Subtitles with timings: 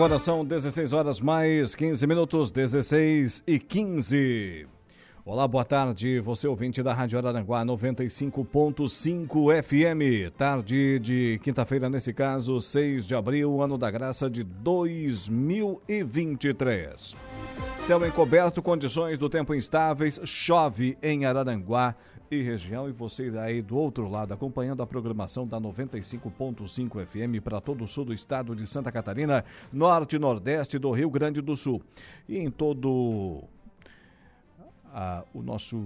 [0.00, 4.66] Agora são 16 horas mais 15 minutos, 16 e 15.
[5.26, 10.30] Olá, boa tarde, você ouvinte da Rádio Araranguá 95.5 FM.
[10.34, 17.14] Tarde de quinta-feira, nesse caso, 6 de abril, ano da graça de 2023.
[17.76, 21.94] Céu encoberto, condições do tempo instáveis, chove em Araranguá
[22.30, 27.60] e região e você aí do outro lado acompanhando a programação da 95.5 FM para
[27.60, 31.56] todo o sul do estado de Santa Catarina, norte e nordeste do Rio Grande do
[31.56, 31.82] Sul
[32.28, 33.42] e em todo
[34.92, 35.84] ah, o nosso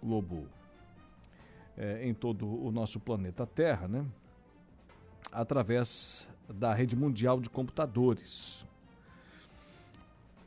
[0.00, 0.46] globo,
[1.76, 4.06] é, em todo o nosso planeta Terra, né?
[5.32, 8.64] Através da rede mundial de computadores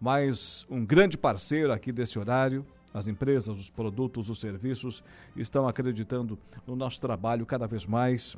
[0.00, 2.64] mais um grande parceiro aqui desse horário,
[2.94, 5.04] as empresas, os produtos, os serviços
[5.36, 8.36] estão acreditando no nosso trabalho cada vez mais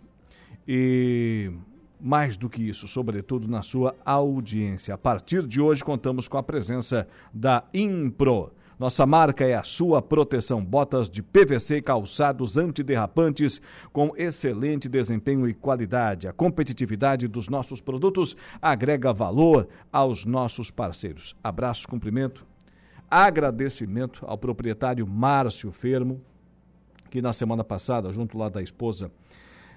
[0.67, 1.53] e
[2.01, 4.95] mais do que isso, sobretudo na sua audiência.
[4.95, 8.53] A partir de hoje, contamos com a presença da Impro.
[8.81, 10.65] Nossa marca é a sua proteção.
[10.65, 13.61] Botas de PVC calçados antiderrapantes
[13.93, 16.27] com excelente desempenho e qualidade.
[16.27, 21.37] A competitividade dos nossos produtos agrega valor aos nossos parceiros.
[21.45, 22.47] Abraço, cumprimento,
[23.11, 26.19] agradecimento ao proprietário Márcio Fermo,
[27.11, 29.13] que na semana passada, junto lá da esposa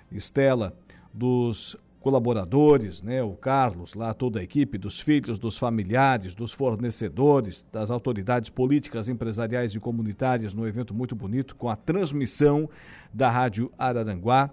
[0.09, 0.73] Estela,
[1.13, 7.65] dos colaboradores, né, o Carlos, lá toda a equipe, dos filhos, dos familiares, dos fornecedores,
[7.71, 12.69] das autoridades políticas, empresariais e comunitárias no evento muito bonito com a transmissão
[13.13, 14.49] da Rádio Araranguá.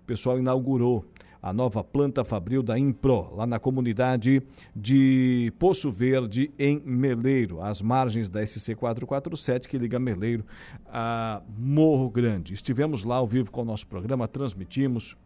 [0.00, 1.04] O pessoal inaugurou
[1.42, 4.40] a nova planta fabril da Impro, lá na comunidade
[4.74, 10.44] de Poço Verde, em Meleiro, às margens da SC 447, que liga Meleiro
[10.86, 12.54] a Morro Grande.
[12.54, 15.16] Estivemos lá ao vivo com o nosso programa, transmitimos,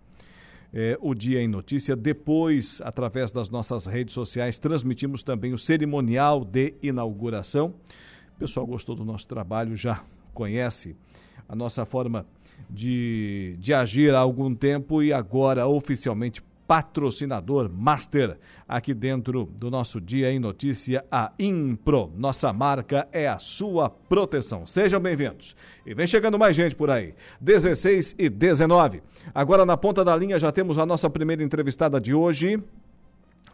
[0.73, 1.97] é, o Dia em Notícia.
[1.97, 7.75] Depois, através das nossas redes sociais, transmitimos também o cerimonial de inauguração.
[8.37, 10.03] O pessoal gostou do nosso trabalho, já
[10.35, 10.95] conhece
[11.49, 12.27] a nossa forma
[12.69, 20.01] de, de agir há algum tempo e agora oficialmente patrocinador master aqui dentro do nosso
[20.01, 22.13] Dia em Notícia, a Impro.
[22.17, 24.67] Nossa marca é a sua proteção.
[24.67, 25.55] Sejam bem-vindos.
[25.85, 27.15] E vem chegando mais gente por aí.
[27.41, 29.03] 16 e 19.
[29.35, 32.63] Agora na ponta da linha já temos a nossa primeira entrevistada de hoje,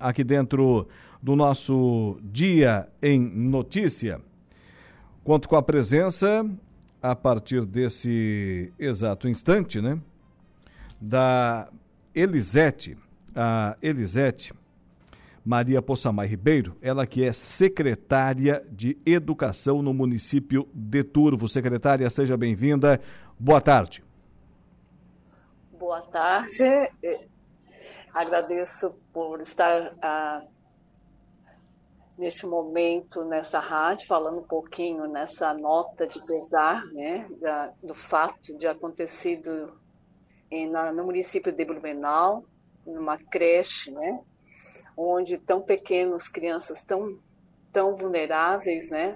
[0.01, 0.89] aqui dentro
[1.23, 4.19] do nosso Dia em Notícia.
[5.23, 6.45] Conto com a presença
[7.01, 10.01] a partir desse exato instante, né?
[11.01, 11.69] Da
[12.15, 12.97] Elisete,
[13.35, 14.53] a Elisete
[15.45, 21.49] Maria Poçamai Ribeiro, ela que é secretária de Educação no município de Turvo.
[21.49, 23.01] Secretária, seja bem-vinda.
[23.39, 24.05] Boa tarde.
[25.73, 26.63] Boa tarde.
[28.15, 30.45] Agradeço por estar ah,
[32.17, 38.57] neste momento nessa rádio, falando um pouquinho nessa nota de pesar, né, da, do fato
[38.57, 39.77] de acontecido
[40.95, 42.45] no município de Blumenau,
[42.87, 44.21] numa creche, né,
[44.97, 47.19] onde tão pequenos, crianças tão,
[47.73, 49.15] tão vulneráveis, né,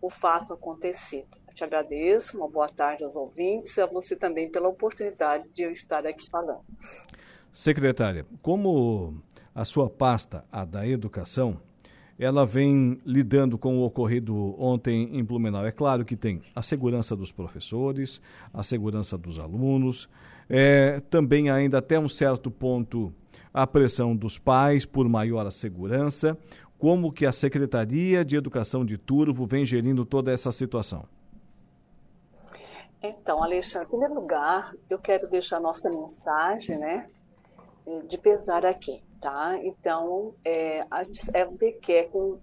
[0.00, 1.26] o fato acontecido.
[1.48, 5.62] Eu te agradeço, uma boa tarde aos ouvintes e a você também pela oportunidade de
[5.62, 6.62] eu estar aqui falando.
[7.50, 9.20] Secretária, como
[9.54, 11.60] a sua pasta, a da educação,
[12.18, 15.64] ela vem lidando com o ocorrido ontem em Blumenau.
[15.64, 18.20] É claro que tem a segurança dos professores,
[18.52, 20.08] a segurança dos alunos,
[20.48, 23.12] é, também ainda até um certo ponto
[23.52, 26.36] a pressão dos pais por maior segurança.
[26.78, 31.04] Como que a Secretaria de Educação de Turvo vem gerindo toda essa situação?
[33.02, 37.08] Então, Alexandre, em primeiro lugar, eu quero deixar nossa mensagem, né,
[38.08, 39.58] de pesar aqui tá?
[39.62, 42.38] Então, é, a FBQ é com,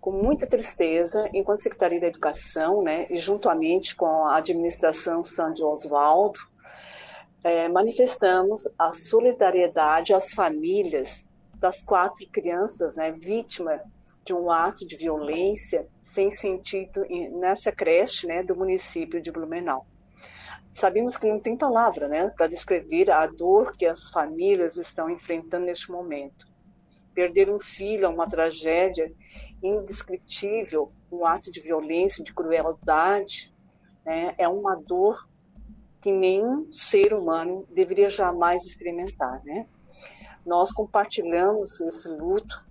[0.00, 6.38] com muita tristeza, enquanto Secretaria da Educação, né, e juntamente com a administração Sandro Oswaldo,
[7.44, 11.24] é, manifestamos a solidariedade às famílias
[11.60, 13.80] das quatro crianças, né, vítimas
[14.24, 17.06] de um ato de violência sem sentido
[17.38, 19.86] nessa creche, né, do município de Blumenau
[20.74, 25.66] sabemos que não tem palavra né, para descrever a dor que as famílias estão enfrentando
[25.66, 26.46] neste momento.
[27.14, 29.10] Perder um filho é uma tragédia
[29.62, 33.54] indescritível, um ato de violência, de crueldade,
[34.04, 35.28] né, é uma dor
[36.04, 39.42] que nenhum ser humano deveria jamais experimentar.
[39.42, 39.66] Né?
[40.44, 42.62] Nós compartilhamos esse luto,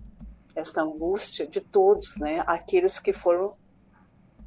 [0.54, 3.56] essa angústia de todos, né, aqueles que foram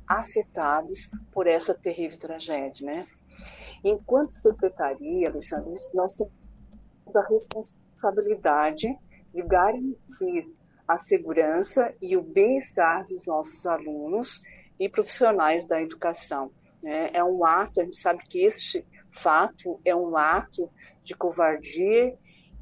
[0.07, 3.07] afetados por essa terrível tragédia, né?
[3.83, 8.87] Enquanto secretaria, Alexandre, nós temos a responsabilidade
[9.33, 10.55] de garantir
[10.87, 14.41] a segurança e o bem-estar dos nossos alunos
[14.79, 16.49] e profissionais da educação.
[16.83, 17.09] Né?
[17.13, 20.69] É um ato, a gente sabe que este fato é um ato
[21.03, 22.17] de covardia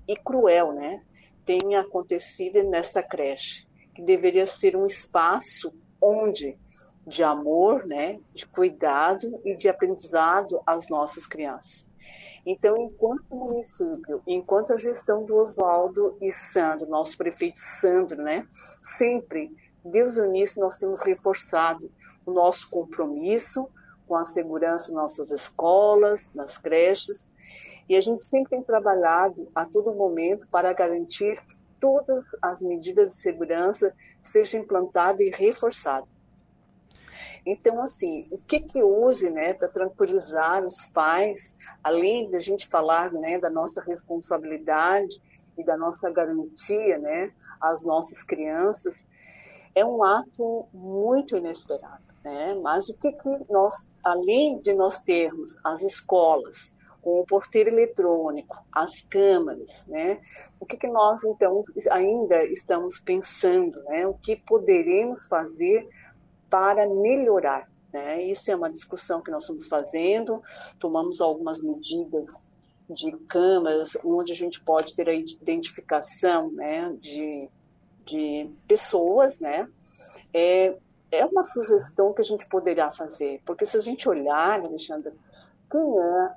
[0.08, 1.04] e cruel, né?
[1.44, 6.58] Tem acontecido nesta creche, que deveria ser um espaço onde
[7.06, 11.92] de amor, né, de cuidado e de aprendizado às nossas crianças.
[12.46, 18.48] Então, enquanto município, enquanto a gestão do Oswaldo e Sandro, nosso prefeito Sandro, né,
[18.80, 19.52] sempre,
[19.84, 21.92] desde o início, nós temos reforçado
[22.26, 23.70] o nosso compromisso
[24.08, 27.32] com a segurança nas nossas escolas, nas creches,
[27.88, 33.12] e a gente sempre tem trabalhado a todo momento para garantir que todas as medidas
[33.12, 36.10] de segurança sejam implantadas e reforçadas.
[37.46, 43.12] Então, assim, o que que hoje, né, para tranquilizar os pais, além da gente falar,
[43.12, 45.22] né, da nossa responsabilidade
[45.56, 47.32] e da nossa garantia, né,
[47.62, 49.06] às nossas crianças,
[49.76, 52.60] é um ato muito inesperado, né?
[52.62, 58.58] Mas o que que nós, além de nós termos as escolas com o porteiro eletrônico,
[58.74, 60.20] as câmaras, né?
[60.60, 61.62] O que que nós então
[61.92, 64.08] ainda estamos pensando, né?
[64.08, 65.88] O que poderemos fazer
[66.50, 67.70] para melhorar.
[67.94, 68.24] Né?
[68.24, 70.42] Isso é uma discussão que nós estamos fazendo,
[70.80, 72.52] tomamos algumas medidas
[72.90, 77.50] de câmaras, onde a gente pode ter a identificação né, de,
[78.06, 79.68] de pessoas, né?
[80.34, 80.78] É,
[81.16, 85.14] é uma sugestão que a gente poderia fazer, porque se a gente olhar, Alexandre,
[85.70, 86.36] quem é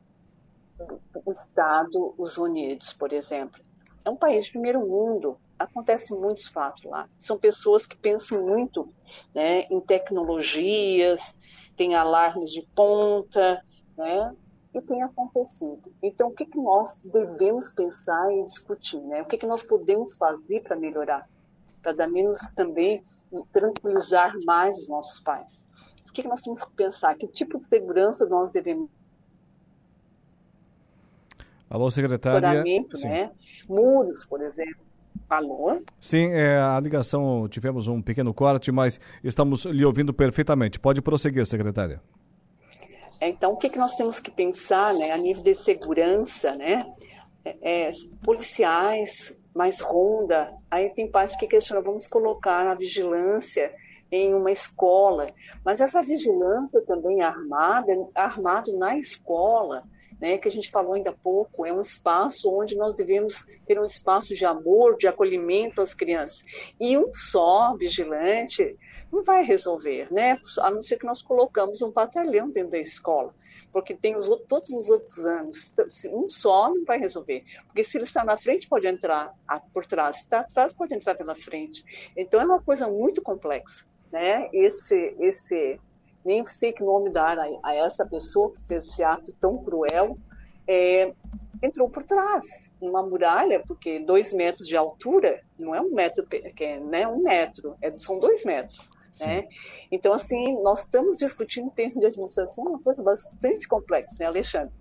[1.24, 3.60] o Estado, os Unidos, por exemplo?
[4.04, 7.08] É um país de primeiro mundo, acontecem muitos fatos lá.
[7.18, 8.86] São pessoas que pensam muito
[9.34, 11.36] né, em tecnologias,
[11.76, 13.60] tem alarmes de ponta,
[13.96, 14.36] né?
[14.74, 15.94] E tem acontecido.
[16.02, 19.00] Então, o que, que nós devemos pensar e discutir?
[19.00, 19.22] Né?
[19.22, 21.28] O que, que nós podemos fazer para melhorar?
[21.88, 23.00] Para dar menos também,
[23.50, 25.64] tranquilizar mais os nossos pais.
[26.06, 27.14] O que, que nós temos que pensar?
[27.14, 28.90] Que tipo de segurança nós devemos
[31.70, 32.62] Alô, secretária.
[32.62, 33.30] Né?
[33.66, 34.84] Muros, por exemplo.
[35.30, 35.82] Alô?
[35.98, 40.78] Sim, é, a ligação, tivemos um pequeno corte, mas estamos lhe ouvindo perfeitamente.
[40.78, 42.02] Pode prosseguir, secretária.
[43.18, 46.86] Então, o que, que nós temos que pensar né, a nível de segurança, né?
[47.46, 47.90] É, é,
[48.22, 50.56] policiais, mais ronda.
[50.70, 53.74] Aí tem pais que questionam, vamos colocar a vigilância
[54.10, 55.26] em uma escola,
[55.64, 59.84] mas essa vigilância também armada, armado na escola,
[60.20, 63.78] né, que a gente falou ainda há pouco, é um espaço onde nós devemos ter
[63.78, 66.72] um espaço de amor, de acolhimento às crianças.
[66.80, 68.76] E um só vigilante
[69.12, 70.38] não vai resolver, né?
[70.60, 73.34] A não ser que nós colocamos um batalhão dentro da escola,
[73.72, 75.74] porque tem os, todos os outros anos.
[76.12, 79.32] Um só não vai resolver, porque se ele está na frente pode entrar
[79.72, 82.12] por trás, se está atrás pode entrar pela frente.
[82.16, 84.48] Então é uma coisa muito complexa, né?
[84.52, 85.80] Esse esse
[86.24, 90.18] nem sei que nome dar a, a essa pessoa que fez esse ato tão cruel,
[90.66, 91.12] é,
[91.62, 96.64] entrou por trás, numa muralha, porque dois metros de altura não é um metro, que
[96.64, 98.90] é, né, um metro, é, são dois metros.
[99.20, 99.46] Né?
[99.90, 104.72] Então, assim, nós estamos discutindo em termos de administração uma coisa bastante complexa, né, Alexandre?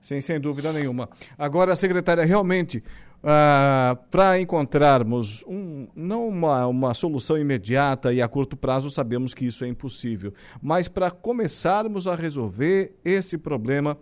[0.00, 1.08] Sim, sem dúvida nenhuma.
[1.38, 2.82] Agora, secretária, realmente,
[3.22, 9.44] ah, para encontrarmos um, não uma, uma solução imediata e a curto prazo, sabemos que
[9.44, 13.98] isso é impossível, mas para começarmos a resolver esse problema,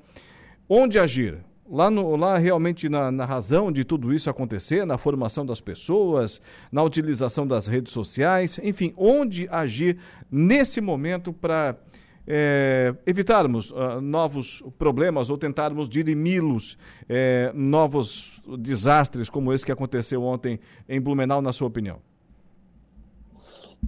[0.69, 1.39] onde agir?
[1.71, 6.41] Lá, no, lá realmente na, na razão de tudo isso acontecer, na formação das pessoas,
[6.73, 9.99] na utilização das redes sociais, enfim, onde agir
[10.31, 11.77] nesse momento para
[12.31, 16.77] é, evitarmos uh, novos problemas ou tentarmos dirimi-los,
[17.09, 22.01] é, novos desastres como esse que aconteceu ontem em Blumenau, na sua opinião?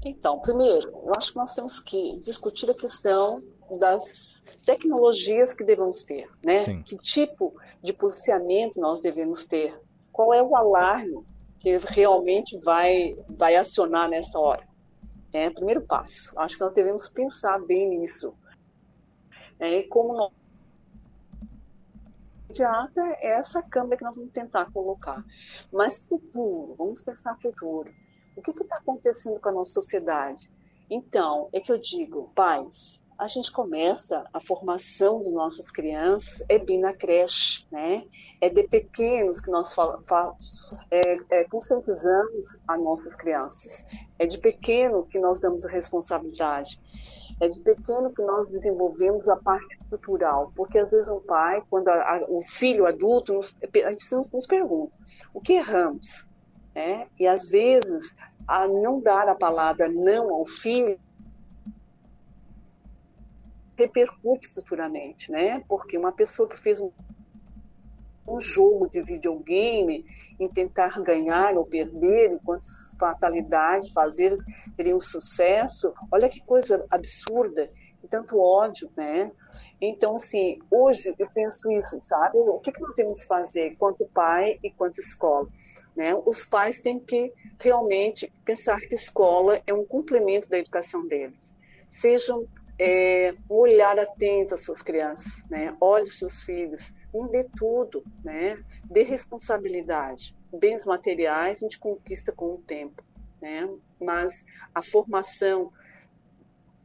[0.04, 3.42] Então, primeiro, eu acho que nós temos que discutir a questão
[3.78, 6.60] das tecnologias que devemos ter, né?
[6.60, 6.82] Sim.
[6.82, 9.78] Que tipo de policiamento nós devemos ter?
[10.10, 11.22] Qual é o alarme
[11.58, 14.69] que realmente vai, vai acionar nessa hora?
[15.32, 16.38] É o primeiro passo.
[16.38, 18.34] Acho que nós devemos pensar bem nisso.
[19.58, 20.32] É, como não
[22.50, 25.24] imediata é essa câmera que nós vamos tentar colocar.
[25.72, 27.92] Mas futuro, vamos pensar futuro.
[28.36, 30.50] O que está acontecendo com a nossa sociedade?
[30.90, 36.58] Então, é que eu digo, pais, a gente começa a formação de nossas crianças é
[36.58, 38.02] bem na creche, né?
[38.40, 40.32] É de pequenos que nós fal, fal,
[40.90, 43.84] é, é, conscientizamos as nossas crianças.
[44.18, 46.80] É de pequeno que nós damos a responsabilidade.
[47.38, 51.88] É de pequeno que nós desenvolvemos a parte cultural, porque às vezes o pai, quando
[51.88, 54.96] a, a, o filho adulto, nos, a gente nos, nos pergunta
[55.34, 56.26] o que erramos,
[56.74, 57.06] né?
[57.18, 58.16] E às vezes
[58.48, 60.98] a não dar a palavra não ao filho
[63.80, 65.64] repercute futuramente, né?
[65.68, 66.90] Porque uma pessoa que fez um,
[68.28, 70.04] um jogo de videogame
[70.38, 72.64] em tentar ganhar ou perder, enquanto
[72.98, 74.36] fatalidade, fazer
[74.76, 79.32] teria um sucesso, olha que coisa absurda, que tanto ódio, né?
[79.80, 82.38] Então, assim, hoje eu penso isso, sabe?
[82.38, 85.48] O que, que nós temos que fazer quanto pai e quanto escola?
[85.96, 86.14] Né?
[86.26, 91.54] Os pais têm que realmente pensar que escola é um complemento da educação deles.
[91.88, 92.46] Sejam
[92.82, 95.76] é, olhar atento às suas crianças, né?
[95.78, 98.58] Olhe os seus filhos, não dê tudo, né?
[98.84, 100.34] Dê responsabilidade.
[100.50, 103.02] Bens materiais a gente conquista com o tempo,
[103.38, 103.68] né?
[104.00, 105.70] Mas a formação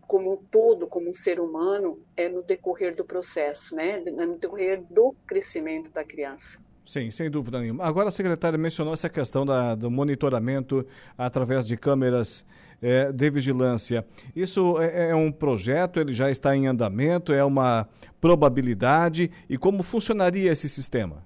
[0.05, 3.97] como um todo, como um ser humano, é no decorrer do processo, né?
[3.99, 6.64] No decorrer do crescimento da criança.
[6.85, 7.83] Sim, sem dúvida nenhuma.
[7.83, 10.85] Agora a secretária mencionou essa questão da, do monitoramento
[11.17, 12.45] através de câmeras
[12.81, 14.05] é, de vigilância.
[14.35, 17.89] Isso é, é, um projeto, ele já está em andamento, é uma
[18.21, 19.31] probabilidade.
[19.49, 21.25] E como funcionaria esse sistema?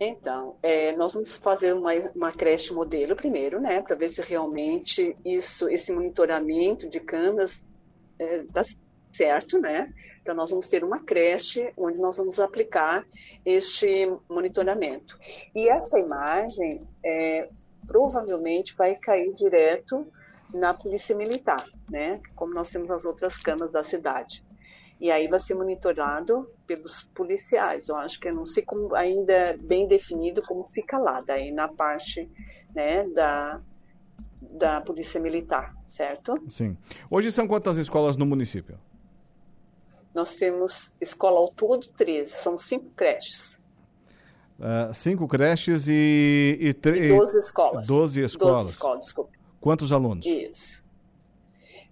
[0.00, 5.16] Então, é, nós vamos fazer uma, uma creche modelo primeiro, né, para ver se realmente
[5.24, 7.62] isso, esse monitoramento de câmeras
[8.18, 8.64] é, dá
[9.12, 9.92] certo, né?
[10.20, 13.04] Então, nós vamos ter uma creche onde nós vamos aplicar
[13.44, 15.18] este monitoramento.
[15.54, 17.48] E essa imagem é,
[17.86, 20.06] provavelmente vai cair direto
[20.54, 22.20] na polícia militar, né?
[22.34, 24.44] Como nós temos as outras câmaras da cidade.
[25.00, 27.88] E aí vai ser monitorado pelos policiais.
[27.88, 31.68] Eu acho que eu não sei como ainda bem definido como fica lá, daí na
[31.68, 32.30] parte,
[32.74, 33.60] né, da
[34.52, 36.34] da polícia militar, certo?
[36.48, 36.76] Sim.
[37.10, 38.78] Hoje são quantas escolas no município?
[40.14, 43.60] Nós temos escola ao todo 13, são cinco creches.
[44.58, 47.86] Uh, cinco creches e, e, e 12 escolas.
[47.86, 48.56] 12 escolas.
[48.58, 49.30] 12 escolas, desculpa.
[49.60, 50.26] Quantos alunos?
[50.26, 50.82] Isso.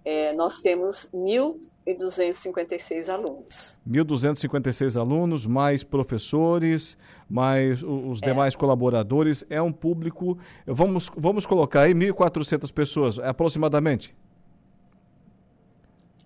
[0.03, 3.79] É, nós temos 1.256 alunos.
[3.87, 6.97] 1.256 alunos, mais professores,
[7.29, 8.25] mais os é.
[8.25, 9.45] demais colaboradores.
[9.49, 10.39] É um público.
[10.65, 14.15] Vamos, vamos colocar aí 1.400 pessoas, aproximadamente.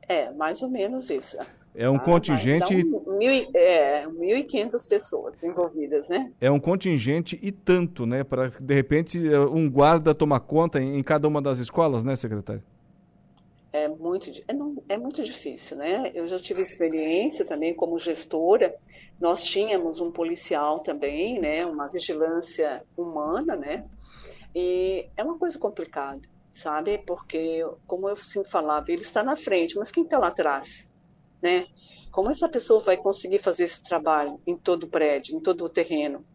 [0.07, 1.37] É, mais ou menos isso.
[1.75, 2.75] É um ah, contingente.
[2.75, 6.31] Um, mil, é, 1.500 pessoas envolvidas, né?
[6.39, 8.23] É um contingente e tanto, né?
[8.23, 9.19] Para de repente
[9.51, 12.63] um guarda tomar conta em, em cada uma das escolas, né, secretário?
[13.73, 16.09] É muito, é, não, é muito difícil, né?
[16.13, 18.73] Eu já tive experiência também como gestora.
[19.19, 21.65] Nós tínhamos um policial também, né?
[21.65, 23.83] Uma vigilância humana, né?
[24.55, 26.21] E é uma coisa complicada,
[26.55, 26.97] sabe?
[27.05, 30.89] Porque, como eu sempre falava, ele está na frente, mas quem está lá atrás,
[31.43, 31.67] né?
[32.11, 35.69] Como essa pessoa vai conseguir fazer esse trabalho em todo o prédio, em todo o
[35.69, 36.25] terreno,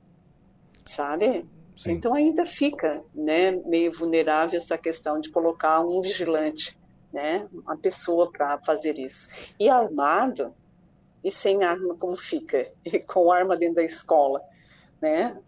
[0.87, 1.45] sabe?
[1.77, 1.93] Sim.
[1.93, 6.79] Então ainda fica, né, meio vulnerável essa questão de colocar um vigilante
[7.13, 7.49] né?
[7.53, 9.29] Uma pessoa para fazer isso.
[9.59, 10.55] E armado,
[11.25, 12.71] e sem arma como fica?
[12.85, 14.41] E com arma dentro da escola,
[15.01, 15.41] né?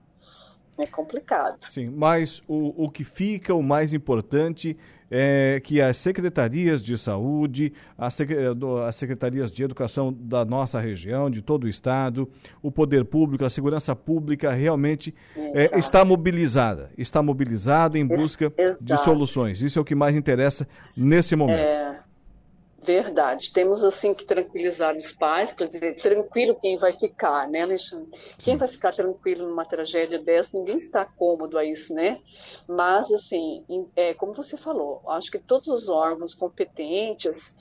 [0.83, 1.59] É complicado.
[1.69, 4.77] Sim, mas o, o que fica, o mais importante,
[5.15, 8.19] é que as secretarias de saúde, as,
[8.89, 12.29] as secretarias de educação da nossa região, de todo o estado,
[12.63, 18.87] o poder público, a segurança pública realmente é, está mobilizada, está mobilizada em busca Exato.
[18.87, 19.63] de soluções.
[19.63, 21.61] Isso é o que mais interessa nesse momento.
[21.61, 22.12] É.
[22.83, 23.53] Verdade.
[23.53, 28.11] Temos assim que tranquilizar os pais, quer dizer, tranquilo quem vai ficar, né, Alexandre?
[28.39, 30.59] Quem vai ficar tranquilo numa tragédia dessa?
[30.59, 32.21] Ninguém está cômodo a isso, né?
[32.67, 37.57] Mas assim, é, como você falou, acho que todos os órgãos competentes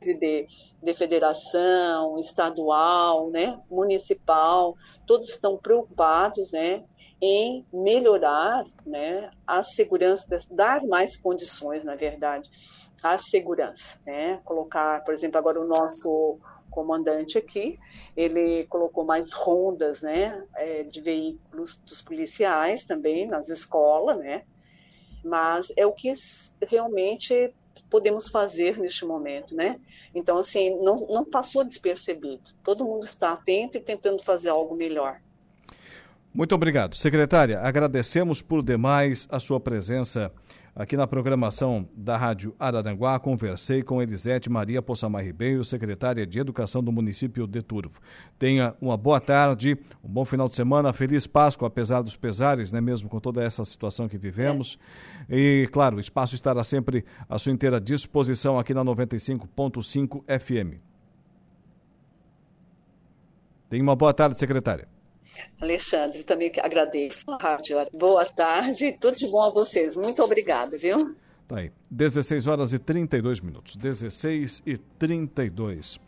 [0.00, 0.46] de,
[0.82, 4.74] de federação, estadual, né, municipal,
[5.06, 6.84] todos estão preocupados, né,
[7.20, 12.48] em melhorar né, a segurança, dar mais condições, na verdade,
[13.02, 14.00] à segurança.
[14.04, 14.40] Né?
[14.44, 16.38] Colocar, por exemplo, agora o nosso
[16.70, 17.76] comandante aqui,
[18.14, 24.42] ele colocou mais rondas né, é, de veículos dos policiais também nas escolas, né?
[25.24, 26.12] mas é o que
[26.68, 27.52] realmente
[27.90, 29.76] podemos fazer neste momento, né?
[30.14, 32.42] Então, assim, não, não passou despercebido.
[32.64, 35.20] Todo mundo está atento e tentando fazer algo melhor.
[36.34, 36.94] Muito obrigado.
[36.94, 40.30] Secretária, agradecemos por demais a sua presença
[40.76, 43.18] aqui na programação da Rádio Araranguá.
[43.18, 47.98] Conversei com Elisete Maria Poçamar Ribeiro, secretária de Educação do município de Turvo.
[48.38, 52.80] Tenha uma boa tarde, um bom final de semana, feliz Páscoa, apesar dos pesares, né,
[52.80, 54.78] mesmo com toda essa situação que vivemos.
[55.30, 60.78] E, claro, o espaço estará sempre à sua inteira disposição aqui na 95.5 FM.
[63.70, 64.95] Tenha uma boa tarde, secretária.
[65.60, 67.76] Alexandre, também agradeço rádio.
[67.92, 69.96] Boa tarde, tudo de bom a vocês.
[69.96, 70.96] Muito obrigada, viu?
[71.48, 73.76] Tá aí, 16 horas e 32 minutos.
[73.76, 76.00] 16 e 32.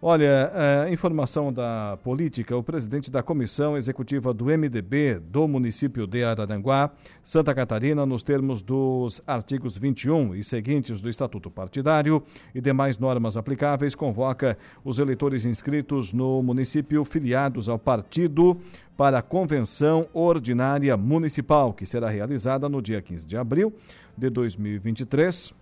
[0.00, 0.52] Olha,
[0.84, 6.92] a informação da política, o presidente da Comissão Executiva do MDB do município de Araranguá,
[7.20, 12.22] Santa Catarina, nos termos dos artigos 21 e seguintes do Estatuto Partidário
[12.54, 18.56] e demais normas aplicáveis, convoca os eleitores inscritos no município filiados ao partido
[18.96, 23.74] para a Convenção Ordinária Municipal, que será realizada no dia 15 de abril
[24.16, 25.52] de 2023,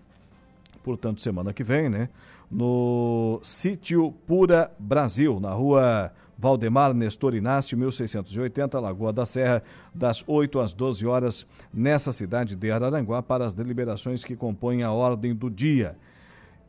[0.85, 2.11] portanto, semana que vem, né?
[2.51, 9.63] No sítio Pura Brasil, na rua Valdemar Nestor Inácio, 1680, Lagoa da Serra,
[9.95, 14.93] das 8 às 12 horas, nessa cidade de Araranguá, para as deliberações que compõem a
[14.93, 15.97] ordem do dia.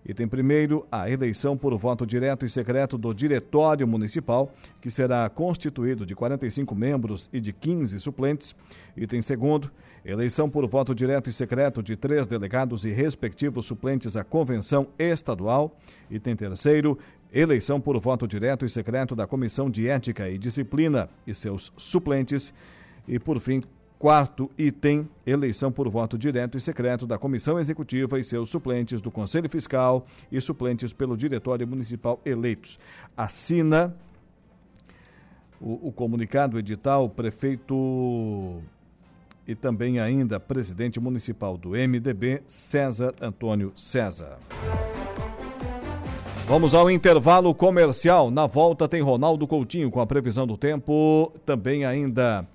[0.07, 6.05] Item primeiro, a eleição por voto direto e secreto do Diretório Municipal, que será constituído
[6.05, 8.55] de 45 membros e de 15 suplentes.
[8.95, 9.69] Item segundo,
[10.07, 15.77] eleição por voto direto e secreto de três delegados e respectivos suplentes à Convenção Estadual.
[16.09, 16.97] Item terceiro,
[17.31, 22.53] eleição por voto direto e secreto da Comissão de Ética e Disciplina e seus suplentes.
[23.05, 23.61] E, por fim,
[23.99, 29.09] Quarto item: eleição por voto direto e secreto da Comissão Executiva e seus suplentes do
[29.09, 32.79] Conselho Fiscal e suplentes pelo Diretório Municipal eleitos.
[33.15, 33.95] Assina
[35.59, 38.61] o, o comunicado edital prefeito
[39.47, 44.37] e também ainda presidente municipal do MDB, César Antônio César.
[46.47, 48.29] Vamos ao intervalo comercial.
[48.29, 51.33] Na volta tem Ronaldo Coutinho com a previsão do tempo.
[51.45, 52.47] Também ainda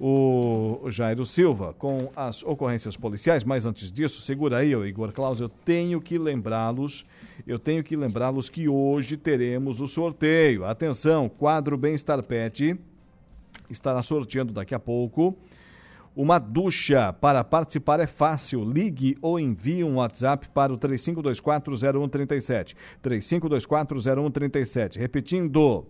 [0.00, 5.48] o Jairo Silva com as ocorrências policiais, mas antes disso, segura aí, Igor Claus, eu
[5.48, 7.04] tenho que lembrá-los,
[7.46, 10.64] eu tenho que lembrá-los que hoje teremos o sorteio.
[10.64, 12.78] Atenção, quadro Bem-Estar Pet
[13.68, 15.36] estará sorteando daqui a pouco.
[16.18, 17.12] Uma ducha.
[17.12, 18.64] Para participar é fácil.
[18.64, 22.74] Ligue ou envie um WhatsApp para o 35240137.
[23.00, 24.98] 35240137.
[24.98, 25.86] Repetindo,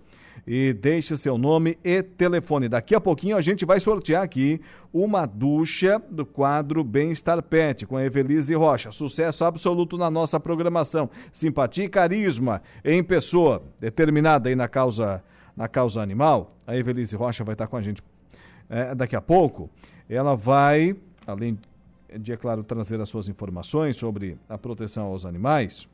[0.46, 2.68] e deixe seu nome e telefone.
[2.68, 4.60] Daqui a pouquinho a gente vai sortear aqui
[4.92, 8.92] uma ducha do quadro Bem-Estar Pet com a Evelise Rocha.
[8.92, 11.08] Sucesso absoluto na nossa programação.
[11.32, 15.24] Simpatia e carisma em pessoa, determinada aí na causa,
[15.56, 16.54] na causa animal.
[16.66, 18.02] A Evelise Rocha vai estar com a gente
[18.68, 19.70] é, daqui a pouco.
[20.08, 21.58] Ela vai, além
[22.18, 25.88] de, é claro, trazer as suas informações sobre a proteção aos animais,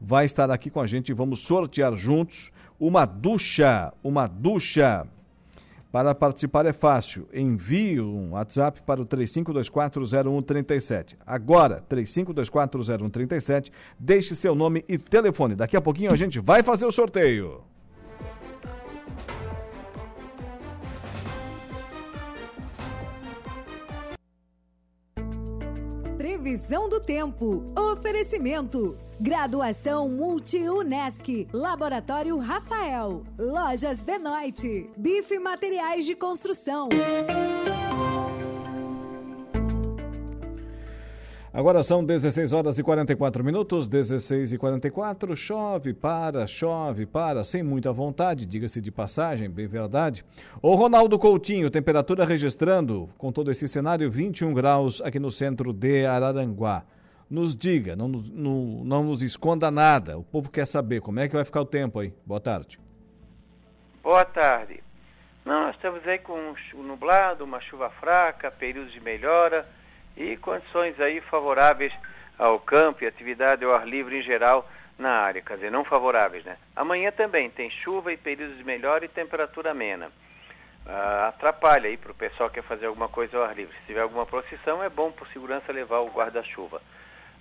[0.00, 5.06] vai estar aqui com a gente e vamos sortear juntos uma ducha, uma ducha.
[5.90, 7.28] Para participar é fácil.
[7.32, 11.16] Envie um WhatsApp para o 35240137.
[11.24, 13.70] Agora, 35240137.
[13.96, 15.54] Deixe seu nome e telefone.
[15.54, 17.62] Daqui a pouquinho a gente vai fazer o sorteio.
[26.24, 27.62] Previsão do tempo.
[27.78, 28.96] Oferecimento.
[29.20, 31.46] Graduação Multi-UNESC.
[31.52, 33.22] Laboratório Rafael.
[33.38, 34.86] Lojas Benoit.
[34.96, 36.88] Bife Materiais de Construção.
[41.56, 45.36] Agora são 16 horas e 44 minutos, 16 e 44.
[45.36, 50.24] Chove, para, chove, para, sem muita vontade, diga-se de passagem, bem verdade.
[50.60, 56.04] O Ronaldo Coutinho, temperatura registrando, com todo esse cenário, 21 graus aqui no centro de
[56.04, 56.82] Araranguá.
[57.30, 60.18] Nos diga, não, não, não nos esconda nada.
[60.18, 62.12] O povo quer saber como é que vai ficar o tempo aí.
[62.26, 62.80] Boa tarde.
[64.02, 64.82] Boa tarde.
[65.44, 66.36] Não, nós estamos aí com
[66.74, 69.64] um nublado, uma chuva fraca, períodos de melhora
[70.16, 71.92] e condições aí favoráveis
[72.38, 76.44] ao campo e atividade ao ar livre em geral na área, quer dizer, não favoráveis,
[76.44, 76.56] né?
[76.76, 80.10] Amanhã também tem chuva e períodos de melhora e temperatura amena.
[80.86, 83.74] Ah, atrapalha aí para o pessoal que quer fazer alguma coisa ao ar livre.
[83.78, 86.80] Se tiver alguma procissão, é bom por segurança levar o guarda-chuva.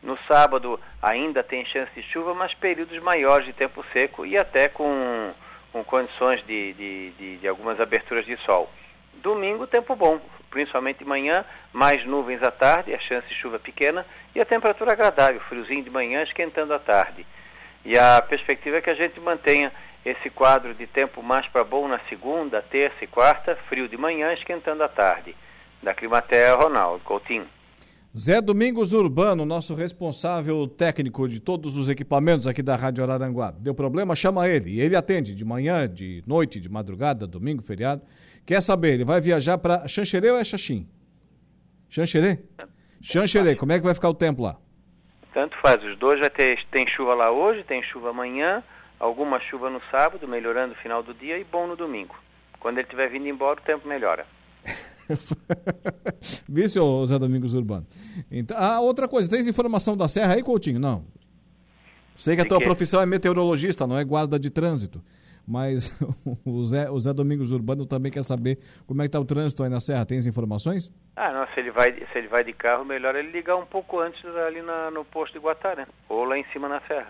[0.01, 4.67] No sábado ainda tem chance de chuva, mas períodos maiores de tempo seco e até
[4.67, 5.33] com,
[5.71, 8.69] com condições de, de, de, de algumas aberturas de sol.
[9.21, 14.05] Domingo, tempo bom, principalmente de manhã, mais nuvens à tarde, a chance de chuva pequena
[14.35, 17.25] e a temperatura agradável, friozinho de manhã, esquentando à tarde.
[17.85, 19.71] E a perspectiva é que a gente mantenha
[20.05, 24.33] esse quadro de tempo mais para bom na segunda, terça e quarta, frio de manhã,
[24.33, 25.35] esquentando à tarde.
[25.81, 27.47] Da Climatea, Ronaldo Coutinho.
[28.15, 33.51] Zé Domingos Urbano, nosso responsável técnico de todos os equipamentos aqui da Rádio Araranguá.
[33.57, 34.15] Deu problema?
[34.15, 34.79] Chama ele.
[34.79, 38.03] Ele atende de manhã, de noite, de madrugada, domingo, feriado.
[38.45, 40.87] Quer saber, ele vai viajar para Xanxerê ou é Xaxim?
[41.89, 42.39] Xanxerê?
[43.01, 44.57] Xanxerê, como é que vai ficar o tempo lá?
[45.33, 48.63] Tanto faz, os dois vai ter, tem chuva lá hoje, tem chuva amanhã,
[48.99, 52.15] alguma chuva no sábado, melhorando o final do dia e bom no domingo.
[52.59, 54.25] Quando ele estiver vindo embora, o tempo melhora.
[56.47, 57.85] Vice, ô Zé Domingos Urbano.
[58.31, 60.79] Então, ah, outra coisa, tens informação da Serra aí, Coutinho?
[60.79, 61.05] Não.
[62.15, 65.03] Sei que a tua profissão é meteorologista, não é guarda de trânsito.
[65.47, 65.99] Mas
[66.45, 69.63] o Zé, o Zé Domingos Urbano também quer saber como é que está o trânsito
[69.63, 70.05] aí na Serra.
[70.05, 70.91] Tem as informações?
[71.15, 73.99] Ah, não, se ele vai, se ele vai de carro, melhor ele ligar um pouco
[73.99, 75.87] antes ali na, no posto de Guatá, né?
[76.07, 77.09] Ou lá em cima na Serra.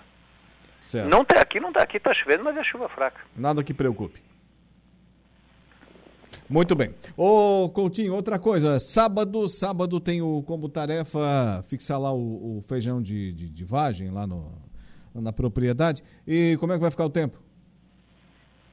[0.82, 1.08] Certo.
[1.08, 3.22] Não tá, aqui não tá, aqui tá chovendo, mas é chuva fraca.
[3.36, 4.22] Nada que preocupe.
[6.50, 6.93] Muito bem.
[7.15, 8.80] Ô, Coutinho, outra coisa.
[8.80, 14.12] Sábado, sábado tem o, como tarefa fixar lá o, o feijão de, de, de vagem
[14.12, 14.52] lá no,
[15.15, 16.04] na propriedade.
[16.28, 17.39] E como é que vai ficar o tempo?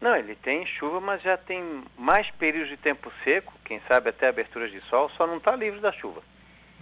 [0.01, 4.29] Não, ele tem chuva, mas já tem mais períodos de tempo seco, quem sabe até
[4.29, 6.23] aberturas de sol, só não está livre da chuva.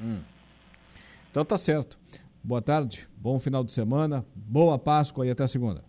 [0.00, 0.22] Hum.
[1.30, 1.98] Então tá certo.
[2.42, 5.84] Boa tarde, bom final de semana, boa Páscoa e até segunda.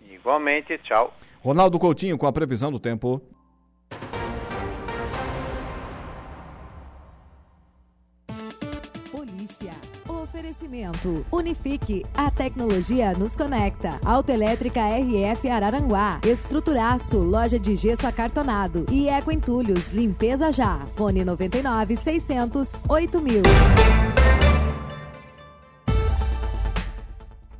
[0.00, 1.14] Igualmente, tchau.
[1.40, 3.20] Ronaldo Coutinho com a previsão do tempo.
[10.92, 11.24] Oferecimento.
[11.30, 12.04] Unifique.
[12.14, 13.98] A tecnologia nos conecta.
[14.04, 16.20] Autoelétrica RF Araranguá.
[16.24, 17.18] Estruturaço.
[17.18, 18.86] Loja de gesso acartonado.
[18.90, 19.90] E Eco Entulhos.
[19.90, 20.80] Limpeza já.
[20.94, 23.42] Fone 99 600 8000.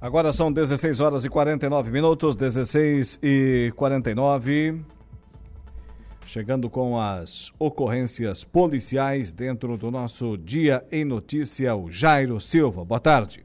[0.00, 4.82] Agora são 16 horas e 49 minutos, 16 e 49
[6.32, 12.82] chegando com as ocorrências policiais dentro do nosso Dia em Notícia, o Jairo Silva.
[12.86, 13.44] Boa tarde.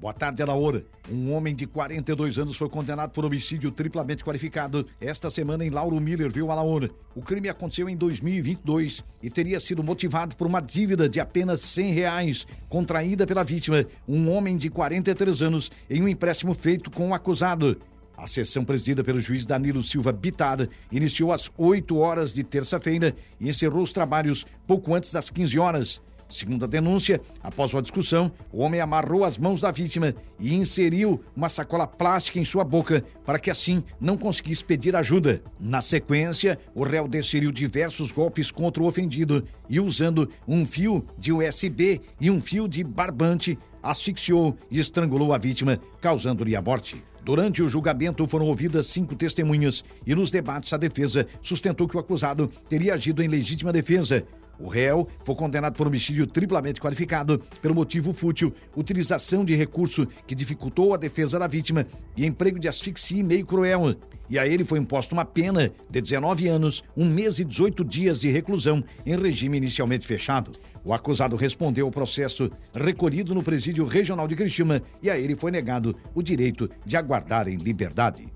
[0.00, 0.82] Boa tarde, Alaora.
[1.10, 6.00] Um homem de 42 anos foi condenado por homicídio triplamente qualificado esta semana em Lauro
[6.00, 6.90] Miller, viu, Alaora?
[7.14, 11.92] O crime aconteceu em 2022 e teria sido motivado por uma dívida de apenas 100
[11.92, 17.14] reais contraída pela vítima, um homem de 43 anos, em um empréstimo feito com o
[17.14, 17.78] acusado.
[18.22, 23.48] A sessão presidida pelo juiz Danilo Silva Bitar iniciou às 8 horas de terça-feira e
[23.48, 26.00] encerrou os trabalhos pouco antes das 15 horas.
[26.28, 31.20] Segundo a denúncia, após uma discussão, o homem amarrou as mãos da vítima e inseriu
[31.34, 35.42] uma sacola plástica em sua boca para que assim não conseguisse pedir ajuda.
[35.58, 41.32] Na sequência, o réu desferiu diversos golpes contra o ofendido e, usando um fio de
[41.32, 47.02] USB e um fio de barbante, asfixiou e estrangulou a vítima, causando-lhe a morte.
[47.24, 52.00] Durante o julgamento foram ouvidas cinco testemunhas e nos debates a defesa sustentou que o
[52.00, 54.26] acusado teria agido em legítima defesa.
[54.62, 60.36] O réu foi condenado por homicídio triplamente qualificado pelo motivo fútil, utilização de recurso que
[60.36, 61.84] dificultou a defesa da vítima
[62.16, 63.96] e emprego de asfixia e meio cruel.
[64.30, 68.20] E a ele foi imposta uma pena de 19 anos, um mês e 18 dias
[68.20, 70.52] de reclusão em regime inicialmente fechado.
[70.84, 75.50] O acusado respondeu ao processo recolhido no presídio regional de Criciúma e a ele foi
[75.50, 78.32] negado o direito de aguardar em liberdade.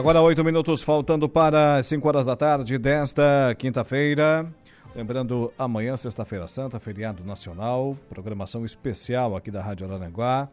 [0.00, 4.50] Agora oito minutos faltando para 5 horas da tarde desta quinta-feira.
[4.96, 10.48] Lembrando, amanhã, sexta-feira santa, feriado nacional, programação especial aqui da Rádio Araranguá.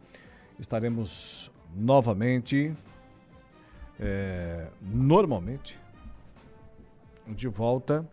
[0.59, 2.75] Estaremos novamente,
[3.97, 5.79] é, normalmente,
[7.25, 8.05] de volta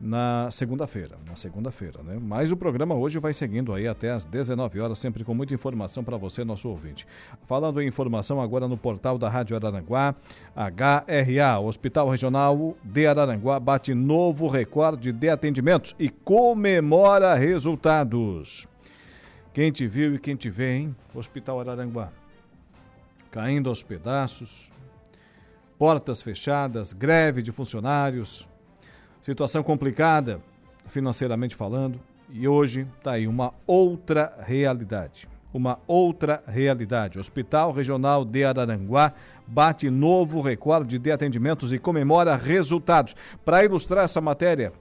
[0.00, 2.18] na segunda-feira, na segunda-feira, né?
[2.20, 6.04] Mas o programa hoje vai seguindo aí até às 19 horas, sempre com muita informação
[6.04, 7.06] para você, nosso ouvinte.
[7.46, 10.14] Falando em informação agora no portal da Rádio Araranguá,
[10.54, 18.68] HRA, Hospital Regional de Araranguá bate novo recorde de atendimentos e comemora resultados.
[19.52, 20.96] Quem te viu e quem te vê, hein?
[21.12, 22.10] Hospital Araranguá.
[23.32, 24.70] Caindo aos pedaços,
[25.76, 28.47] portas fechadas, greve de funcionários,
[29.20, 30.40] Situação complicada,
[30.86, 32.00] financeiramente falando,
[32.30, 35.28] e hoje está aí uma outra realidade.
[35.52, 37.18] Uma outra realidade.
[37.18, 39.14] O Hospital Regional de Araranguá
[39.46, 43.16] bate novo recorde de atendimentos e comemora resultados.
[43.44, 44.72] Para ilustrar essa matéria,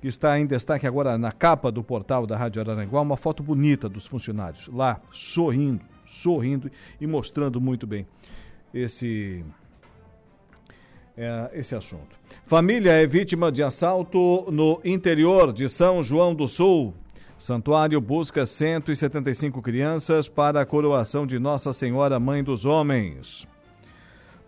[0.00, 3.88] que está em destaque agora na capa do portal da Rádio Araranguá, uma foto bonita
[3.88, 6.70] dos funcionários lá, sorrindo, sorrindo
[7.00, 8.06] e mostrando muito bem
[8.72, 9.44] esse
[11.16, 12.16] é, esse assunto.
[12.46, 16.94] Família é vítima de assalto no interior de São João do Sul.
[17.38, 23.46] Santuário busca 175 crianças para a coroação de Nossa Senhora Mãe dos Homens.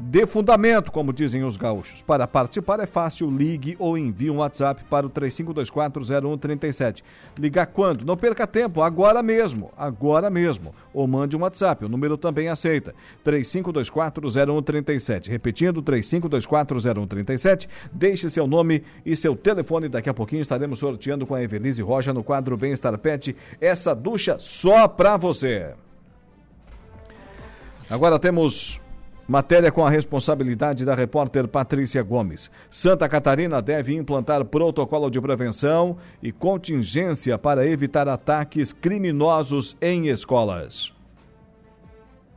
[0.00, 2.02] De fundamento, como dizem os gaúchos.
[2.02, 7.02] Para participar é fácil, ligue ou envie um WhatsApp para o 35240137.
[7.38, 8.02] Ligar quando?
[8.04, 10.74] Não perca tempo, agora mesmo, agora mesmo.
[10.94, 12.94] Ou mande um WhatsApp, o número também aceita.
[13.24, 15.28] 35240137.
[15.28, 17.68] Repetindo, 35240137.
[17.92, 19.88] Deixe seu nome e seu telefone.
[19.88, 24.38] Daqui a pouquinho estaremos sorteando com a Evelise Rocha no quadro Bem-Estar Pet essa ducha
[24.38, 25.74] só para você.
[27.90, 28.80] Agora temos
[29.30, 32.50] Matéria com a responsabilidade da repórter Patrícia Gomes.
[32.68, 40.92] Santa Catarina deve implantar protocolo de prevenção e contingência para evitar ataques criminosos em escolas.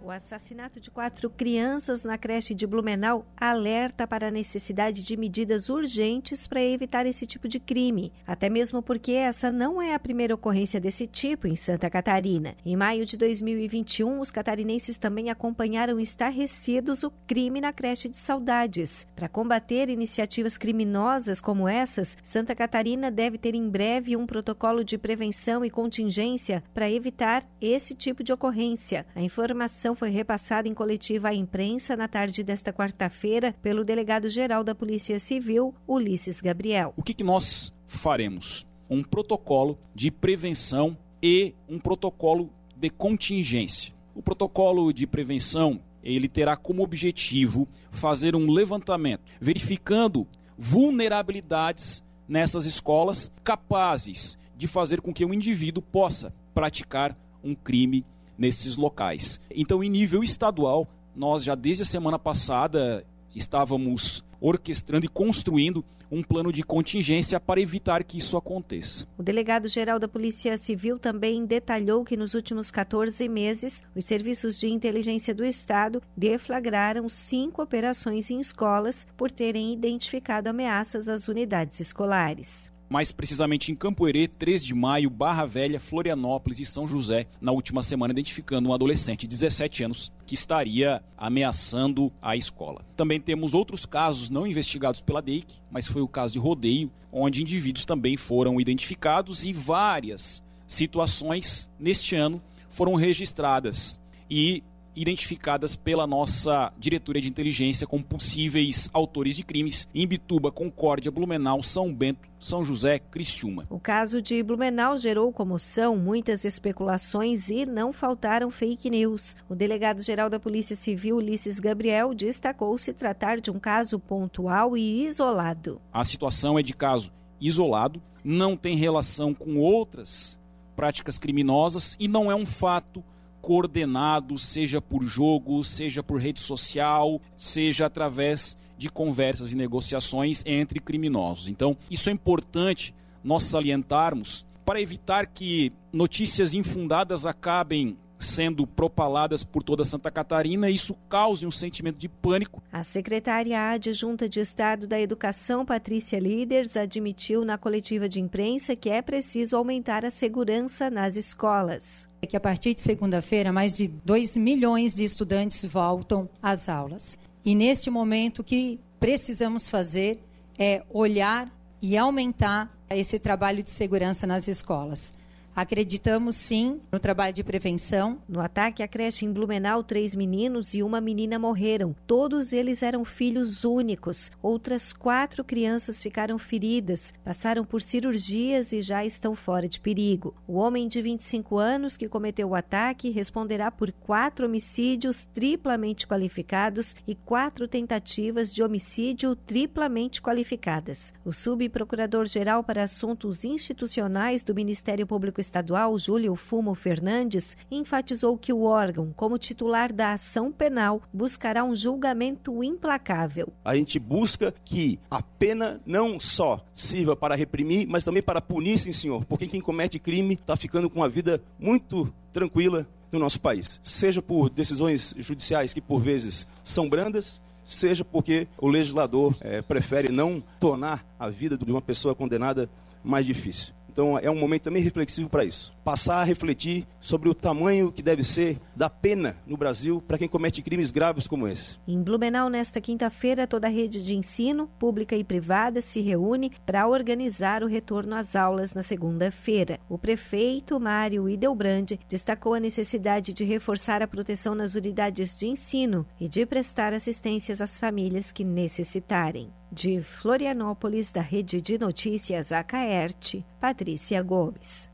[0.03, 5.69] O assassinato de quatro crianças na creche de Blumenau alerta para a necessidade de medidas
[5.69, 10.35] urgentes para evitar esse tipo de crime, até mesmo porque essa não é a primeira
[10.35, 12.53] ocorrência desse tipo em Santa Catarina.
[12.65, 19.07] Em maio de 2021, os catarinenses também acompanharam estarrecidos o crime na creche de Saudades.
[19.15, 24.97] Para combater iniciativas criminosas como essas, Santa Catarina deve ter em breve um protocolo de
[24.97, 29.05] prevenção e contingência para evitar esse tipo de ocorrência.
[29.15, 34.63] A informação informação foi repassada em coletiva à imprensa na tarde desta quarta-feira pelo delegado-geral
[34.63, 36.93] da Polícia Civil, Ulisses Gabriel.
[36.97, 38.67] O que, que nós faremos?
[38.89, 43.93] Um protocolo de prevenção e um protocolo de contingência.
[44.13, 50.27] O protocolo de prevenção ele terá como objetivo fazer um levantamento, verificando
[50.57, 58.05] vulnerabilidades nessas escolas capazes de fazer com que o indivíduo possa praticar um crime
[58.37, 59.39] nesses locais.
[59.49, 66.21] Então, em nível estadual, nós já desde a semana passada estávamos orquestrando e construindo um
[66.21, 69.07] plano de contingência para evitar que isso aconteça.
[69.17, 74.67] O delegado-geral da Polícia Civil também detalhou que nos últimos 14 meses, os serviços de
[74.67, 82.72] inteligência do Estado deflagraram cinco operações em escolas por terem identificado ameaças às unidades escolares
[82.93, 87.51] mais precisamente em Campo Herê, 3 de maio, Barra Velha, Florianópolis e São José, na
[87.51, 92.85] última semana, identificando um adolescente de 17 anos que estaria ameaçando a escola.
[92.95, 97.41] Também temos outros casos não investigados pela DEIC, mas foi o caso de rodeio, onde
[97.41, 103.99] indivíduos também foram identificados e várias situações neste ano foram registradas.
[104.29, 104.61] E
[104.95, 111.63] identificadas pela nossa diretoria de inteligência como possíveis autores de crimes em Bituba, Concórdia, Blumenau,
[111.63, 113.65] São Bento, São José, Criciúma.
[113.69, 119.35] O caso de Blumenau gerou comoção, muitas especulações e não faltaram fake news.
[119.49, 125.05] O delegado-geral da Polícia Civil, Ulisses Gabriel, destacou se tratar de um caso pontual e
[125.07, 125.81] isolado.
[125.91, 130.39] A situação é de caso isolado, não tem relação com outras
[130.75, 133.03] práticas criminosas e não é um fato
[133.43, 140.79] coordenado, seja por jogo, seja por rede social, seja através de conversas e negociações entre
[140.79, 141.49] criminosos.
[141.49, 149.61] Então, isso é importante nós salientarmos para evitar que notícias infundadas acabem sendo propaladas por
[149.63, 152.63] toda Santa Catarina e isso cause um sentimento de pânico.
[152.71, 158.89] A secretária adjunta de Estado da Educação, Patrícia Líderes, admitiu na coletiva de imprensa que
[158.89, 162.07] é preciso aumentar a segurança nas escolas.
[162.21, 167.19] É que a partir de segunda-feira, mais de 2 milhões de estudantes voltam às aulas.
[167.45, 170.23] E neste momento, o que precisamos fazer
[170.57, 175.13] é olhar e aumentar esse trabalho de segurança nas escolas.
[175.55, 178.17] Acreditamos sim no trabalho de prevenção.
[178.27, 181.95] No ataque à creche em Blumenau, três meninos e uma menina morreram.
[182.07, 184.31] Todos eles eram filhos únicos.
[184.41, 190.33] Outras quatro crianças ficaram feridas, passaram por cirurgias e já estão fora de perigo.
[190.47, 196.95] O homem de 25 anos que cometeu o ataque responderá por quatro homicídios triplamente qualificados
[197.07, 201.13] e quatro tentativas de homicídio triplamente qualificadas.
[201.23, 208.63] O subprocurador-geral para Assuntos Institucionais do Ministério Público Estadual, Júlio Fumo Fernandes, enfatizou que o
[208.63, 213.51] órgão, como titular da ação penal, buscará um julgamento implacável.
[213.65, 218.77] A gente busca que a pena não só sirva para reprimir, mas também para punir,
[218.77, 223.39] sim, senhor, porque quem comete crime está ficando com uma vida muito tranquila no nosso
[223.39, 229.61] país, seja por decisões judiciais que por vezes são brandas, seja porque o legislador é,
[229.61, 232.69] prefere não tornar a vida de uma pessoa condenada
[233.03, 233.73] mais difícil.
[233.93, 235.71] Então é um momento também reflexivo para isso.
[235.83, 240.27] Passar a refletir sobre o tamanho que deve ser da pena no Brasil para quem
[240.27, 241.77] comete crimes graves como esse.
[241.87, 246.87] Em Blumenau, nesta quinta-feira, toda a rede de ensino, pública e privada, se reúne para
[246.87, 249.79] organizar o retorno às aulas na segunda-feira.
[249.87, 256.03] O prefeito Mário Idelbrand destacou a necessidade de reforçar a proteção nas unidades de ensino
[256.19, 259.51] e de prestar assistências às famílias que necessitarem.
[259.75, 264.87] De Florianópolis, da Rede de Notícias Acaerte, Patrícia Gomes.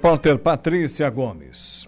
[0.00, 1.87] Porter Patrícia Gomes.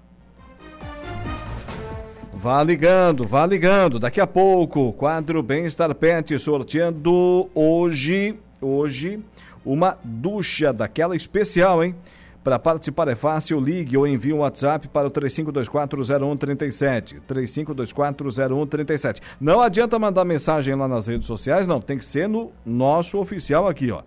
[2.41, 3.99] Vá ligando, vá ligando.
[3.99, 9.19] Daqui a pouco, quadro Bem-Estar Pet sorteando hoje, hoje,
[9.63, 11.95] uma ducha daquela especial, hein?
[12.43, 17.21] Para participar é fácil, ligue ou envie um WhatsApp para o 35240137.
[17.29, 19.21] 35240137.
[19.39, 21.79] Não adianta mandar mensagem lá nas redes sociais, não.
[21.79, 24.01] Tem que ser no nosso oficial aqui, ó.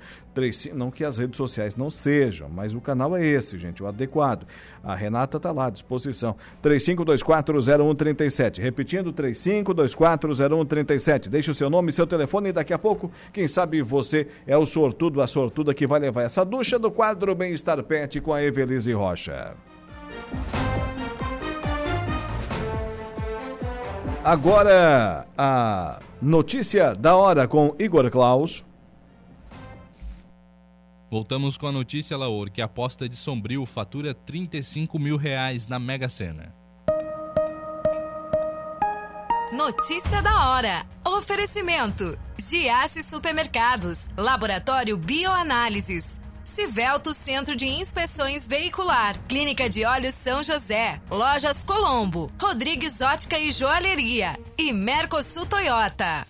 [0.75, 4.47] Não que as redes sociais não sejam, mas o canal é esse, gente, o adequado.
[4.83, 6.37] A Renata está lá à disposição.
[6.63, 8.61] 35240137.
[8.61, 11.29] Repetindo, 35240137.
[11.29, 14.57] Deixe o seu nome e seu telefone e daqui a pouco, quem sabe você é
[14.57, 18.43] o sortudo, a sortuda que vai levar essa ducha do quadro Bem-Estar Pet com a
[18.43, 19.55] Evelise Rocha.
[24.25, 28.65] Agora, a notícia da hora com Igor Klaus.
[31.15, 35.79] Voltamos com a notícia, Laor, que a aposta de Sombrio fatura 35 mil reais na
[35.79, 36.53] Mega Sena.
[39.53, 40.85] Notícia da hora.
[41.07, 42.19] Oferecimento.
[42.37, 44.11] Giasse Supermercados.
[44.17, 46.21] Laboratório Bioanálises.
[46.43, 53.53] Civelto Centro de Inspeções Veicular, Clínica de Olhos São José, Lojas Colombo, Rodrigues Ótica e
[53.53, 56.27] Joalheria e Mercosul Toyota.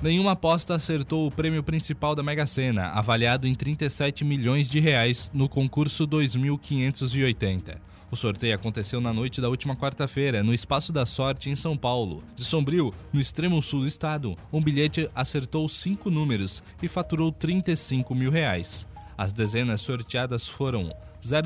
[0.00, 5.28] Nenhuma aposta acertou o prêmio principal da Mega Sena, avaliado em 37 milhões de reais
[5.34, 7.80] no concurso 2580.
[8.08, 12.22] O sorteio aconteceu na noite da última quarta-feira, no Espaço da Sorte, em São Paulo.
[12.36, 18.14] De Sombrio, no extremo sul do estado, um bilhete acertou cinco números e faturou 35
[18.14, 18.86] mil reais.
[19.16, 20.94] As dezenas sorteadas foram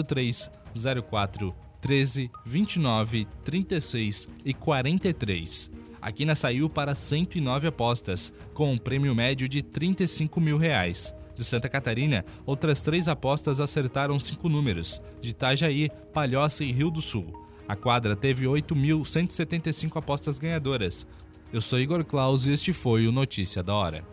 [0.07, 0.50] 03,
[1.09, 5.82] 04, 13, 29, 36 e 43.
[6.03, 11.14] A quina saiu para 109 apostas, com um prêmio médio de 35 mil reais.
[11.36, 17.00] De Santa Catarina, outras três apostas acertaram cinco números, de Itajaí, Palhoça e Rio do
[17.00, 17.32] Sul.
[17.68, 21.07] A quadra teve 8.175 apostas ganhadoras.
[21.53, 24.05] Eu sou Igor Claus e este foi o Notícia da Hora.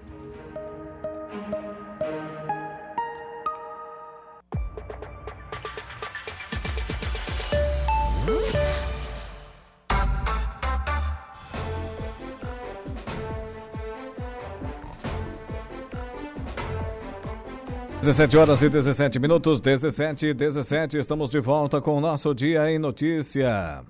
[18.09, 22.71] 17 horas e 17 minutos, 17 e 17, estamos de volta com o nosso Dia
[22.71, 23.83] em Notícia.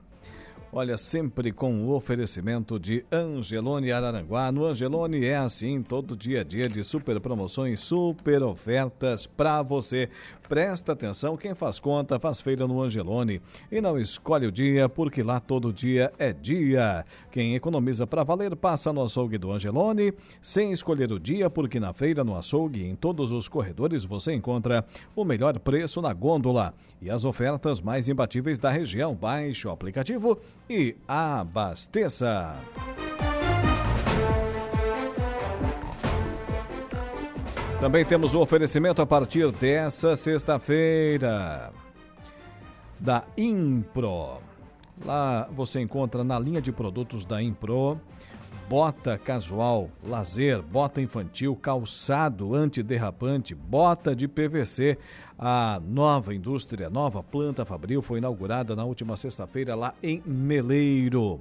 [0.72, 4.52] Olha, sempre com o oferecimento de Angelone Araranguá.
[4.52, 10.10] No Angelone é assim, todo dia a dia de super promoções, super ofertas para você.
[10.48, 13.42] Presta atenção, quem faz conta faz feira no Angelone
[13.72, 17.04] e não escolhe o dia, porque lá todo dia é dia.
[17.32, 21.94] Quem economiza para valer passa no açougue do Angelone, sem escolher o dia, porque na
[21.94, 27.10] feira, no açougue, em todos os corredores você encontra o melhor preço na gôndola e
[27.10, 29.16] as ofertas mais imbatíveis da região.
[29.16, 30.40] Baixe o aplicativo
[30.70, 32.56] e abasteça.
[37.80, 41.72] Também temos o oferecimento a partir dessa sexta-feira
[43.00, 44.38] da Impro.
[45.04, 48.00] Lá você encontra na linha de produtos da Impro
[48.70, 54.96] bota casual, lazer, bota infantil, calçado antiderrapante, bota de PVC.
[55.42, 61.40] A nova indústria, nova planta Fabril foi inaugurada na última sexta-feira lá em Meleiro.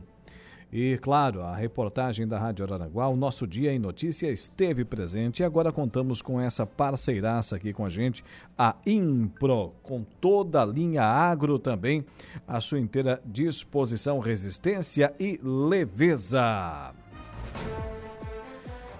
[0.72, 5.44] E, claro, a reportagem da Rádio Araranguá, o nosso Dia em Notícia, esteve presente e
[5.44, 8.22] agora contamos com essa parceiraça aqui com a gente,
[8.56, 12.04] a Impro, com toda a linha agro também,
[12.46, 16.94] à sua inteira disposição, resistência e leveza.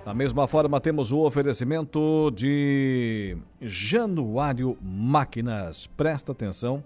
[0.09, 5.86] Da mesma forma, temos o oferecimento de Januário Máquinas.
[5.86, 6.82] Presta atenção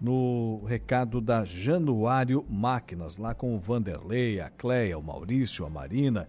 [0.00, 6.28] no recado da Januário Máquinas, lá com o Vanderlei, a Cleia, o Maurício, a Marina,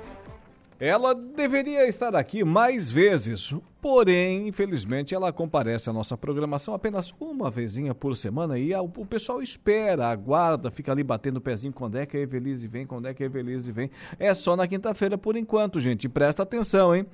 [0.83, 7.51] Ela deveria estar aqui mais vezes, porém, infelizmente, ela comparece à nossa programação apenas uma
[7.51, 12.05] vezinha por semana e o pessoal espera, aguarda, fica ali batendo o pezinho quando é
[12.07, 13.91] que a Evelise vem, quando é que a Evelise vem.
[14.17, 16.09] É só na quinta-feira por enquanto, gente.
[16.09, 17.05] Presta atenção, hein?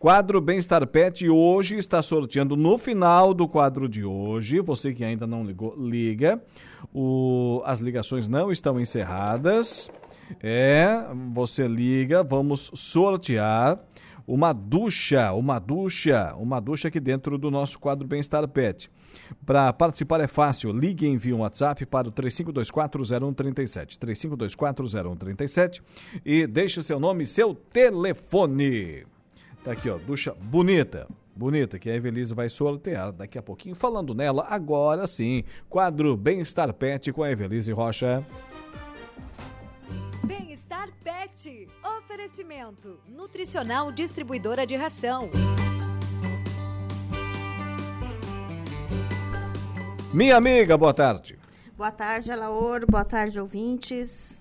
[0.00, 4.58] Quadro Bem-Estar Pet hoje está sorteando no final do quadro de hoje.
[4.58, 6.42] Você que ainda não ligou, liga.
[6.92, 9.88] O, as ligações não estão encerradas.
[10.42, 13.78] É, você liga, vamos sortear
[14.26, 18.90] uma ducha, uma ducha, uma ducha aqui dentro do nosso quadro Bem-Estar Pet.
[19.44, 25.82] Para participar é fácil, ligue e envie um WhatsApp para o 35240137, 35240137
[26.24, 29.04] e deixe o seu nome e seu telefone.
[29.64, 31.06] Tá aqui, ó, ducha bonita.
[31.34, 33.74] Bonita, que a Evelise vai sortear daqui a pouquinho.
[33.74, 38.22] Falando nela, agora sim, quadro Bem-Estar Pet com a Evelise Rocha.
[41.98, 43.00] Oferecimento.
[43.08, 45.28] Nutricional distribuidora de ração.
[50.14, 51.36] Minha amiga, boa tarde.
[51.76, 52.86] Boa tarde, Alaor.
[52.88, 54.40] Boa tarde, ouvintes.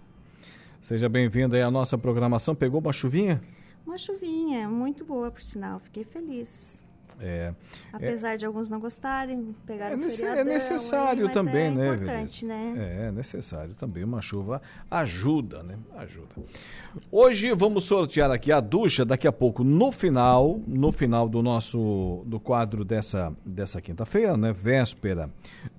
[0.80, 2.54] Seja bem-vinda aí à nossa programação.
[2.54, 3.42] Pegou uma chuvinha?
[3.84, 5.80] Uma chuvinha, muito boa, por sinal.
[5.80, 6.81] Fiquei feliz.
[7.20, 7.54] É,
[7.94, 11.94] Apesar de alguns não gostarem, pegar é, nece- feriadão é necessário aí, também, é né,
[11.94, 13.08] importante, né?
[13.08, 14.04] É necessário também.
[14.04, 15.76] Uma chuva ajuda, né?
[15.98, 16.36] Ajuda.
[17.12, 22.24] Hoje vamos sortear aqui a ducha daqui a pouco no final, no final do nosso
[22.26, 24.52] do quadro dessa dessa quinta-feira, né?
[24.54, 25.30] Véspera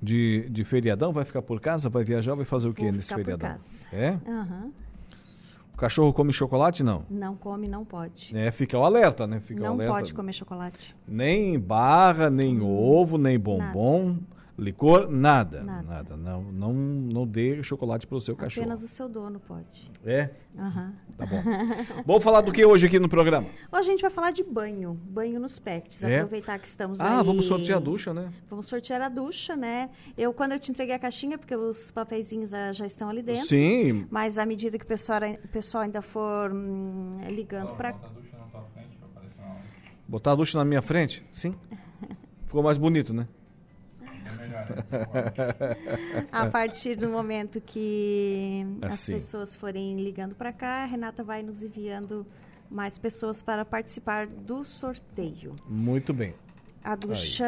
[0.03, 1.12] de, de feriadão.
[1.12, 1.89] Vai ficar por casa?
[1.89, 2.35] Vai viajar?
[2.35, 3.51] Vai fazer o que nesse feriadão?
[3.51, 3.64] casa.
[3.93, 4.18] É?
[4.28, 4.70] Aham.
[5.83, 6.85] O cachorro come chocolate?
[6.85, 7.05] Não.
[7.11, 8.30] Não come, não pode.
[8.39, 9.41] É, fica o alerta, né?
[9.41, 9.95] Fica o não alerta.
[9.95, 10.95] pode comer chocolate.
[11.09, 14.16] Nem barra, nem ovo, nem bombom,
[14.59, 15.63] licor, nada.
[15.63, 15.83] Nada.
[15.83, 16.17] Nada.
[16.17, 18.65] Não, não, não dê chocolate para o seu cachorro.
[18.65, 19.91] Apenas o seu dono pode.
[20.05, 20.31] É?
[20.59, 20.95] Aham.
[21.17, 21.43] Tá bom.
[22.07, 23.49] Vamos falar do que hoje aqui no programa?
[23.71, 26.03] Hoje a gente vai falar de banho, banho nos pets.
[26.03, 26.19] É?
[26.19, 27.25] Aproveitar que estamos Ah, aí.
[27.25, 28.33] vamos sortear a ducha, né?
[28.49, 29.91] Vamos sortear a ducha, né?
[30.17, 33.47] Eu, quando eu te entreguei a caixinha, porque os papeizinhos ah, já estão ali dentro.
[33.47, 34.07] Sim.
[34.11, 37.95] Mas à medida que o pessoal, o pessoal ainda for hum, ligando para
[40.07, 41.25] Botar a ducha na minha frente?
[41.33, 41.55] Sim.
[42.47, 43.27] Ficou mais bonito, né?
[46.31, 49.13] A partir do momento que as Assim.
[49.15, 52.27] pessoas forem ligando para cá, a Renata vai nos enviando
[52.71, 55.55] mais pessoas para participar do sorteio.
[55.69, 56.35] Muito bem.
[56.85, 57.45] A ducha.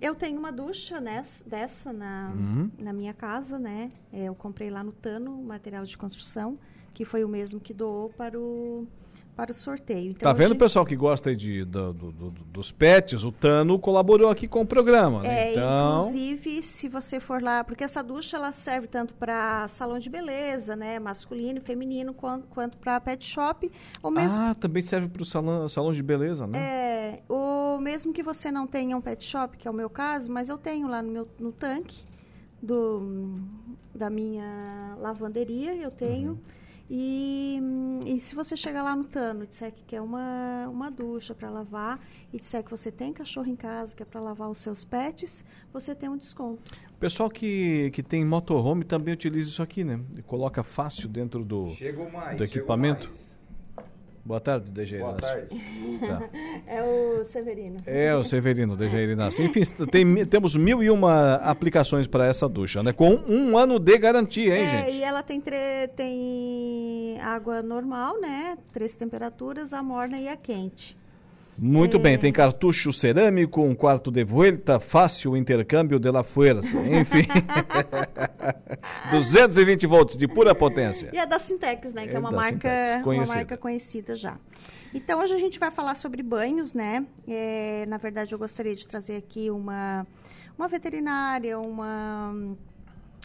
[0.00, 2.70] Eu tenho uma ducha nes- dessa na, Uhum.
[2.82, 3.88] na minha casa, né?
[4.12, 6.58] É, Eu comprei lá no Tano, material de construção,
[6.92, 8.86] que foi o mesmo que doou para o,
[9.36, 10.10] para o sorteio.
[10.12, 13.24] Então, tá vendo, hoje- pessoal que gosta de, do- do- do- dos pets?
[13.24, 15.48] O Tano colaborou aqui com o programa, né?
[15.48, 19.98] É, então, inclusive, se você for lá, porque essa ducha ela serve tanto para salão
[19.98, 23.70] de beleza, né, masculino e feminino, quanto, quanto para pet shop,
[24.02, 26.58] ou mesmo Ah, também serve para o salão, salão de beleza, né?
[26.58, 30.30] é, o mesmo que você não tenha um pet shop, que é o meu caso,
[30.30, 32.04] mas eu tenho lá no meu no tanque
[32.62, 33.36] do
[33.94, 36.30] da minha lavanderia, eu tenho.
[36.32, 36.38] Uhum.
[36.88, 37.58] E,
[38.04, 41.48] e se você chegar lá no Tano e disser que quer uma, uma ducha para
[41.48, 41.98] lavar
[42.32, 45.44] e disser que você tem cachorro em casa, que é para lavar os seus pets,
[45.72, 46.72] você tem um desconto.
[46.90, 50.00] O pessoal que, que tem motorhome também utiliza isso aqui, né?
[50.16, 51.68] E coloca fácil dentro do,
[52.12, 53.08] mais, do equipamento.
[54.24, 55.28] Boa tarde, DG Boa Inácio.
[55.28, 55.60] tarde.
[56.08, 56.22] Tá.
[56.66, 57.76] É o Severino.
[57.86, 59.44] É, o Severino, DG Inácio.
[59.44, 62.92] Enfim, tem, temos mil e uma aplicações para essa ducha, né?
[62.92, 64.92] Com um ano de garantia, hein, É, gente?
[64.96, 68.56] e ela tem, tre- tem água normal, né?
[68.72, 70.96] Três temperaturas, a morna e a quente.
[71.58, 72.00] Muito É.
[72.00, 76.76] bem, tem cartucho cerâmico, um quarto de vuelta, fácil intercâmbio de la fuerza.
[76.80, 77.26] Enfim.
[79.10, 81.10] 220 volts de pura potência.
[81.12, 82.06] E é da Sintex, né?
[82.06, 83.36] Que é, É uma marca, Sintex, uma conhecida.
[83.38, 84.36] marca conhecida já.
[84.92, 87.04] Então hoje a gente vai falar sobre banhos, né?
[87.26, 90.06] É, na verdade, eu gostaria de trazer aqui uma,
[90.58, 92.34] uma veterinária, uma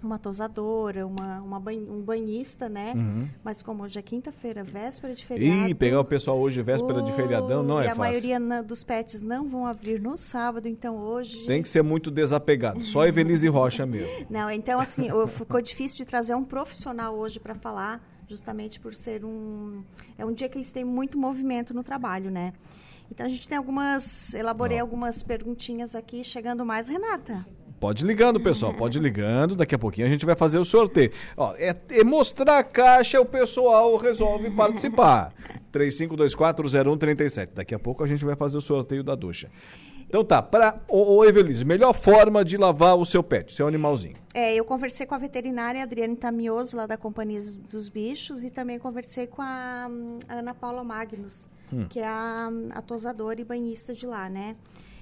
[0.02, 2.94] uma tosadora, uma, uma ban- um banhista, né?
[2.96, 3.28] Uhum.
[3.44, 5.70] Mas como hoje é quinta-feira, véspera de feriado.
[5.70, 8.00] Ih, pegar o pessoal hoje, véspera de feriadão, não e é a fácil.
[8.02, 11.46] maioria na- dos pets não vão abrir no sábado, então hoje.
[11.46, 12.82] Tem que ser muito desapegado.
[12.84, 14.10] Só Evelise Rocha mesmo.
[14.30, 19.26] Não, então assim, ficou difícil de trazer um profissional hoje para falar, justamente por ser
[19.26, 19.84] um
[20.18, 22.54] é um dia que eles têm muito movimento no trabalho, né?
[23.12, 27.44] Então a gente tem algumas, elaborei algumas perguntinhas aqui, chegando mais, Renata.
[27.80, 28.74] Pode ir ligando, pessoal.
[28.74, 29.56] Pode ir ligando.
[29.56, 31.12] Daqui a pouquinho a gente vai fazer o sorteio.
[31.38, 35.34] Ó, é, é mostrar a caixa, o pessoal resolve participar.
[35.72, 37.50] 35240137.
[37.54, 39.50] Daqui a pouco a gente vai fazer o sorteio da ducha.
[40.08, 44.16] Então tá, para ô, ô Evelise, melhor forma de lavar o seu pet, seu animalzinho.
[44.34, 48.80] É, eu conversei com a veterinária Adriane Tamioso, lá da Companhia dos Bichos, e também
[48.80, 49.88] conversei com a,
[50.28, 51.86] a Ana Paula Magnus, Hum.
[51.88, 54.56] que é a, a tosadora e banhista de lá, né?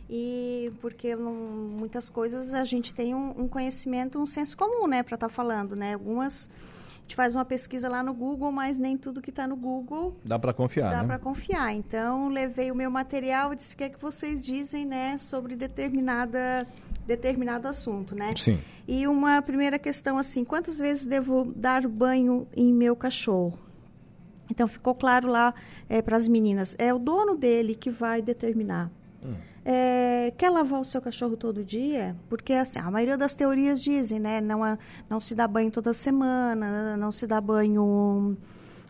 [0.09, 5.03] E porque não- muitas coisas a gente tem um, um conhecimento, um senso comum, né,
[5.03, 5.93] para estar falando, né?
[5.95, 9.55] Algumas a gente faz uma pesquisa lá no Google, mas nem tudo que está no
[9.55, 11.07] Google Dá para confiar, dá né?
[11.07, 11.73] para confiar.
[11.73, 15.55] Então, levei o meu material e disse o que é que vocês dizem, né, sobre
[15.55, 16.67] determinada
[17.05, 18.31] determinado assunto, né?
[18.35, 18.59] Sim.
[18.85, 23.57] E uma primeira questão assim, quantas vezes devo dar banho em meu cachorro?
[24.51, 25.53] Então ficou claro lá
[26.03, 28.91] para as meninas, é o dono dele que vai determinar.
[29.69, 32.15] É, quer lavar o seu cachorro todo dia?
[32.29, 34.39] Porque assim, a maioria das teorias dizem, né?
[34.39, 34.77] Não, é-
[35.09, 38.37] não se dá banho toda semana, não se dá banho.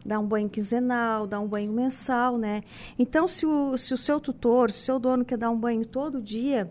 [0.06, 2.62] Dá um banho quinzenal, dá um banho mensal, né?
[2.98, 5.84] Então, se o, se o seu tutor, se o seu dono quer dar um banho
[5.84, 6.70] todo dia,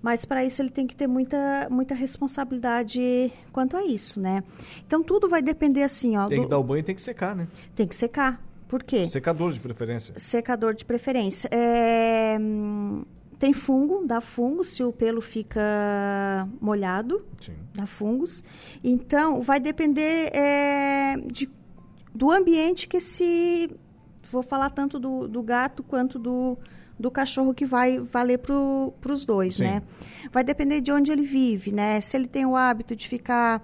[0.00, 4.42] mas para isso ele tem que ter muita, muita responsabilidade quanto a isso, né?
[4.86, 6.28] Então, tudo vai depender assim, ó.
[6.28, 7.46] Tem que do- dar o banho e tem que secar, né?
[7.74, 8.40] tem que secar.
[8.68, 9.06] Por quê?
[9.08, 10.14] Secador de preferência.
[10.16, 11.48] Secador de preferência.
[11.52, 12.38] É,
[13.38, 17.54] tem fungo, dá fungo se o pelo fica molhado, Sim.
[17.72, 18.42] dá fungos.
[18.82, 21.48] Então, vai depender é, de,
[22.14, 23.70] do ambiente que esse...
[24.30, 26.58] Vou falar tanto do, do gato quanto do,
[26.98, 29.62] do cachorro que vai valer para os dois, Sim.
[29.62, 29.82] né?
[30.32, 32.00] Vai depender de onde ele vive, né?
[32.00, 33.62] Se ele tem o hábito de ficar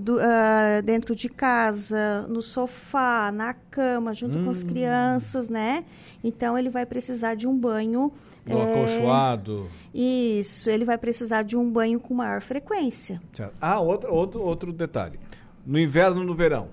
[0.00, 4.66] do- ah, dentro de casa, no sofá, na cama, junto com as Hum.
[4.68, 5.84] crianças, né?
[6.22, 8.12] Então ele vai precisar de um banho.
[8.46, 9.68] No eh, acolchoado.
[9.94, 13.20] Isso, ele vai precisar de um banho com maior frequência.
[13.32, 13.54] Certo.
[13.60, 15.18] Ah, outro, outro, outro detalhe.
[15.64, 16.68] No inverno e no verão,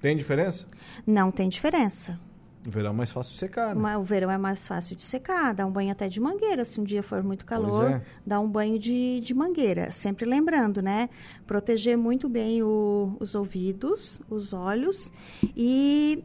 [0.00, 0.66] tem diferença?
[1.06, 2.18] Não tem diferença.
[2.70, 3.96] No verão é mais fácil secar, né?
[3.98, 6.64] O verão é mais fácil de secar, dá um banho até de mangueira.
[6.64, 8.02] Se um dia for muito calor, é.
[8.24, 9.90] dá um banho de, de mangueira.
[9.90, 11.08] Sempre lembrando, né?
[11.46, 15.12] Proteger muito bem o- os ouvidos, os olhos
[15.56, 16.24] e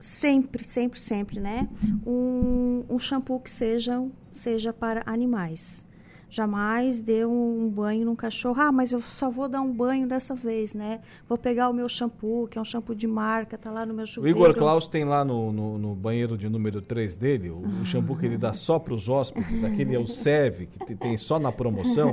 [0.00, 1.68] sempre, sempre, sempre, né?
[2.06, 5.85] Um, um shampoo que seja, seja para animais.
[6.28, 8.60] Jamais dê um, banho num cachorro.
[8.60, 11.00] Ah, mas eu só vou dar um banho dessa vez, né?
[11.28, 14.04] Vou pegar o meu shampoo, que é um shampoo de marca, tá lá no meu
[14.04, 14.36] O chuveiro.
[14.38, 18.16] Igor Klaus tem lá no, no, no banheiro de número 3 dele, o, o shampoo
[18.16, 21.38] que ele dá só para os hóspedes, aquele é o Seve, que te- tem só
[21.38, 22.12] na promoção.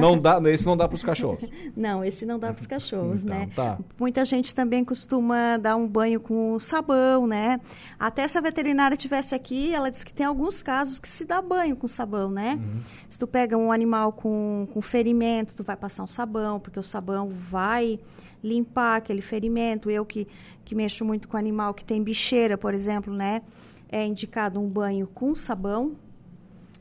[0.00, 1.48] Não dá, esse não dá para os cachorros.
[1.76, 3.48] Não, esse não dá para os cachorros, Então, né?
[3.54, 3.78] tá.
[3.98, 7.60] Muita gente também costuma dar um banho com sabão, né?
[7.98, 11.40] Até se a veterinária tivesse aqui, ela disse que tem alguns casos que se dá
[11.40, 12.58] banho com sabão, né?
[12.62, 12.80] Uhum.
[13.08, 16.82] Se tu pega um animal com, com ferimento, tu vai passar um sabão, porque o
[16.82, 17.98] sabão vai
[18.42, 19.90] limpar aquele ferimento.
[19.90, 20.26] Eu que,
[20.64, 23.42] que mexo muito com animal que tem bicheira, por exemplo, né?
[23.88, 25.92] É indicado um banho com sabão.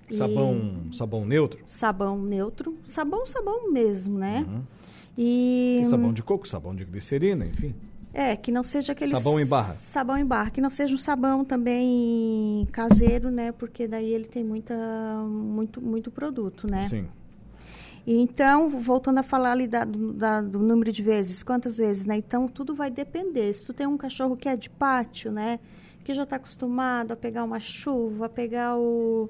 [0.10, 1.60] E- Sabão, sabão neutro?
[1.66, 2.78] Sabão neutro.
[2.84, 4.46] Sabão, sabão mesmo, né?
[5.18, 7.76] E Tem sabão de coco, sabão de glicerina, enfim.
[8.14, 9.76] É, que não seja aquele Sabão em barra.
[9.76, 13.52] Sabão em barra, que não seja um sabão também caseiro, né?
[13.52, 14.76] Porque daí ele tem muita
[15.28, 16.88] muito muito produto, né?
[16.88, 17.08] Sim.
[18.06, 22.18] Então, voltando a falar ali da- do, da- do número de vezes, quantas vezes, né?
[22.18, 23.54] Então, tudo vai depender.
[23.54, 25.60] Se tu tem um cachorro que é de pátio, né?
[26.04, 29.30] Que já está acostumado a pegar uma chuva, a pegar o...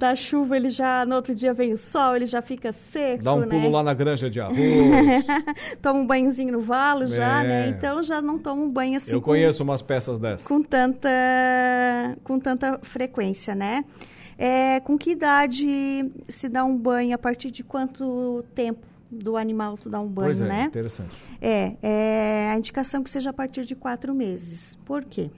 [0.00, 3.34] Da chuva, ele já, no outro dia vem o sol, ele já fica seco, Dá
[3.34, 3.48] um né?
[3.48, 4.56] pulo lá na granja de arroz.
[5.82, 7.46] toma um banhozinho no valo já, É.
[7.46, 7.68] né?
[7.68, 10.46] Então, já não toma um banho assim Eu com- conheço umas peças dessas.
[10.48, 11.10] com tanta,
[12.24, 13.84] com tanta frequência, né?
[14.38, 17.14] É, com que idade se dá um banho?
[17.14, 20.64] A partir de quanto tempo do animal tu dá um banho, pois é, né?
[20.64, 21.10] interessante.
[21.42, 24.78] É, é a indicação que seja a partir de quatro meses.
[24.86, 25.30] Por quê?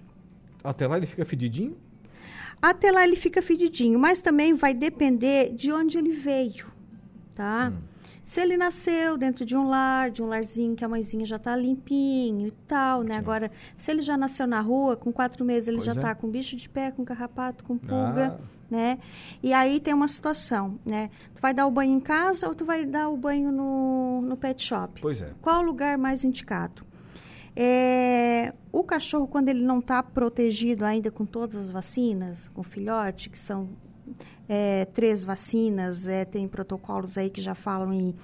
[0.62, 1.76] Até lá ele fica fedidinho?
[2.62, 6.66] Até lá ele fica fedidinho, mas também vai depender de onde ele veio,
[7.34, 7.72] tá?
[8.22, 11.56] Se ele nasceu dentro de um lar, de um larzinho que a mãezinha já tá
[11.56, 13.16] limpinho e tal, né?
[13.16, 16.02] Agora, se ele já nasceu na rua, com quatro meses ele Pois já é.
[16.02, 18.44] tá com bicho de pé, com carrapato, com pulga, Ah.
[18.70, 18.98] né?
[19.42, 21.10] E aí tem uma situação, né?
[21.34, 24.36] Tu vai dar o banho em casa ou tu vai dar o banho no, no
[24.36, 25.00] pet shop?
[25.02, 25.32] Pois é.
[25.42, 26.84] Qual o lugar mais indicado?
[27.54, 33.28] É, o cachorro, quando ele não está protegido ainda com todas as vacinas, com filhote,
[33.28, 33.68] que são
[34.48, 38.14] é, três vacinas, é, tem protocolos aí que já falam em,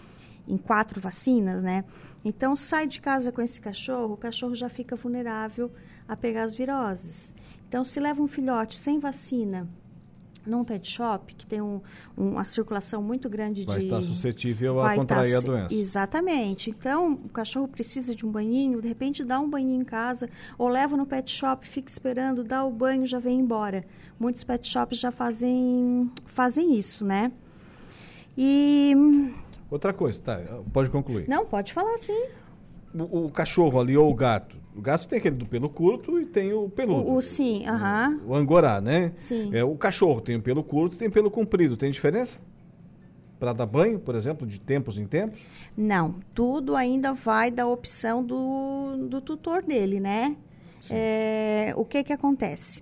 [0.46, 1.84] em quatro vacinas, né?
[2.24, 5.70] Então, sai de casa com esse cachorro, o cachorro já fica vulnerável
[6.06, 7.34] a pegar as viroses.
[7.68, 9.68] Então, se leva um filhote sem vacina
[10.48, 11.80] num pet shop, que tem um,
[12.16, 13.84] um- uma circulação muito grande Vai de...
[13.86, 15.74] estar suscetível a vai contrair tá a doença.
[15.74, 16.70] Exatamente.
[16.70, 20.68] Então, o cachorro precisa de um banhinho, de repente dá um banhinho em casa, ou
[20.68, 23.84] leva no pet shop, fica esperando, dá o banho, já vem embora.
[24.18, 27.30] Muitos pet shops já fazem, fazem isso, né?
[28.36, 28.94] E...
[29.70, 30.40] Outra coisa, tá,
[30.72, 31.28] pode concluir.
[31.28, 32.26] Não, pode falar sim.
[32.94, 34.56] O, o cachorro ali ou o gato.
[34.78, 37.10] O gato tem aquele do pelo curto e tem o peludo.
[37.10, 38.20] O, o sim, aham.
[38.24, 39.10] O angorá, né?
[39.16, 39.50] Sim.
[39.52, 41.76] É, o cachorro tem o pelo curto e tem pelo comprido.
[41.76, 42.38] Tem diferença?
[43.40, 45.40] Para dar banho, por exemplo, de tempos em tempos?
[45.76, 50.36] Não, tudo ainda vai da opção do, do tutor dele, né?
[50.88, 52.80] É, o que que acontece?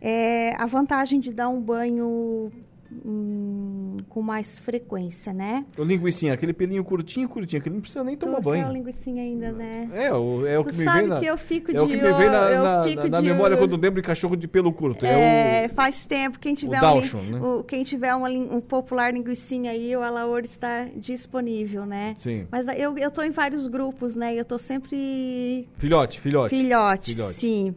[0.00, 2.50] É, a vantagem de dar um banho
[2.90, 5.64] hum, com mais frequência, né?
[5.76, 8.62] O linguicinha, aquele pelinho curtinho, curtinho, que ele não precisa nem tomar banho.
[8.64, 9.88] quer a linguicinha ainda, né?
[9.92, 11.86] É, o, é o Tu que me sabe vem na, que eu fico é o
[11.86, 14.72] de que me vem na, na- na de memória quando lembro de cachorro de pelo
[14.72, 15.04] curto.
[15.06, 16.38] É, É, faz tempo.
[16.38, 17.40] Quem tiver, um, Dachshund, lin- né?
[17.40, 22.14] o- quem tiver uma um popular linguicinha aí, o Alaor está disponível, né?
[22.16, 22.46] Sim.
[22.50, 24.34] Mas eu, eu tô em vários grupos, né?
[24.34, 25.68] Eu tô sempre...
[25.76, 25.80] o...
[25.80, 26.56] Filhote, filhote.
[26.56, 27.34] Filhote, Filhote.
[27.34, 27.74] sim.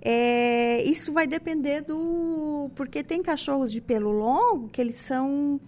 [0.00, 2.70] É, isso vai depender do...
[2.74, 5.60] Porque tem cachorros de pelo longo que eles são...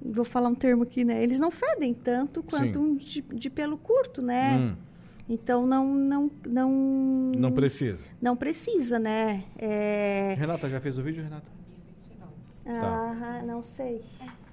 [0.00, 1.22] Vou falar um termo aqui, né?
[1.22, 2.84] Eles não fedem tanto quanto Sim.
[2.84, 4.56] um de, de pelo curto, né?
[4.56, 4.76] Hum,
[5.28, 5.86] Então, não...
[5.94, 6.70] Não, não,
[7.36, 8.04] não precisa.
[8.20, 9.44] não precisa, né?
[9.56, 10.34] É...
[10.38, 11.50] Renata, já fez o vídeo, Renata?
[12.64, 13.40] Tá.
[13.40, 14.00] Ah, não sei.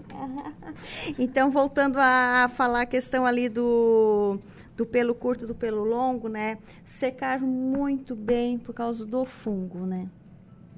[1.17, 4.39] Então, voltando a falar a questão ali do,
[4.79, 6.57] do pelo curto, do pelo longo, né?
[6.85, 10.07] Secar muito bem por causa do fungo, né?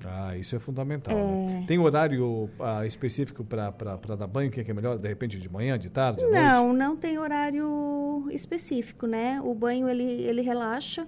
[0.03, 1.15] Ah, isso é fundamental.
[1.15, 1.21] É.
[1.21, 1.65] né?
[1.67, 3.69] Tem horário ah, específico para
[4.17, 4.49] dar banho?
[4.49, 4.97] O que é, que é melhor?
[4.97, 6.33] De repente de manhã, de tarde, noite?
[6.33, 9.39] Não, não tem horário específico, né?
[9.43, 11.05] O banho ele, ele relaxa.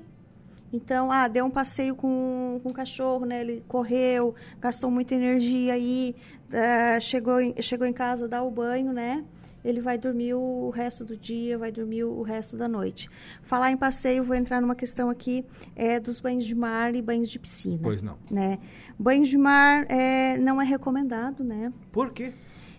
[0.72, 3.42] Então, ah, deu um passeio com, com o cachorro, né?
[3.42, 6.16] Ele correu, gastou muita energia aí,
[6.52, 9.24] ah, chegou, em, chegou em casa, dá o banho, né?
[9.64, 13.10] Ele vai dormir o resto do dia, vai dormir o resto da noite.
[13.42, 15.46] Falar em passeio, vou entrar numa questão aqui
[15.76, 17.80] é, dos banhos de mar e banhos de piscina.
[17.82, 18.18] Pois não.
[18.30, 18.60] Né?
[18.98, 21.72] Banho de mar é, não é recomendado, né?
[21.92, 22.34] Por quê?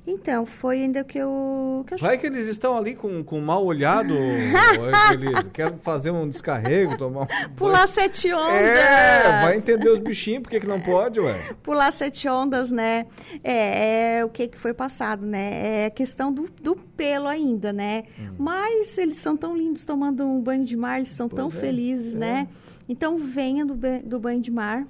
[0.07, 1.82] Então, foi ainda que eu.
[1.86, 6.11] Que eu Vai que eles estão ali com, com mal olhado, ô, eles querem fazer
[6.11, 7.26] um descarrego, tomar um
[7.57, 8.52] Pular sete ondas.
[8.52, 11.34] É, vai entender os bichinhos, por que, que não pode, ué?
[11.62, 13.07] Pular sete ondas, né?
[13.42, 15.84] É, é o que, que foi passado, né?
[15.86, 18.05] É questão do, do pelo ainda, né?
[18.20, 18.34] Hum.
[18.38, 22.14] Mas eles são tão lindos tomando um banho de mar, eles são tão é, felizes,
[22.14, 22.18] é.
[22.18, 22.48] né?
[22.86, 23.74] Então venha do,
[24.05, 24.86] do banho de mar.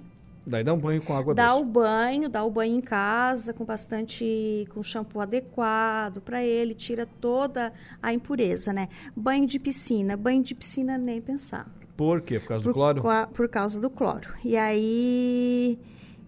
[0.46, 1.62] Daí dá um banho com água Dá doce.
[1.62, 7.06] o banho, dá o banho em casa com bastante, com shampoo adequado para ele, tira
[7.06, 7.72] toda
[8.02, 8.88] a impureza, né?
[9.16, 11.66] Banho de piscina, banho de piscina nem pensar.
[11.96, 12.38] Por quê?
[12.40, 13.00] Por causa do Por, cloro?
[13.00, 14.28] qua- por causa do cloro.
[14.44, 15.78] E aí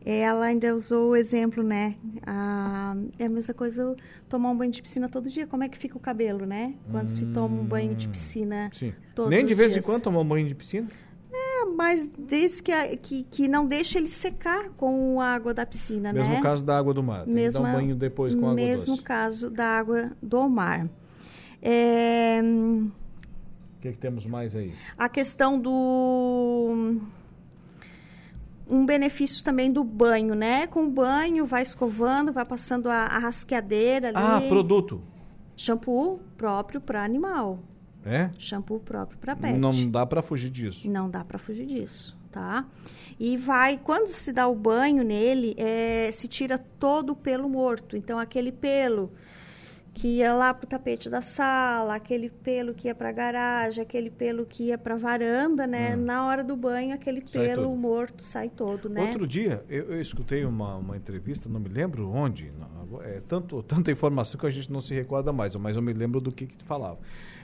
[0.05, 1.97] ela ainda usou o exemplo, né?
[2.25, 3.95] Ah, é a mesma coisa
[4.29, 5.47] tomar um banho de piscina todo dia.
[5.47, 6.75] Como é que fica o cabelo, né?
[6.91, 8.93] Quando se toma um banho de piscina Sim.
[9.29, 9.85] Nem de vez dias.
[9.85, 10.87] em quando tomar um banho de piscina?
[11.39, 15.67] É, mas desde que, a- que, que não deixa ele secar com a água da
[15.67, 16.41] piscina, Mesmo né?
[16.41, 17.25] caso da água do mar.
[17.25, 19.03] Tem que dar um banho depois com água Mesmo doce.
[19.03, 20.89] caso da água do mar.
[21.61, 24.73] É, O que, que temos mais aí?
[24.97, 26.97] a questão do
[28.69, 30.67] um benefício também do banho, né?
[30.67, 34.17] Com o banho, vai escovando, vai passando a, a rasqueadeira ali.
[34.19, 35.01] Ah, produto.
[35.57, 37.61] Shampoo próprio para animal.
[38.07, 38.31] É?
[38.39, 39.59] Shampoo próprio para pet.
[39.59, 40.89] Não dá pra fugir disso.
[40.89, 42.65] Não dá para fugir disso, tá?
[43.19, 47.97] E vai, quando se dá o banho nele, é, se tira todo o pelo morto.
[47.97, 49.11] Então, aquele pelo
[49.97, 54.11] que ia lá pro tapete da sala, aquele pelo que ia para a garagem, aquele
[54.11, 55.97] pelo que ia para a varanda, né?
[55.97, 57.27] Na hora do banho, aquele Hum.
[57.27, 57.77] Sai pelo todo.
[57.77, 59.01] morto sai todo, né?
[59.01, 63.63] Outro dia, eu, eu escutei uma, uma entrevista, não me lembro onde, não, é tanto,
[63.63, 66.47] tanta informação que a gente não se recorda mais, mas eu me lembro do que,
[66.47, 66.99] que falava.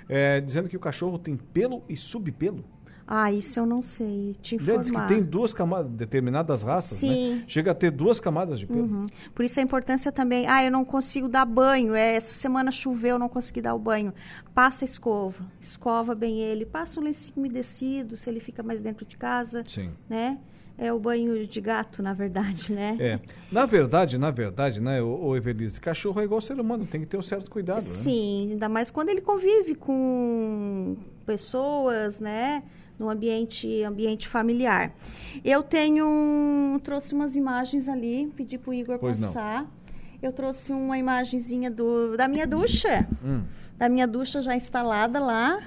[0.08, 2.64] É, dizendo que o cachorro tem pelo e subpelo.
[3.06, 4.78] Ah, isso eu não sei te Né?
[4.78, 5.06] Diz que informar.
[5.08, 7.34] tem duas camadas, determinadas raças, Sim.
[7.36, 7.44] né?
[7.46, 8.82] Chega a ter duas camadas de pelo.
[8.82, 9.06] Uhum.
[9.34, 10.46] Por isso a importância também.
[10.48, 11.94] Ah, eu não consigo dar banho.
[11.94, 14.14] É, essa semana choveu, eu não consegui dar o banho.
[14.54, 15.44] Passa a escova.
[15.60, 16.64] Escova bem ele.
[16.64, 19.64] Passa um lencinho umedecido, se ele fica mais dentro de casa.
[19.66, 19.90] Sim.
[20.08, 20.38] Né?
[20.78, 22.96] É o banho de gato, na verdade, né?
[22.98, 23.20] É.
[23.50, 27.06] Na verdade, na verdade, né, ô, ô Evelise, cachorro é igual ser humano, tem que
[27.06, 27.82] ter um certo cuidado, né?
[27.82, 30.96] Sim, ainda mais quando ele convive com
[31.26, 32.62] pessoas, né?
[32.98, 34.94] No ambiente, ambiente familiar.
[35.44, 36.78] Eu tenho.
[36.84, 39.28] trouxe umas imagens ali, pedi pro Igor Pois não.
[39.28, 39.66] passar.
[40.22, 43.08] Eu trouxe uma imagenzinha do, da minha ducha.
[43.24, 43.42] Hum.
[43.76, 45.60] Da minha ducha já instalada lá.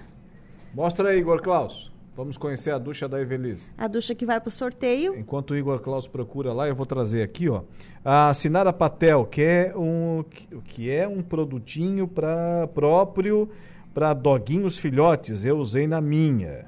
[0.74, 1.92] Mostra aí, Igor Klaus.
[2.16, 3.72] Vamos conhecer a ducha da Evelise.
[3.78, 5.16] A ducha que vai pro sorteio.
[5.18, 7.64] Enquanto o Igor Klaus procura lá, eu vou trazer aqui, ó,
[8.06, 10.24] a Sinara Patel, que é um
[10.64, 13.50] que- é um produtinho para próprio
[13.94, 15.44] para doguinhos filhotes.
[15.44, 16.66] Eu usei na minha.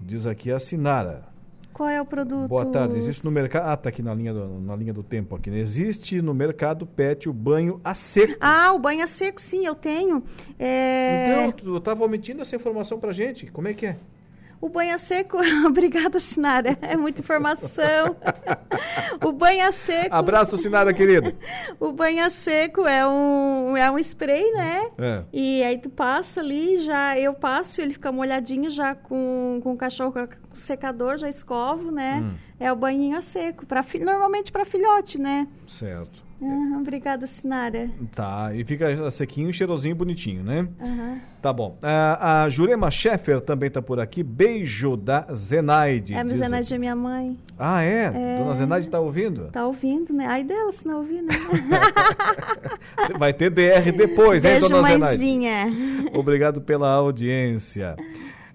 [0.00, 1.26] Diz aqui a Sinara.
[1.72, 2.48] Qual é o produto?
[2.48, 2.98] Boa tarde.
[2.98, 3.68] Existe no mercado.
[3.68, 5.48] Ah, tá aqui na linha do, na linha do tempo aqui.
[5.50, 5.58] né?
[5.58, 8.34] Existe no mercado pet o banho a seco.
[8.40, 10.22] Ah, o banho a seco, sim, eu tenho.
[10.58, 11.46] É...
[11.46, 13.46] Então, tu tava omitindo essa informação pra gente.
[13.52, 13.96] Como é que é?
[14.60, 16.76] O banho a seco, obrigada, Sinara.
[16.82, 18.16] É muita informação.
[19.24, 20.14] o banho a seco.
[20.14, 21.34] Abraço, Sinara, querida.
[21.78, 24.90] O banho a seco é um, é um spray, né?
[24.98, 25.22] É.
[25.32, 29.76] E aí tu passa ali, já eu passo, ele fica molhadinho já com, com o
[29.76, 30.20] cachorro com
[30.52, 32.20] o secador, já escovo, né?
[32.24, 32.34] Hum.
[32.58, 35.46] É o banhinho a seco, pra, fi- normalmente para filhote, né?
[35.68, 36.26] Certo.
[36.40, 37.90] Ah, obrigada, Sinara.
[38.14, 40.68] Tá, e fica sequinho, cheirosinho, bonitinho, né?
[40.80, 41.20] Aham.
[41.42, 41.76] Tá bom.
[41.82, 44.22] A, a Jurema Scheffer também tá por aqui.
[44.22, 46.14] Beijo da Zenaide.
[46.14, 47.36] É, a Zenaide é minha mãe.
[47.58, 48.12] Ah, é?
[48.14, 48.38] É.
[48.38, 49.48] Dona Zenaide tá ouvindo?
[49.52, 50.26] Tá ouvindo, né?
[50.26, 51.34] Ai dela, se não ouvir, né?
[53.18, 55.00] Vai ter DR depois, hein, Beijo, Dona Zenaide?
[55.00, 55.66] mãezinha.
[56.14, 57.96] Obrigado pela audiência.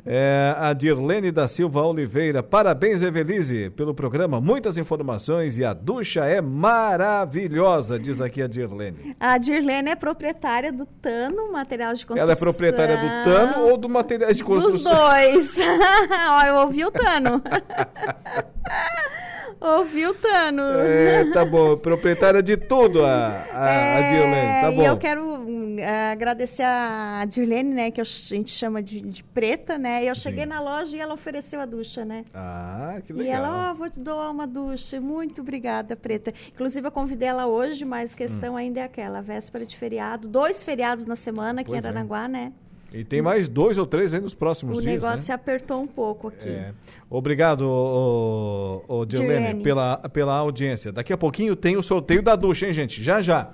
[0.06, 2.44] É, a Dirlene da Silva Oliveira.
[2.44, 4.42] Parabéns, Evelise, pelo programa.
[4.42, 9.16] Muitas informações e a ducha é maravilhosa, diz aqui a Dirlene.
[9.20, 12.24] A Dirlene é proprietária do Tano, material de construção.
[12.24, 14.92] Ela é proprietária do Tano ou do material de construção?
[14.92, 15.58] Dos dois.
[16.30, 17.42] Ó, eu ouvi o Tano.
[19.64, 20.62] Ouviu, Tano?
[20.62, 21.78] É, tá bom.
[21.78, 24.62] Proprietária de tudo, a, a, é, a Dirlene.
[24.62, 24.82] Tá bom.
[24.82, 27.90] E eu quero uh, agradecer a Dirlene, né?
[27.90, 30.04] Que a gente chama de, de preta, né?
[30.04, 30.50] Eu cheguei Sim.
[30.50, 32.26] na loja e ela ofereceu a ducha, né?
[32.34, 33.26] Ah, que legal.
[33.26, 35.00] E ela, ó, oh, vou te doar uma ducha.
[35.00, 36.34] Muito obrigada, preta.
[36.54, 38.58] Inclusive, eu convidei ela hoje, mas a questão hum.
[38.58, 39.22] ainda é aquela.
[39.22, 40.28] Véspera de feriado.
[40.28, 41.90] Dois feriados na semana aqui pois em é.
[41.90, 42.28] Aranaguá, é.
[42.28, 42.54] né?
[42.94, 44.94] E tem mais dois ou três aí nos próximos o dias.
[44.94, 45.24] O negócio né?
[45.24, 46.50] se apertou um pouco aqui.
[46.50, 46.72] É.
[47.10, 50.92] Obrigado, o, Dilene, pela, pela audiência.
[50.92, 53.02] Daqui a pouquinho tem o sorteio da ducha, hein, gente?
[53.02, 53.52] Já, já.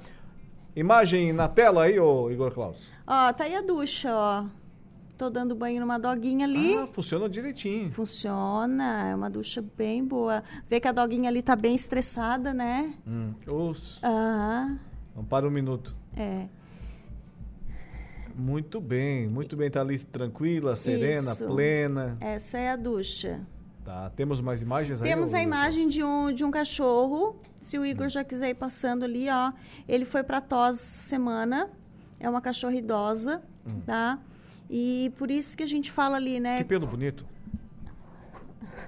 [0.75, 2.87] Imagem na tela aí, ô Igor Klaus.
[3.07, 4.45] Ó, tá aí a ducha, ó.
[5.17, 6.75] Tô dando banho numa doguinha ali.
[6.75, 7.91] Ah, funciona direitinho.
[7.91, 10.41] Funciona, é uma ducha bem boa.
[10.69, 12.93] Vê que a doguinha ali tá bem estressada, né?
[13.05, 13.33] Hum.
[14.01, 14.79] Aham.
[15.13, 15.93] Não para um minuto.
[16.15, 16.45] É.
[18.39, 19.69] Muito bem, muito bem.
[19.69, 21.45] Tá ali tranquila, serena, Isso.
[21.45, 22.17] plena.
[22.21, 23.45] Essa é a ducha.
[23.83, 24.09] Tá.
[24.11, 25.09] Temos mais imagens aí?
[25.09, 27.35] Temos a imagem de um, de um cachorro.
[27.59, 29.51] Se o Igor já quiser ir passando ali, ó.
[29.87, 31.69] Ele foi para tos semana.
[32.17, 33.81] É uma cachorra idosa, hum.
[33.85, 34.19] tá?
[34.69, 36.59] E por isso que a gente fala ali, né?
[36.59, 37.25] Que pelo bonito.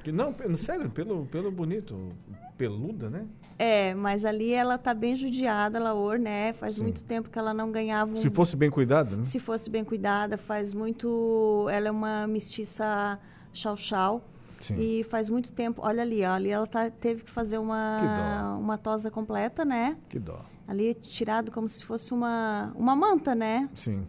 [0.03, 2.13] Que, não, sério, pelo, pelo bonito.
[2.57, 3.25] Peluda, né?
[3.63, 6.51] É, mas ali ela tá bem judiada, Laor, né?
[6.53, 6.81] Faz Sim.
[6.81, 8.17] muito tempo que ela não ganhava um...
[8.17, 9.23] Se fosse bem cuidada, né?
[9.23, 11.67] Se fosse bem cuidada, faz muito...
[11.71, 13.19] Ela é uma mestiça
[13.53, 14.27] chau-chau.
[14.75, 15.79] E faz muito tempo...
[15.85, 19.95] Olha ali, ó, ali ela tá, teve que fazer uma, uma tosa completa, né?
[20.09, 20.39] Que dó.
[20.67, 23.69] Ali tirado como se fosse uma, uma manta, né?
[23.75, 24.07] Sim.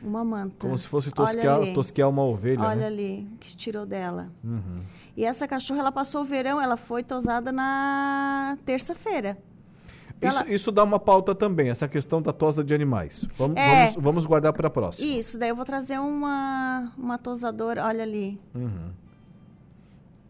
[0.00, 0.58] Uma manta.
[0.60, 2.86] Como se fosse tosquear, tosquear uma ovelha, Olha né?
[2.86, 4.30] ali, que tirou dela.
[4.44, 4.76] Uhum.
[5.16, 9.38] E essa cachorra, ela passou o verão, ela foi tosada na terça-feira.
[10.20, 10.50] Isso, ela...
[10.50, 13.26] isso, dá uma pauta também, essa questão da tosa de animais.
[13.36, 15.08] Vamos, é, vamos, vamos guardar para a próxima.
[15.08, 18.40] Isso, daí eu vou trazer uma, uma tosadora, olha ali.
[18.54, 18.90] Uhum.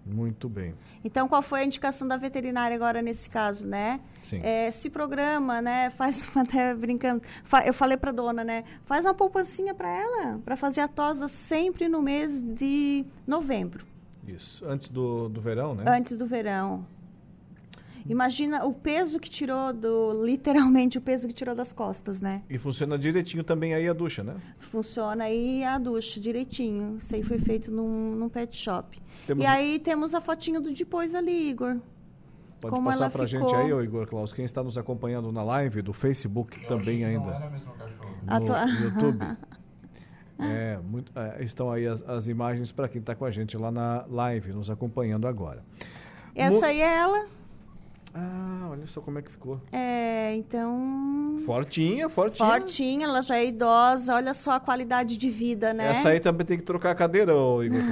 [0.05, 0.73] Muito bem.
[1.05, 4.01] Então, qual foi a indicação da veterinária agora nesse caso, né?
[4.23, 4.41] Sim.
[4.41, 5.91] É, se programa, né?
[5.91, 7.23] Faz, até brincando,
[7.65, 8.63] eu falei para dona, né?
[8.85, 13.85] Faz uma poupancinha para ela, para fazer a tosa sempre no mês de novembro.
[14.27, 15.85] Isso, antes do, do verão, né?
[15.87, 16.85] Antes do verão.
[18.09, 20.25] Imagina o peso que tirou do.
[20.25, 22.43] Literalmente o peso que tirou das costas, né?
[22.49, 24.37] E funciona direitinho também aí a ducha, né?
[24.59, 26.99] Funciona aí a ducha direitinho.
[26.99, 29.01] Isso aí foi feito num, num pet shop.
[29.27, 29.45] Temos...
[29.45, 31.79] E aí temos a fotinha do depois ali, Igor.
[32.61, 33.49] Pode Como passar pra ficou...
[33.49, 37.05] gente aí, ô Igor Klaus, quem está nos acompanhando na live do Facebook Eu também
[37.05, 37.51] ainda.
[38.23, 39.37] No, no YouTube.
[40.39, 43.71] É, muito, é, estão aí as, as imagens para quem está com a gente lá
[43.71, 45.65] na live, nos acompanhando agora.
[46.35, 46.65] Essa Mo...
[46.65, 47.27] aí é ela.
[48.15, 49.61] Ah, olha só como é que ficou.
[49.71, 51.43] É, então.
[51.45, 52.49] Fortinha, fortinha.
[52.49, 55.91] Fortinha, ela já é idosa, olha só a qualidade de vida, né?
[55.91, 57.79] Essa aí também tem que trocar a cadeira, ô Igor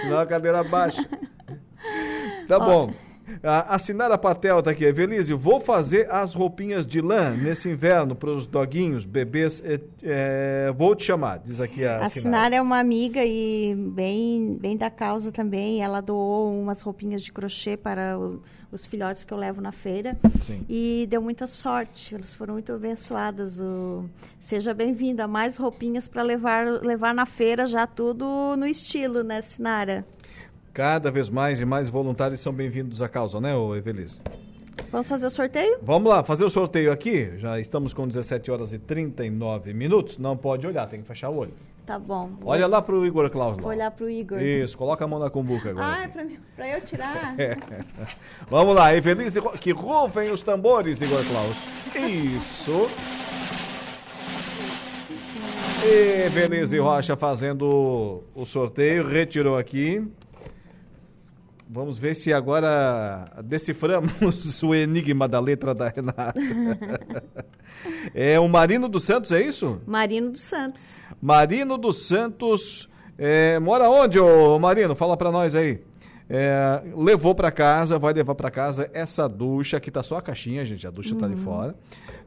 [0.00, 1.06] Senão a cadeira baixa.
[2.46, 2.90] Tá bom.
[3.42, 4.84] A, a Sinara Patel tá aqui.
[4.84, 9.62] Evelise, vou fazer as roupinhas de lã nesse inverno para os doguinhos, bebês.
[9.64, 12.20] É, é, vou te chamar, diz aqui a, a Sinara.
[12.20, 15.82] Sinara é uma amiga e bem, bem da causa também.
[15.82, 20.16] Ela doou umas roupinhas de crochê para o, os filhotes que eu levo na feira.
[20.40, 20.64] Sim.
[20.68, 22.14] E deu muita sorte.
[22.14, 23.60] Elas foram muito abençoadas.
[23.60, 24.04] O...
[24.38, 25.26] Seja bem-vinda.
[25.26, 30.06] Mais roupinhas para levar, levar na feira, já tudo no estilo, né, Sinara?
[30.72, 34.20] Cada vez mais e mais voluntários são bem-vindos à causa, né, Evelise?
[34.90, 35.78] Vamos fazer o sorteio?
[35.82, 37.32] Vamos lá, fazer o sorteio aqui.
[37.36, 40.16] Já estamos com 17 horas e 39 minutos.
[40.18, 41.52] Não pode olhar, tem que fechar o olho.
[41.84, 42.30] Tá bom.
[42.44, 43.58] Olha lá pro Igor Klaus.
[43.58, 44.40] Vou olhar pro Igor.
[44.40, 45.86] Isso, coloca a mão na cumbuca agora.
[45.86, 47.34] Ah, é pra, mim, pra eu tirar?
[47.38, 47.56] É.
[48.48, 51.56] Vamos lá, Evelise, que rufem os tambores, Igor Klaus.
[51.94, 52.88] Isso.
[55.82, 60.06] Evelise Rocha fazendo o sorteio, retirou aqui.
[61.70, 66.32] Vamos ver se agora deciframos o enigma da letra da Renata.
[68.14, 69.78] é o Marino dos Santos, é isso?
[69.86, 71.00] Marino dos Santos.
[71.20, 72.88] Marino dos Santos.
[73.18, 74.94] É, mora onde, ô Marino?
[74.94, 75.82] Fala para nós aí.
[76.30, 80.62] É, levou para casa, vai levar para casa essa ducha, aqui tá só a caixinha,
[80.64, 81.18] gente, a ducha uhum.
[81.18, 81.42] tá ali uhum.
[81.42, 81.74] fora.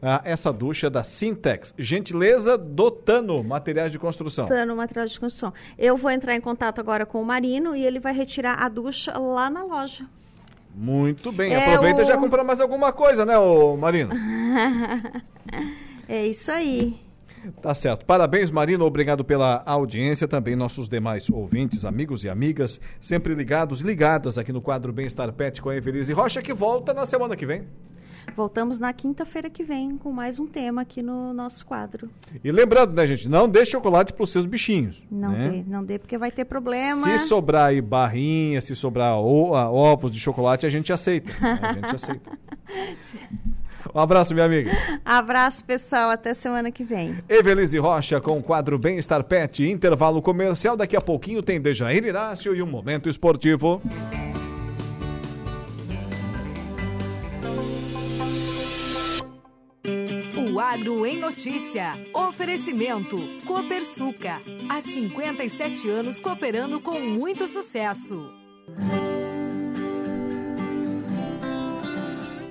[0.01, 4.45] Ah, essa ducha da Sintex, gentileza do Tano, materiais de construção.
[4.45, 5.53] Tano, materiais de construção.
[5.77, 9.15] Eu vou entrar em contato agora com o Marino e ele vai retirar a ducha
[9.19, 10.07] lá na loja.
[10.73, 12.03] Muito bem, é aproveita o...
[12.03, 14.09] e já compra mais alguma coisa, né, ô Marino?
[16.09, 17.10] é isso aí.
[17.61, 18.05] Tá certo.
[18.05, 18.85] Parabéns, Marino.
[18.85, 20.27] Obrigado pela audiência.
[20.27, 25.61] Também nossos demais ouvintes, amigos e amigas, sempre ligados, ligadas aqui no quadro Bem-Estar Pet
[25.61, 27.65] com a Evelise Rocha, que volta na semana que vem.
[28.35, 32.09] Voltamos na quinta-feira que vem com mais um tema aqui no nosso quadro.
[32.43, 35.03] E lembrando, né, gente, não dê chocolate para os seus bichinhos.
[35.11, 35.49] Não né?
[35.49, 37.03] dê, não dê, porque vai ter problema.
[37.03, 41.31] Se sobrar aí barrinha, se sobrar ovos de chocolate, a gente aceita.
[41.41, 42.31] A gente aceita.
[43.93, 44.71] Um abraço, minha amiga.
[45.03, 46.09] Abraço, pessoal.
[46.09, 47.17] Até semana que vem.
[47.27, 50.75] Evelise Rocha com o quadro Bem-Estar Pet, intervalo comercial.
[50.75, 53.81] Daqui a pouquinho tem Dejair Inácio e um momento esportivo.
[60.51, 61.93] O Agro em Notícia.
[62.13, 63.17] Oferecimento.
[63.45, 64.41] Copersuca.
[64.69, 68.29] Há 57 anos cooperando com muito sucesso.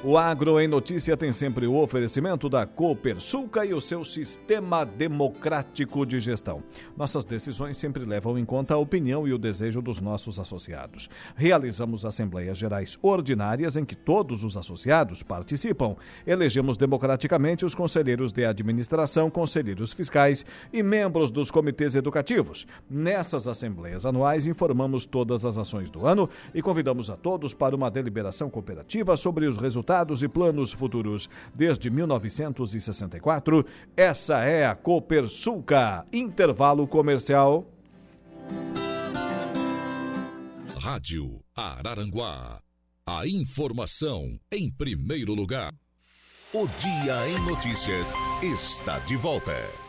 [0.04, 6.06] O Agro em Notícia tem sempre o oferecimento da Copersuca e o seu sistema democrático
[6.06, 6.62] de gestão.
[6.96, 11.10] Nossas decisões sempre levam em conta a opinião e o desejo dos nossos associados.
[11.34, 15.96] Realizamos assembleias gerais ordinárias em que todos os associados participam.
[16.24, 22.68] Elegemos democraticamente os conselheiros de administração, conselheiros fiscais e membros dos comitês educativos.
[22.88, 27.90] Nessas assembleias anuais informamos todas as ações do ano e convidamos a todos para uma
[27.90, 29.87] deliberação cooperativa sobre os resultados
[30.22, 31.30] e planos futuros.
[31.54, 33.64] Desde 1964,
[33.96, 36.04] essa é a Copersuca.
[36.12, 37.66] Intervalo comercial.
[40.76, 42.60] Rádio Araranguá.
[43.06, 45.72] A informação em primeiro lugar.
[46.52, 48.06] O Dia em Notícias
[48.42, 49.87] está de volta.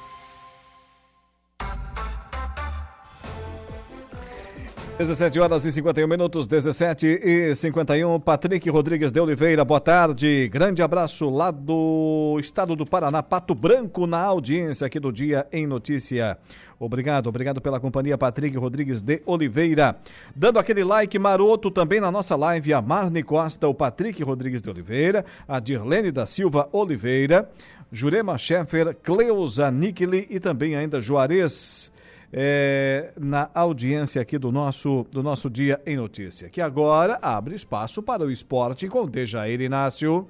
[5.00, 8.20] Dezessete horas e 51 minutos, 17 e 51.
[8.20, 10.50] Patrick Rodrigues de Oliveira, boa tarde.
[10.52, 15.66] Grande abraço lá do estado do Paraná, Pato Branco, na audiência aqui do Dia em
[15.66, 16.38] Notícia.
[16.78, 19.96] Obrigado, obrigado pela companhia, Patrick Rodrigues de Oliveira.
[20.36, 24.70] Dando aquele like maroto também na nossa live, a Marne Costa, o Patrick Rodrigues de
[24.70, 27.50] Oliveira, a Dirlene da Silva Oliveira,
[27.90, 31.90] Jurema Scheffer, Cleusa Nikeli e também ainda Juarez.
[32.32, 38.02] É, na audiência aqui do nosso, do nosso Dia em Notícia, que agora abre espaço
[38.04, 40.28] para o esporte com Dejair Inácio.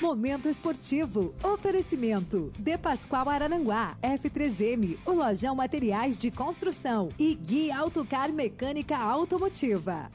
[0.00, 1.34] Momento esportivo.
[1.42, 2.52] Oferecimento.
[2.58, 3.96] De Pascoal Araranguá.
[4.00, 4.98] F3M.
[5.04, 7.08] O Lojão Materiais de Construção.
[7.18, 10.08] E Guia Autocar Mecânica Automotiva.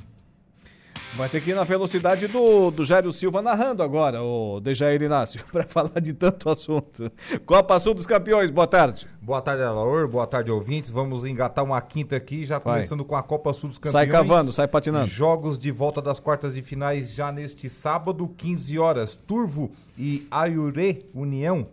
[1.15, 5.43] Vai ter que ir na velocidade do, do Jairo Silva narrando agora, o Dejair Inácio,
[5.51, 7.11] para falar de tanto assunto.
[7.45, 9.05] Copa Sul dos Campeões, boa tarde.
[9.21, 10.07] Boa tarde, Alaor.
[10.07, 10.89] Boa tarde, ouvintes.
[10.89, 12.75] Vamos engatar uma quinta aqui, já Vai.
[12.75, 13.91] começando com a Copa Sul dos Campeões.
[13.91, 15.07] Sai cavando, sai patinando.
[15.07, 19.15] Jogos de volta das quartas de finais já neste sábado, 15 horas.
[19.27, 21.67] Turvo e Ayuré União.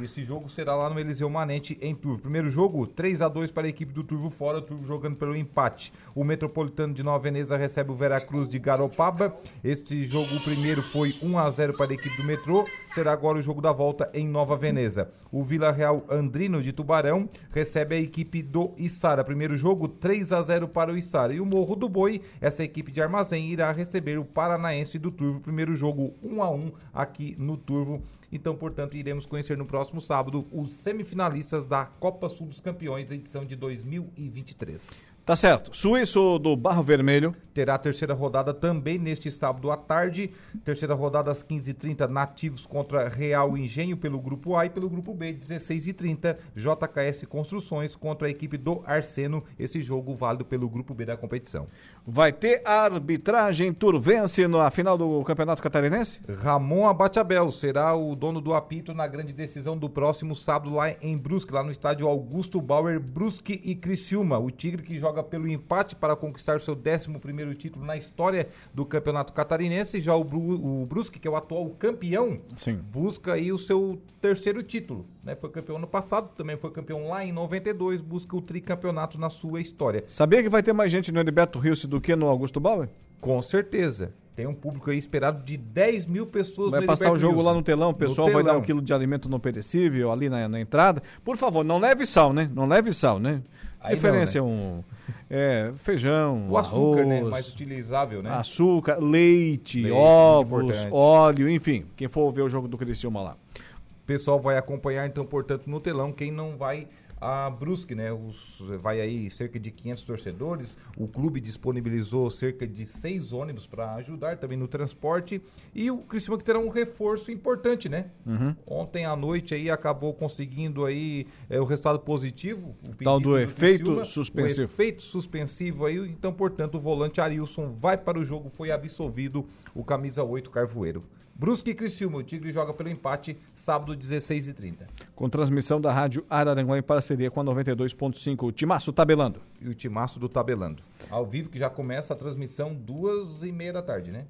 [0.00, 2.22] Esse jogo será lá no Eliseu Manente, em Turvo.
[2.22, 5.36] Primeiro jogo, 3 a 2 para a equipe do Turvo fora, o Turvo jogando pelo
[5.36, 5.92] empate.
[6.14, 9.36] O Metropolitano de Nova Veneza recebe o Veracruz de Garopaba.
[9.62, 12.64] Este jogo, o primeiro, foi 1 a 0 para a equipe do Metrô.
[12.94, 15.10] Será agora o jogo da volta em Nova Veneza.
[15.30, 19.22] O Vila Real Andrino de Tubarão recebe a equipe do Içara.
[19.22, 21.34] Primeiro jogo, 3 a 0 para o Içara.
[21.34, 25.40] E o Morro do Boi, essa equipe de Armazém, irá receber o Paranaense do Turvo.
[25.40, 28.02] Primeiro jogo, 1 a 1 aqui no Turvo.
[28.32, 33.44] Então, portanto, iremos conhecer no próximo sábado os semifinalistas da Copa Sul dos Campeões, edição
[33.44, 35.11] de 2023.
[35.32, 35.74] Tá certo.
[35.74, 37.34] Suíço do Barro Vermelho.
[37.54, 40.30] Terá a terceira rodada também neste sábado à tarde.
[40.64, 45.34] Terceira rodada às 15h30, Nativos contra Real Engenho pelo grupo A e pelo grupo B,
[45.34, 49.44] 16h30, JKS Construções contra a equipe do Arseno.
[49.58, 51.66] Esse jogo válido pelo grupo B da competição.
[52.06, 56.20] Vai ter arbitragem turvense na final do Campeonato Catarinense?
[56.42, 61.16] Ramon Abateabel será o dono do apito na grande decisão do próximo sábado lá em
[61.16, 64.38] Brusque, lá no estádio Augusto Bauer, Brusque e Criciúma.
[64.38, 68.84] O Tigre que joga joga pelo empate para conquistar seu 11 título na história do
[68.84, 70.00] Campeonato Catarinense.
[70.00, 72.76] Já o, Bru, o Brusque, que é o atual campeão, Sim.
[72.92, 75.06] busca aí o seu terceiro título.
[75.22, 75.36] Né?
[75.36, 79.60] Foi campeão ano passado, também foi campeão lá em 92, busca o tricampeonato na sua
[79.60, 80.04] história.
[80.08, 82.88] Sabia que vai ter mais gente no Heriberto Rios do que no Augusto Bauer?
[83.20, 84.12] Com certeza.
[84.34, 87.34] Tem um público aí esperado de 10 mil pessoas Vai no passar o Heriberto jogo
[87.36, 87.50] Wilson.
[87.50, 88.62] lá no telão, o pessoal No vai dar telão.
[88.62, 91.02] um quilo de alimento não perecível ali na, na entrada.
[91.22, 92.50] Por favor, não leve sal, né?
[92.54, 93.42] Não leve sal, né?
[93.82, 94.84] Aí Referência não, um
[95.28, 97.22] é, feijão, O açúcar, arroz, né?
[97.22, 98.30] Mais utilizável, né?
[98.30, 101.86] açúcar, leite, Leite, ovos, óleo, enfim.
[101.96, 103.36] Quem for ver o jogo do Criciúma lá.
[103.56, 106.12] O pessoal vai acompanhar, então, portanto, no telão.
[106.12, 106.86] Quem não vai
[107.22, 108.12] a Brusque, né?
[108.12, 110.76] Os, vai aí cerca de 500 torcedores.
[110.96, 115.40] O clube disponibilizou cerca de seis ônibus para ajudar também no transporte.
[115.72, 118.06] E o Criciúma que terá um reforço importante, né?
[118.26, 118.56] Uhum.
[118.66, 122.74] Ontem à noite aí acabou conseguindo aí é, o resultado positivo.
[122.88, 124.60] O Tal pedido do efeito Criciúma, suspensivo.
[124.62, 125.98] O efeito suspensivo aí.
[125.98, 128.50] Então, portanto, o volante Arilson vai para o jogo.
[128.50, 131.04] Foi absolvido o camisa 8 Carvoeiro.
[131.34, 134.86] Brusque e Criciúma, o Tigre joga pelo empate, sábado 16h30.
[135.14, 138.46] Com transmissão da Rádio Araranguá em parceria com a 92.5.
[138.46, 139.40] O Timaço tabelando.
[139.60, 140.82] E o timaço do Tabelando.
[141.10, 144.26] Ao vivo, que já começa a transmissão duas e meia da tarde, né?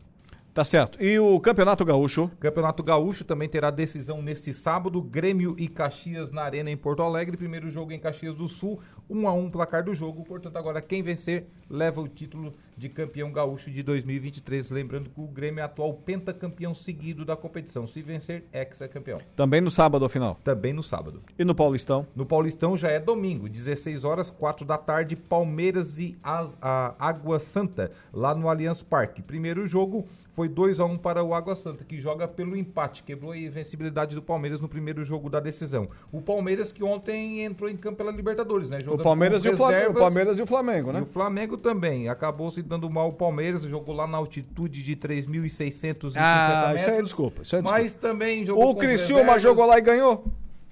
[0.55, 1.03] Tá certo.
[1.03, 2.31] E o Campeonato Gaúcho?
[2.39, 5.01] Campeonato Gaúcho também terá decisão neste sábado.
[5.01, 7.39] Grêmio e Caxias na Arena em Porto Alegre.
[7.39, 8.79] Primeiro jogo em Caxias do Sul.
[9.09, 10.23] 1 um a 1 um placar do jogo.
[10.23, 14.71] Portanto, agora quem vencer leva o título de campeão gaúcho de 2023.
[14.71, 17.87] Lembrando que o Grêmio é atual pentacampeão seguido da competição.
[17.87, 19.19] Se vencer, ex-campeão.
[19.37, 20.39] Também no sábado, ao final.
[20.43, 21.23] Também no sábado.
[21.39, 22.07] E no Paulistão?
[22.15, 27.39] No Paulistão já é domingo, 16 horas, 4 da tarde, Palmeiras e As- a Água
[27.39, 29.23] Santa, lá no Allianz Parque.
[29.23, 33.33] Primeiro jogo foi 2 a 1 para o Água Santa, que joga pelo empate, quebrou
[33.33, 35.89] a invencibilidade do Palmeiras no primeiro jogo da decisão.
[36.11, 38.79] O Palmeiras que ontem entrou em campo pela Libertadores, né?
[38.79, 39.95] O Jogando Palmeiras, com e o, Flamengo, o.
[39.95, 41.01] Palmeiras e o Flamengo, né?
[41.01, 42.09] E o Flamengo também.
[42.09, 46.81] Acabou se dando mal o Palmeiras, jogou lá na altitude de 3.650 Ah, metros.
[46.83, 47.43] isso aí é desculpa.
[47.43, 48.09] Isso é Mas desculpa.
[48.09, 50.25] também jogou O Criciúma jogou lá e ganhou?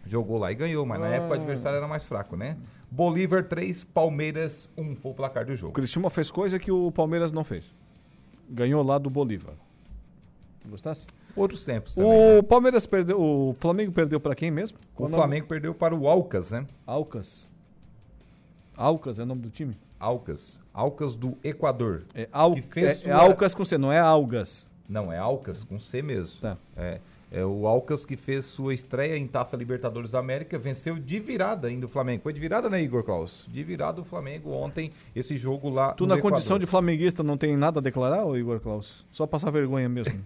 [0.07, 1.15] Jogou lá e ganhou, mas na Ah.
[1.15, 2.57] época o adversário era mais fraco, né?
[2.91, 5.73] Bolívar 3, Palmeiras 1 foi o placar do O jogo.
[5.73, 7.65] Criciúma fez coisa que o Palmeiras não fez.
[8.49, 9.55] Ganhou lá do Bolívar.
[10.69, 11.07] Gostasse?
[11.37, 12.39] Outros tempos também.
[12.39, 13.21] O Palmeiras perdeu.
[13.21, 14.79] O Flamengo perdeu pra quem mesmo?
[14.79, 15.21] O Qual nome?
[15.23, 16.67] Flamengo perdeu para o Alcas, né?
[16.85, 17.49] Alcas.
[18.77, 19.77] Alcas é o nome do time?
[20.01, 20.61] Alcas.
[20.73, 22.05] Alcas do Equador.
[22.15, 22.55] É, Al...
[22.55, 24.67] Que fez é, sua- é Alcas com C, não é Algas.
[24.89, 26.41] Não, é Alcas com C mesmo.
[26.41, 26.57] Tá.
[26.77, 26.99] É,
[27.31, 31.69] é o Alcas que fez sua estreia em Taça Libertadores da América, venceu de virada
[31.69, 32.23] ainda o Flamengo.
[32.25, 33.47] Foi de virada, né, Igor Klaus?
[33.49, 36.61] De virada o Flamengo ontem, esse jogo lá Tu, na condição Equador.
[36.61, 39.07] de flamenguista, não tem nada a declarar, ô Igor Klaus?
[39.13, 40.19] Só passar vergonha mesmo.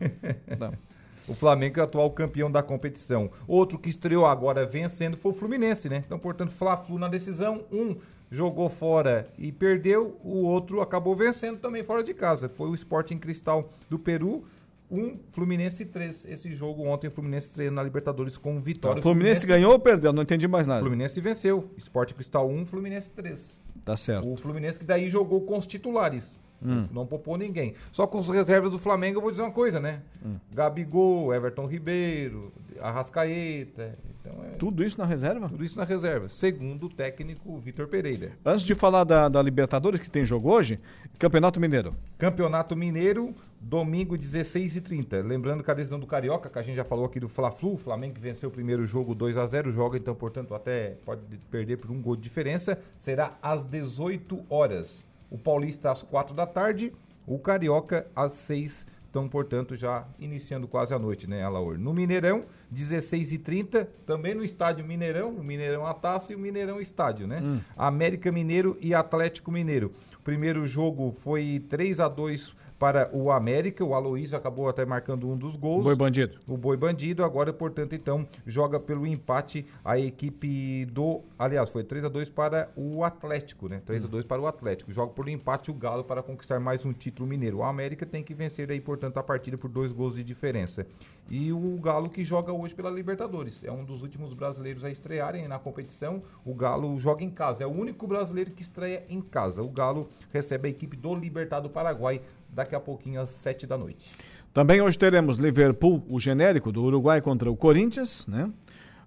[0.58, 0.72] Não.
[1.26, 3.30] O Flamengo é o atual campeão da competição.
[3.48, 6.04] Outro que estreou agora vencendo foi o Fluminense, né?
[6.04, 7.64] Então, portanto, Fla-Flu na decisão.
[7.72, 7.96] Um
[8.34, 12.48] jogou fora e perdeu, o outro acabou vencendo também fora de casa.
[12.48, 14.44] Foi o Sporting Cristal do Peru.
[14.90, 16.26] Um, Fluminense 3.
[16.26, 19.00] Esse jogo ontem, Fluminense estreando na Libertadores com vitória.
[19.00, 20.12] O Fluminense ganhou ou perdeu?
[20.12, 20.80] Não entendi mais nada.
[20.80, 21.70] Fluminense venceu.
[21.78, 23.62] Sporting Cristal 1, Fluminense 3.
[23.84, 24.30] Tá certo.
[24.30, 26.38] O Fluminense que daí jogou com os titulares.
[26.62, 26.86] Hum.
[26.92, 27.74] Não poupou ninguém.
[27.92, 30.00] Só com as reservas do Flamengo, eu vou dizer uma coisa, né?
[30.24, 30.36] Hum.
[30.54, 33.98] Gabigol, Everton Ribeiro, Arrascaeta.
[34.20, 35.48] Então é Tudo isso na reserva?
[35.48, 36.28] tudo isso na reserva.
[36.28, 38.32] Segundo o técnico Vitor Pereira.
[38.44, 40.80] Antes de falar da, da Libertadores, que tem jogo hoje,
[41.18, 41.94] Campeonato Mineiro.
[42.16, 45.22] Campeonato Mineiro, domingo 16h30.
[45.22, 47.78] Lembrando que a decisão do Carioca, que a gente já falou aqui do Fla-Flu, o
[47.78, 51.76] Flamengo que venceu o primeiro jogo 2 a 0 joga, então, portanto, até pode perder
[51.76, 55.04] por um gol de diferença, será às 18 horas.
[55.30, 56.92] O Paulista às 4 da tarde,
[57.26, 61.78] o Carioca às 6 então, portanto, já iniciando quase a noite, né, Alaor?
[61.78, 67.28] No Mineirão, 16h30, também no estádio Mineirão, o Mineirão a taça e o Mineirão estádio,
[67.28, 67.40] né?
[67.40, 67.60] Hum.
[67.76, 69.92] América Mineiro e Atlético Mineiro.
[70.18, 75.28] O primeiro jogo foi 3 a 2 para o América, o Aloysio acabou até marcando
[75.28, 75.84] um dos gols.
[75.84, 76.38] Boi Bandido.
[76.46, 81.22] O Boi Bandido, agora, portanto, então, joga pelo empate a equipe do.
[81.38, 83.80] Aliás, foi 3 a 2 para o Atlético, né?
[83.84, 84.92] 3 a 2 para o Atlético.
[84.92, 87.58] Joga por empate o Galo para conquistar mais um título mineiro.
[87.58, 90.86] O América tem que vencer aí, portanto, a partida por dois gols de diferença.
[91.30, 93.64] E o Galo que joga hoje pela Libertadores.
[93.64, 96.22] É um dos últimos brasileiros a estrearem na competição.
[96.44, 97.64] O Galo joga em casa.
[97.64, 99.62] É o único brasileiro que estreia em casa.
[99.62, 102.20] O Galo recebe a equipe do Libertado Paraguai
[102.54, 104.12] daqui a pouquinho às 7 da noite.
[104.52, 108.48] Também hoje teremos Liverpool, o genérico do Uruguai contra o Corinthians, né?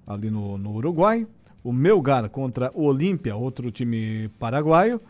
[0.05, 1.25] Ali no, no Uruguai.
[1.63, 5.01] O Melgar contra o Olímpia, outro time paraguaio.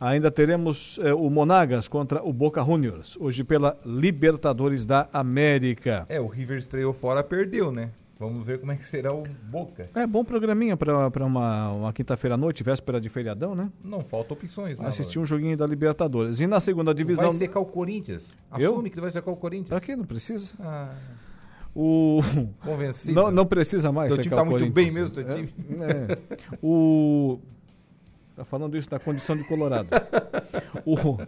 [0.00, 6.06] Ainda teremos eh, o Monagas contra o Boca Juniors, hoje pela Libertadores da América.
[6.08, 7.90] É, o River estreou fora, perdeu, né?
[8.20, 9.88] Vamos ver como é que será o Boca.
[9.94, 13.72] É bom programinha para uma, uma quinta-feira à noite, véspera de feriadão, né?
[13.82, 14.86] Não falta opções, né?
[14.86, 16.38] Assistir um joguinho da Libertadores.
[16.38, 17.30] E na segunda divisão.
[17.30, 18.36] Tu vai secar o Corinthians.
[18.58, 18.72] Eu?
[18.72, 19.70] Assume que tu vai secar o Corinthians.
[19.70, 19.96] Pra quê?
[19.96, 20.50] Não precisa.
[20.60, 20.92] Ah,
[21.74, 22.20] O...
[22.62, 23.14] Convencido.
[23.14, 25.48] Não, não precisa mais Teu time tá muito bem mesmo, teu time.
[25.80, 26.58] É, é.
[26.62, 27.40] O...
[28.40, 29.88] Tá falando isso da condição de Colorado.
[30.86, 31.18] O-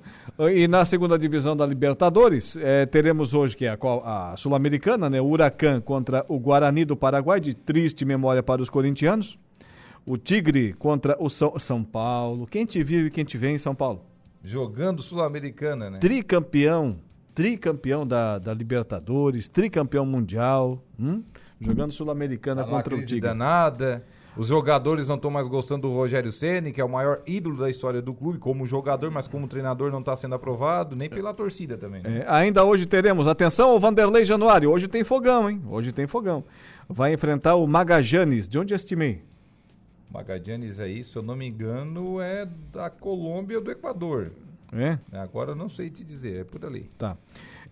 [0.49, 5.21] E na segunda divisão da Libertadores, eh, teremos hoje que é a, a Sul-Americana, né?
[5.21, 9.39] O Huracan contra o Guarani do Paraguai, de triste memória para os corintianos.
[10.07, 12.47] O Tigre contra o São, São Paulo.
[12.47, 14.07] Quem te viu e quem te vê em São Paulo?
[14.43, 15.99] Jogando Sul-Americana, né?
[15.99, 16.99] Tricampeão,
[17.35, 21.23] tricampeão da, da Libertadores, tricampeão mundial, hum?
[21.61, 23.21] jogando Sul-Americana Tá contra o Tigre.
[23.21, 24.03] danada.
[24.37, 27.69] Os jogadores não estão mais gostando do Rogério Ceni, que é o maior ídolo da
[27.69, 31.77] história do clube, como jogador, mas como treinador não está sendo aprovado, nem pela torcida
[31.77, 32.03] também.
[32.03, 32.21] né?
[32.21, 35.63] É, ainda hoje teremos, atenção, o Vanderlei Januário, hoje tem fogão, hein?
[35.69, 36.45] Hoje tem fogão.
[36.89, 39.21] Vai enfrentar o Magajanes, de onde é este meio?
[40.11, 44.31] Magadianes aí, se eu não me engano, é da Colômbia ou do Equador.
[44.73, 44.99] É?
[45.13, 46.91] Agora eu não sei te dizer, é por ali.
[46.99, 47.17] Tá.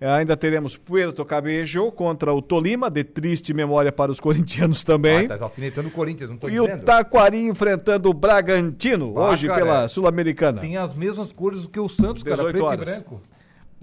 [0.01, 5.27] É, ainda teremos Puerto Cabello contra o Tolima, de triste memória para os corintianos também.
[5.27, 6.81] Ah, tá alfinetando o Corinthians, não tô e dizendo.
[6.81, 10.59] o Taquari enfrentando o Bragantino, Ah, hoje cara, pela Sul-Americana.
[10.61, 12.89] Tem as mesmas cores do que o Santos, cara, 18 preto horas.
[12.89, 13.21] e branco.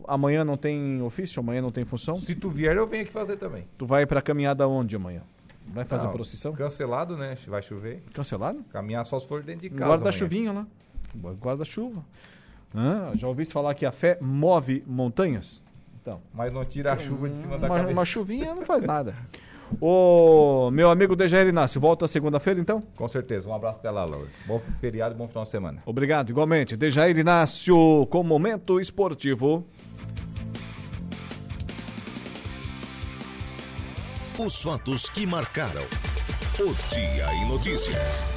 [0.07, 2.19] Amanhã não tem ofício, amanhã não tem função.
[2.19, 3.65] Se tu vier, eu venho aqui fazer também.
[3.77, 5.21] Tu vai pra caminhada onde amanhã?
[5.67, 6.53] Vai fazer Não, procissão?
[6.53, 7.35] Cancelado, né?
[7.47, 8.01] Vai chover.
[8.13, 8.63] Cancelado?
[8.71, 9.85] Caminhar só se for dentro de casa.
[9.85, 10.17] Guarda amanhã.
[10.17, 10.67] chuvinha lá.
[11.39, 12.03] Guarda chuva.
[12.73, 15.61] Ah, já ouviste falar que a fé move montanhas?
[16.07, 16.21] Então.
[16.33, 17.93] Mas não tira a chuva de cima da uma, cabeça.
[17.93, 19.13] uma chuvinha não faz nada.
[19.81, 22.81] Ô, meu amigo Dejair Inácio, volta segunda-feira então?
[22.95, 23.49] Com certeza.
[23.49, 24.29] Um abraço até lá, Laura.
[24.45, 25.83] Bom feriado e bom final de semana.
[25.85, 26.77] Obrigado, igualmente.
[26.77, 29.67] Dejair Inácio com Momento Esportivo.
[34.39, 35.83] Os fatos que marcaram
[36.61, 38.36] o Dia em Notícia.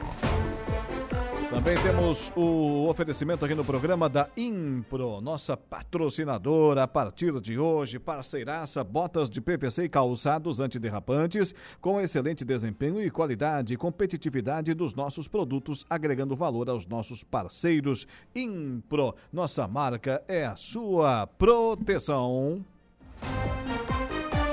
[1.51, 7.99] Também temos o oferecimento aqui no programa da Impro, nossa patrocinadora a partir de hoje,
[7.99, 14.95] parceiraça, botas de PVC e calçados antiderrapantes com excelente desempenho e qualidade e competitividade dos
[14.95, 18.07] nossos produtos, agregando valor aos nossos parceiros.
[18.33, 22.63] Impro, nossa marca é a sua proteção.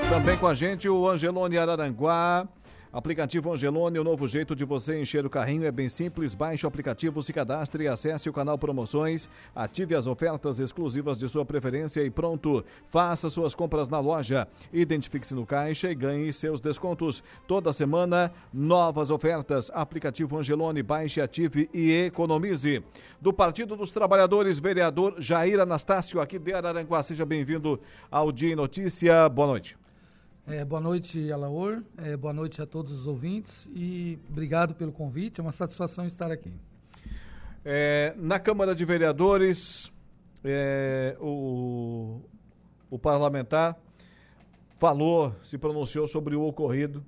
[0.09, 2.45] Também com a gente o Angelone Araranguá.
[2.91, 6.33] Aplicativo Angelone, o novo jeito de você encher o carrinho é bem simples.
[6.33, 11.45] Baixe o aplicativo, se cadastre, acesse o canal Promoções, ative as ofertas exclusivas de sua
[11.45, 12.65] preferência e pronto.
[12.87, 17.23] Faça suas compras na loja, identifique-se no caixa e ganhe seus descontos.
[17.47, 19.69] Toda semana, novas ofertas.
[19.71, 22.83] Aplicativo Angelone, baixe, ative e economize.
[23.21, 27.03] Do Partido dos Trabalhadores, vereador Jair Anastácio, aqui de Araranguá.
[27.03, 27.79] Seja bem-vindo
[28.09, 29.29] ao Dia em Notícia.
[29.29, 29.77] Boa noite.
[30.47, 31.83] É, boa noite, Alaor.
[31.97, 35.39] É, boa noite a todos os ouvintes e obrigado pelo convite.
[35.39, 36.51] É uma satisfação estar aqui.
[37.63, 39.91] É, na Câmara de Vereadores,
[40.43, 42.21] é, o,
[42.89, 43.77] o parlamentar
[44.79, 47.05] falou, se pronunciou sobre o ocorrido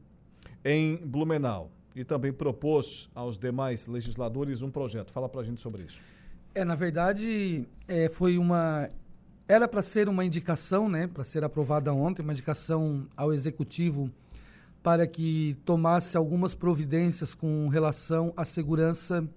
[0.64, 5.12] em Blumenau e também propôs aos demais legisladores um projeto.
[5.12, 6.02] Fala pra gente sobre isso.
[6.54, 8.90] É, na verdade, é, foi uma.
[9.52, 14.10] Era para ser uma indicação, né, para ser aprovada ontem, uma indicação ao executivo
[14.82, 19.28] para que tomasse algumas providências com relação à segurança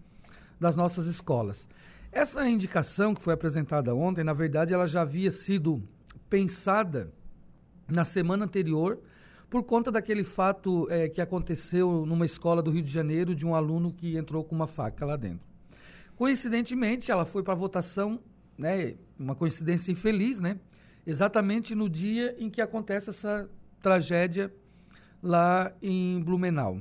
[0.61, 1.69] das nossas escolas.
[2.13, 5.83] Essa indicação que foi apresentada ontem, na verdade, ela já havia sido
[6.31, 7.13] pensada
[7.89, 9.01] na semana anterior
[9.51, 13.53] por conta daquele fato eh, que aconteceu numa escola do Rio de Janeiro de um
[13.53, 15.45] aluno que entrou com uma faca lá dentro.
[16.15, 18.21] Coincidentemente, ela foi para votação,
[18.57, 20.59] né, uma coincidência infeliz, né,
[21.07, 23.49] exatamente no dia em que acontece essa
[23.81, 24.53] tragédia
[25.23, 26.81] lá em Blumenau.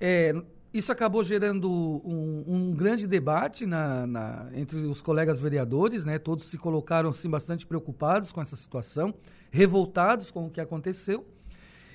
[0.00, 0.34] É,
[0.76, 6.18] isso acabou gerando um, um grande debate na, na, entre os colegas vereadores, né?
[6.18, 9.14] Todos se colocaram assim, bastante preocupados com essa situação,
[9.50, 11.26] revoltados com o que aconteceu.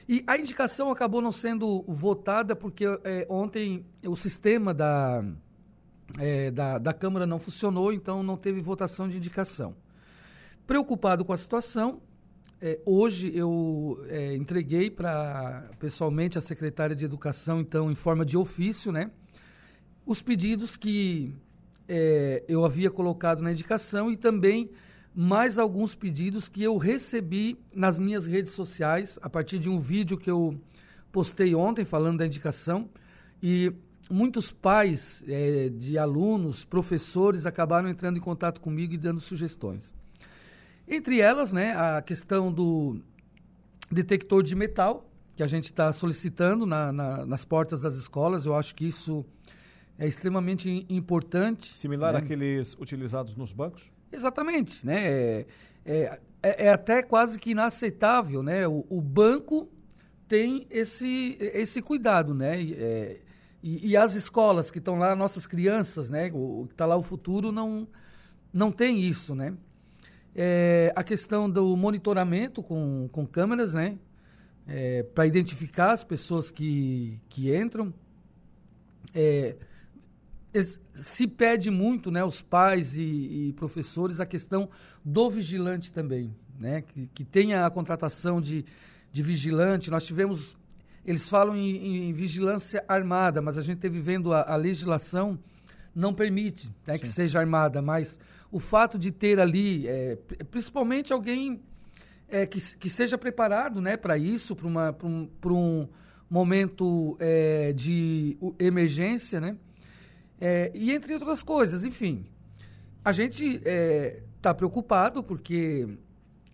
[0.09, 5.23] E a indicação acabou não sendo votada porque é, ontem o sistema da,
[6.19, 9.75] é, da, da Câmara não funcionou, então não teve votação de indicação.
[10.65, 12.01] Preocupado com a situação,
[12.61, 18.37] é, hoje eu é, entreguei para pessoalmente a secretária de Educação, então, em forma de
[18.37, 19.11] ofício, né,
[20.05, 21.33] os pedidos que
[21.87, 24.69] é, eu havia colocado na indicação e também
[25.13, 30.17] mais alguns pedidos que eu recebi nas minhas redes sociais, a partir de um vídeo
[30.17, 30.57] que eu
[31.11, 32.89] postei ontem falando da indicação.
[33.43, 33.73] E
[34.11, 39.93] muitos pais é, de alunos, professores, acabaram entrando em contato comigo e dando sugestões.
[40.87, 42.99] Entre elas, né, a questão do
[43.89, 48.45] detector de metal, que a gente está solicitando na, na, nas portas das escolas.
[48.45, 49.25] Eu acho que isso
[49.97, 51.77] é extremamente importante.
[51.77, 52.19] Similar né?
[52.19, 53.91] àqueles utilizados nos bancos?
[54.11, 55.07] Exatamente, né?
[55.07, 55.45] É,
[55.85, 58.67] é, é, até quase que inaceitável, né?
[58.67, 59.69] O, o banco
[60.27, 62.61] tem esse, esse cuidado, né?
[62.61, 63.19] É,
[63.63, 66.31] e, e, as escolas que estão lá, nossas crianças, né?
[66.33, 67.87] O que está lá o futuro não
[68.53, 69.53] não tem isso, né?
[70.35, 73.97] É, a questão do monitoramento com, com câmeras, né?
[74.67, 77.93] É, para identificar as pessoas que, que entram.
[79.13, 79.55] É,
[80.93, 84.69] se pede muito, né, os pais e, e, professores, a questão
[85.03, 88.65] do vigilante também, né, que, que tenha a contratação de,
[89.11, 89.89] de vigilante.
[89.89, 90.57] Nós tivemos,
[91.05, 95.39] eles falam em, em vigilância armada, mas a gente teve vendo a, a legislação
[95.93, 98.17] não permite né, que seja armada, mas
[98.51, 100.17] o fato de ter ali, é,
[100.49, 101.61] principalmente alguém
[102.29, 105.87] é, que, que seja preparado né, para isso, para um, um
[106.29, 109.57] momento é, de emergência, né?
[110.39, 112.25] É, e entre outras coisas, enfim.
[113.03, 115.87] A gente está é, preocupado porque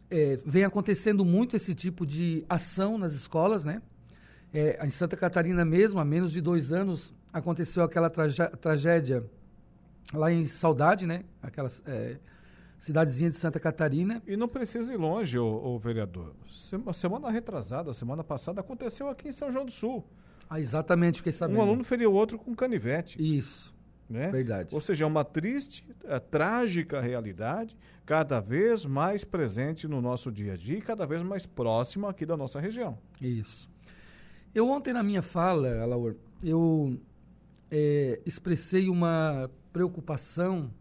[0.10, 3.82] é, vem acontecendo muito esse tipo de ação nas escolas, né?
[4.54, 9.24] É, em Santa Catarina mesmo, há menos de dois anos, aconteceu aquela tragédia
[10.14, 11.24] lá em Saudade, né?
[11.42, 12.18] Aquela é,
[12.78, 14.22] cidadezinha de Santa Catarina.
[14.26, 16.34] E não precisa ir longe, o, vereador.
[16.94, 20.06] Semana retrasada, semana passada, aconteceu aqui em São João do Sul.
[20.50, 21.60] Ah, exatamente, fiquei sabendo.
[21.60, 23.22] Um aluno feriu outro com canivete.
[23.22, 23.76] Isso.
[24.10, 24.32] Né?
[24.32, 24.74] Verdade.
[24.74, 30.54] Ou seja, é uma triste, é, trágica realidade, cada vez mais presente no nosso dia
[30.54, 32.98] a dia e cada vez mais próxima aqui da nossa região.
[33.20, 33.70] Isso.
[34.58, 37.00] Eu ontem na minha fala, Alaor, eu
[37.70, 40.74] é, expressei uma preocupação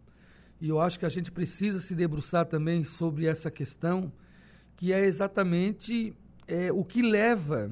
[0.59, 4.11] e eu acho que a gente precisa se debruçar também sobre essa questão,
[4.78, 6.15] que é exatamente
[6.48, 7.70] é, o que leva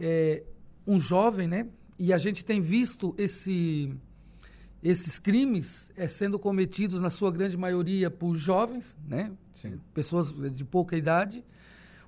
[0.00, 0.42] é,
[0.84, 1.68] um jovem, né?
[1.96, 3.94] E a gente tem visto esse
[4.82, 9.30] esses crimes é, sendo cometidos, na sua grande maioria, por jovens, né?
[9.52, 9.78] Sim.
[9.94, 11.44] Pessoas de pouca idade.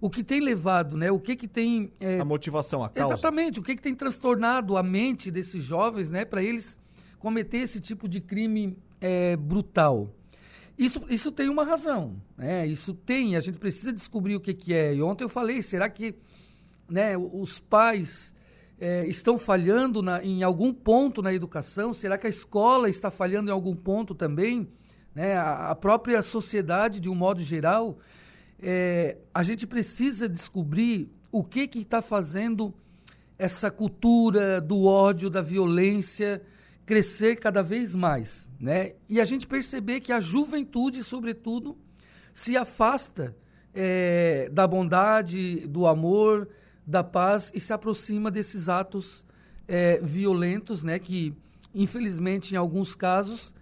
[0.00, 1.10] O que tem levado, né?
[1.10, 1.92] O que que tem...
[2.00, 3.14] É, a motivação, a causa.
[3.14, 3.60] Exatamente.
[3.60, 6.24] O que que tem transtornado a mente desses jovens, né?
[6.24, 6.78] Para eles
[7.18, 10.14] cometer esse tipo de crime é, brutal.
[10.76, 12.66] Isso, isso tem uma razão, né?
[12.66, 14.94] Isso tem, a gente precisa descobrir o que que é.
[14.94, 16.16] E ontem eu falei, será que
[16.88, 18.34] né, os pais
[18.78, 21.94] é, estão falhando na, em algum ponto na educação?
[21.94, 24.68] Será que a escola está falhando em algum ponto também?
[25.14, 25.36] Né?
[25.36, 27.98] A, a própria sociedade, de um modo geral,
[28.66, 32.72] é, a gente precisa descobrir o que está fazendo
[33.38, 36.40] essa cultura do ódio, da violência
[36.86, 38.94] crescer cada vez mais, né?
[39.08, 41.76] E a gente perceber que a juventude, sobretudo,
[42.32, 43.36] se afasta
[43.74, 46.48] é, da bondade, do amor,
[46.86, 49.26] da paz e se aproxima desses atos
[49.68, 51.34] é, violentos, né, que
[51.74, 53.54] infelizmente em alguns casos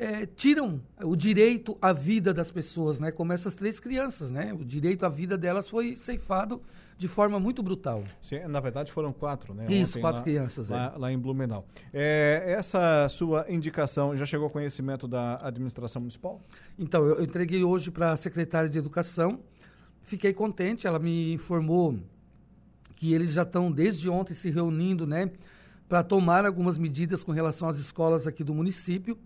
[0.00, 4.64] é, tiram o direito à vida das pessoas, né, como essas três crianças, né, o
[4.64, 6.62] direito à vida delas foi ceifado
[6.96, 8.02] de forma muito brutal.
[8.18, 9.66] Sim, na verdade foram quatro, né?
[9.68, 10.70] Isso, Ontem, quatro lá, crianças.
[10.70, 10.98] Lá, é.
[10.98, 11.66] lá em Blumenau.
[11.92, 16.40] É, essa sua indicação já chegou ao conhecimento da administração municipal?
[16.78, 19.40] Então, eu, eu entreguei hoje para a secretária de Educação.
[20.02, 21.98] Fiquei contente, ela me informou
[22.96, 25.30] que eles já estão desde ontem se reunindo, né,
[25.88, 29.18] para tomar algumas medidas com relação às escolas aqui do município.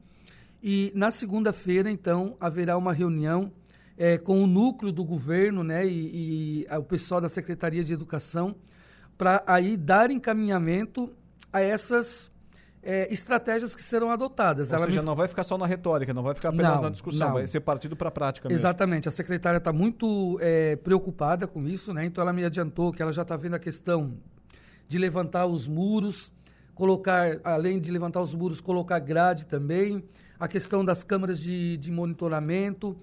[0.66, 3.52] E na segunda-feira, então, haverá uma reunião
[3.98, 8.56] é, com o núcleo do governo, né, e, e o pessoal da Secretaria de Educação,
[9.18, 11.12] para aí dar encaminhamento
[11.52, 12.32] a essas
[12.82, 14.70] é, estratégias que serão adotadas.
[14.70, 15.06] Ou Ela seja, me...
[15.06, 17.34] não vai ficar só na retórica, não vai ficar apenas não, na discussão, não.
[17.34, 18.58] vai ser partido para a prática mesmo.
[18.58, 19.06] Exatamente.
[19.06, 22.06] A secretária está muito é, preocupada com isso, né?
[22.06, 24.14] então ela me adiantou que ela já está vendo a questão
[24.88, 26.32] de levantar os muros,
[26.74, 30.04] colocar, além de levantar os muros, colocar grade também,
[30.38, 32.96] a questão das câmaras de, de monitoramento,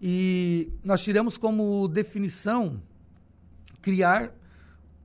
[0.00, 2.80] E nós tiramos como definição
[3.82, 4.32] criar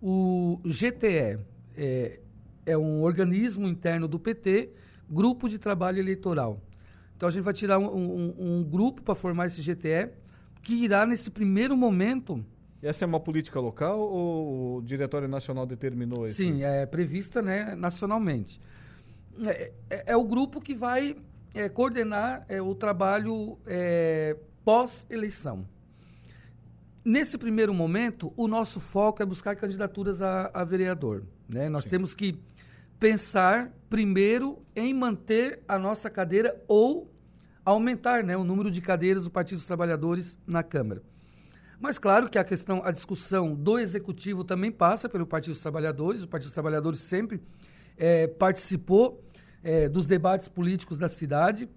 [0.02, 1.40] o GTE.
[1.76, 2.20] É,
[2.66, 4.70] é um organismo interno do PT,
[5.10, 6.62] Grupo de Trabalho Eleitoral.
[7.16, 10.10] Então a gente vai tirar um, um- um grupo para formar esse GTE,
[10.62, 12.44] que irá, nesse primeiro momento,
[12.82, 16.44] Essa é uma política local ou o Diretório Nacional determinou esse?
[16.44, 18.60] Sim, é prevista né, nacionalmente.
[19.46, 21.16] É, é- é o grupo que vai
[21.54, 25.66] é, coordenar é, o trabalho é, pós-eleição.
[27.04, 31.24] Nesse primeiro momento, o nosso foco é buscar candidaturas a, a vereador.
[31.48, 31.70] Né?
[31.70, 32.38] Nós temos que
[33.00, 37.12] pensar primeiro em manter a nossa cadeira ou
[37.64, 41.02] aumentar né, o número de cadeiras do Partido dos Trabalhadores na Câmara.
[41.80, 46.24] Mas claro que a questão, a discussão do executivo também passa pelo Partido dos Trabalhadores.
[46.24, 47.42] O Partido dos Trabalhadores sempre
[47.98, 49.24] eh, participou
[49.64, 51.68] eh, dos debates políticos da cidade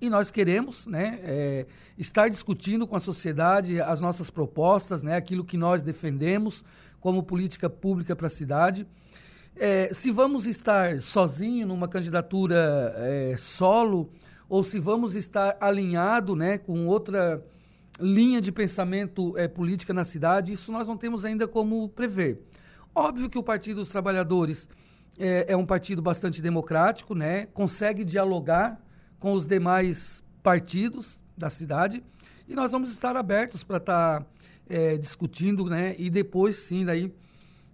[0.00, 1.66] e nós queremos né, eh,
[1.98, 6.64] estar discutindo com a sociedade as nossas propostas, né, aquilo que nós defendemos
[6.98, 8.86] como política pública para a cidade.
[9.56, 14.10] Eh, se vamos estar sozinho numa candidatura eh, solo
[14.48, 17.44] ou se vamos estar alinhado né, com outra
[18.00, 22.40] linha de pensamento eh, política na cidade, isso nós não temos ainda como prever.
[22.94, 24.68] Óbvio que o Partido dos Trabalhadores
[25.18, 27.46] eh, é um partido bastante democrático, né?
[27.46, 28.80] consegue dialogar
[29.18, 32.02] com os demais partidos da cidade
[32.48, 34.26] e nós vamos estar abertos para estar
[34.68, 35.94] eh, discutindo né?
[35.98, 37.12] e depois sim, daí,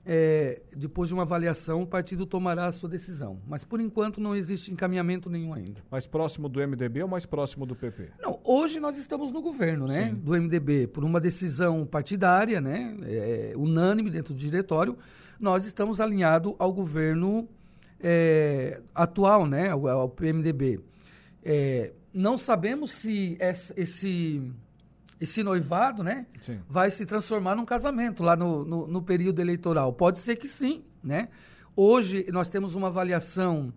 [0.08, 3.40] eh, depois de uma avaliação, o partido tomará a sua decisão.
[3.44, 5.82] Mas por enquanto não existe encaminhamento nenhum ainda.
[5.90, 8.10] Mais próximo do MDB ou mais próximo do PP?
[8.22, 10.10] Não, hoje nós estamos no governo, né?
[10.10, 10.14] Sim.
[10.14, 12.96] Do MDB, por uma decisão partidária, né?
[13.02, 14.96] é, unânime dentro do diretório,
[15.40, 17.48] nós estamos alinhados ao governo
[18.00, 19.70] é, atual, né?
[19.70, 20.78] Ao, ao PMDB.
[21.44, 23.36] É, não sabemos se
[23.76, 24.40] esse,
[25.20, 26.26] esse, noivado, né?
[26.40, 26.60] Sim.
[26.68, 29.92] vai se transformar num casamento lá no, no, no período eleitoral.
[29.92, 31.28] Pode ser que sim, né?
[31.74, 33.72] Hoje nós temos uma avaliação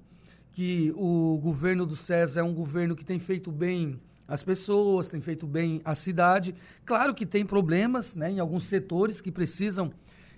[0.52, 5.20] que o governo do César é um governo que tem feito bem as pessoas, tem
[5.20, 6.53] feito bem a cidade.
[6.86, 9.91] Claro que tem problemas né, em alguns setores que precisam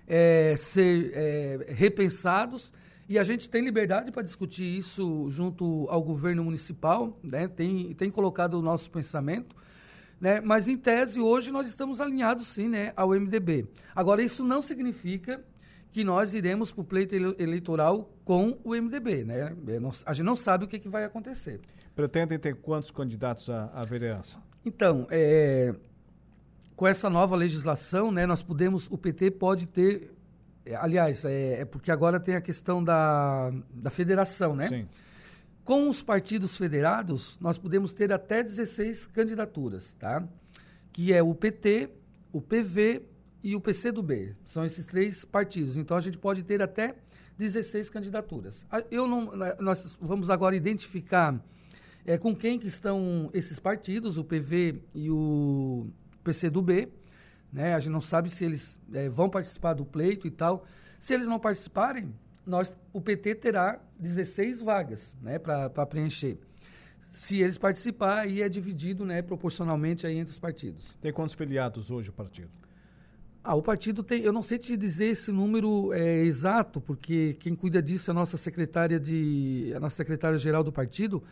[0.07, 2.72] eh, ser eh, repensados
[3.10, 8.10] e a gente tem liberdade para discutir isso junto ao governo municipal, né, tem, tem
[8.10, 9.53] colocado o nosso pensamento.
[10.22, 10.39] Né?
[10.39, 13.68] Mas, em tese, hoje nós estamos alinhados, sim, né, ao MDB.
[13.95, 15.43] Agora, isso não significa
[15.91, 19.26] que nós iremos para o pleito ele- eleitoral com o MDB.
[19.26, 19.53] Né?
[20.06, 21.60] A gente não sabe o que, que vai acontecer.
[21.95, 24.39] Pretendem ter quantos candidatos à, à vereança?
[24.64, 25.76] Então, é,
[26.76, 30.11] com essa nova legislação, né, nós podemos, o PT pode ter,
[30.65, 34.68] é, aliás, é, é porque agora tem a questão da, da federação, né?
[34.68, 34.88] Sim.
[35.64, 40.28] Com os partidos federados, nós podemos ter até 16 candidaturas, tá?
[40.92, 41.90] Que é o PT,
[42.32, 43.04] o PV
[43.44, 44.36] e o PCdoB.
[44.46, 45.78] São esses três partidos.
[45.78, 46.96] Então, a gente pode ter até
[47.38, 48.66] 16 candidaturas.
[48.90, 51.40] Eu não, nós vamos agora identificar
[52.06, 55.88] é, com quem que estão esses partidos, o PV e o
[56.24, 56.92] PCdoB.
[57.54, 57.76] Né?
[57.76, 60.66] A gente não sabe se eles é, vão participar do pleito e tal.
[61.00, 62.14] Se eles não participarem,
[62.45, 66.38] nós, o PT terá 16 vagas né, para preencher.
[67.11, 70.97] Se eles participar, aí é dividido né, proporcionalmente aí entre os partidos.
[71.01, 72.49] Tem quantos filiados hoje o partido?
[73.43, 77.55] Ah, o partido tem, eu não sei te dizer esse número é, exato, porque quem
[77.55, 81.23] cuida disso é a nossa secretária de, a nossa secretária geral do partido,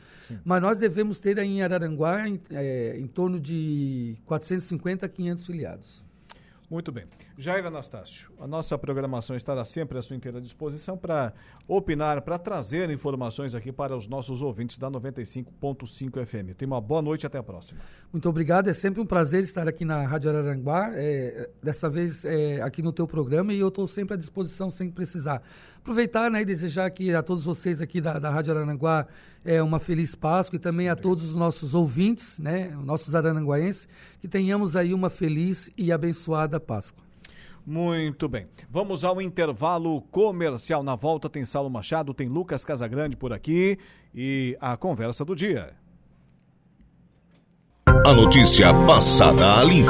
[0.44, 5.46] mas nós devemos ter aí em Araranguá em, é, em torno de 450 a 500
[5.46, 6.09] filiados.
[6.70, 7.06] Muito bem.
[7.36, 11.34] Jair Anastácio, a nossa programação estará sempre à sua inteira disposição para
[11.68, 16.56] opinar, para trazer informações aqui para os nossos ouvintes da 95.5 FM.
[16.56, 17.80] Tenha uma boa noite e até a próxima.
[18.14, 22.62] Muito obrigado, é sempre um prazer estar aqui na Rádio Araranguá, é, dessa vez é,
[22.62, 25.42] aqui no teu programa e eu estou sempre à disposição, sem precisar.
[25.90, 29.08] Aproveitar né, e desejar aqui a todos vocês aqui da, da Rádio Araranguá
[29.44, 33.90] é, uma feliz Páscoa e também a todos os nossos ouvintes, né, nossos arananguaenses,
[34.22, 37.04] que tenhamos aí uma feliz e abençoada Páscoa.
[37.66, 38.46] Muito bem.
[38.70, 40.84] Vamos ao intervalo comercial.
[40.84, 43.80] Na volta tem Saulo Machado, tem Lucas Casagrande por aqui
[44.14, 45.74] e a conversa do dia.
[48.06, 49.90] A notícia passada a limpo.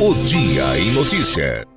[0.00, 1.75] O Dia em Notícia.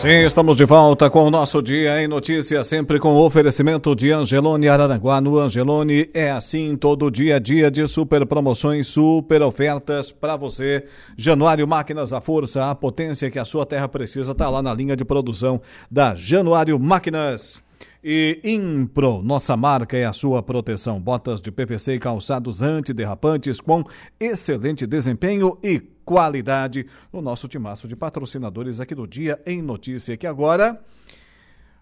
[0.00, 4.68] Sim, estamos de volta com o nosso Dia em Notícias, sempre com oferecimento de Angelone
[4.68, 5.20] Araranguá.
[5.20, 10.84] No Angelone é assim todo dia, dia de super promoções, super ofertas para você.
[11.16, 14.94] Januário Máquinas, a força, a potência que a sua terra precisa, está lá na linha
[14.94, 15.60] de produção
[15.90, 17.66] da Januário Máquinas.
[18.02, 21.00] E Impro, nossa marca é a sua proteção.
[21.00, 23.82] Botas de PVC e calçados antiderrapantes com
[24.20, 30.26] excelente desempenho e qualidade no nosso timaço de patrocinadores aqui do Dia em Notícia, que
[30.26, 30.80] agora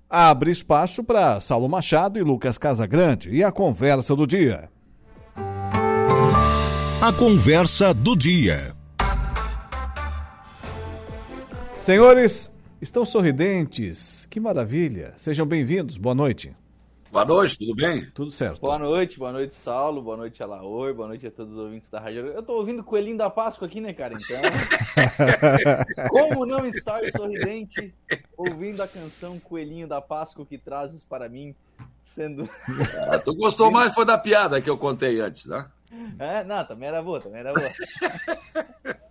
[0.09, 4.71] abre espaço para Saulo Machado e Lucas Casagrande e a conversa do dia.
[7.03, 8.75] A conversa do dia.
[11.79, 12.51] Senhores,
[12.81, 14.27] estão sorridentes.
[14.31, 15.13] Que maravilha.
[15.17, 15.97] Sejam bem-vindos.
[15.97, 16.55] Boa noite.
[17.11, 18.05] Boa noite, tudo bem?
[18.11, 18.61] Tudo certo.
[18.61, 21.99] Boa noite, boa noite, Saulo, boa noite, Alaor, boa noite a todos os ouvintes da
[21.99, 22.27] Rádio.
[22.27, 24.13] Eu tô ouvindo Coelhinho da Páscoa aqui, né, cara?
[24.13, 24.43] Então.
[26.11, 27.95] Como não estar sorridente
[28.37, 31.55] ouvindo a canção Coelhinho da Páscoa que trazes para mim,
[32.03, 32.51] sendo.
[33.09, 35.71] Ah, tu gostou mais foi da piada que eu contei antes, né?
[36.19, 37.71] É, não, também era boa, também era boa.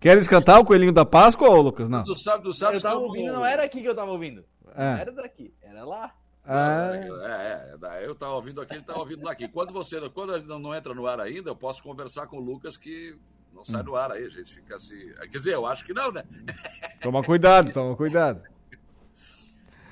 [0.00, 1.88] Queres cantar o Coelhinho da Páscoa, ou Lucas?
[1.88, 2.02] Não.
[2.02, 4.44] Tu sabe, tu sabe eu tava ouvindo, não era aqui que eu tava ouvindo.
[4.74, 4.92] É.
[4.94, 6.14] Não era daqui, era lá.
[6.42, 9.46] Ah, É, é, é, eu tava ouvindo aqui, ele tava ouvindo daqui.
[9.46, 12.78] Quando você quando não- não entra no ar ainda, eu posso conversar com o Lucas
[12.78, 13.14] que
[13.52, 15.12] não sai do ar aí, a gente fica assim.
[15.30, 16.24] Quer dizer, eu acho que não, né?
[17.02, 18.42] toma cuidado, toma cuidado.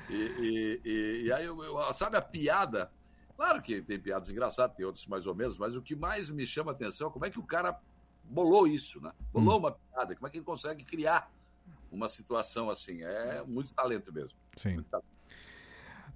[0.09, 2.89] E, e- e- e aí, eu, eu- sabe a piada?
[3.37, 6.47] Claro que tem piadas engraçadas, tem outros mais ou menos, mas o que mais me
[6.47, 7.77] chama a atenção é como é que o cara
[8.29, 9.11] bolou isso, né?
[9.33, 9.59] Bolou Hum.
[9.59, 11.31] uma piada, como é que ele consegue criar
[11.91, 13.01] uma situação assim?
[13.03, 14.37] É muito talento mesmo.
[14.55, 14.83] Sim.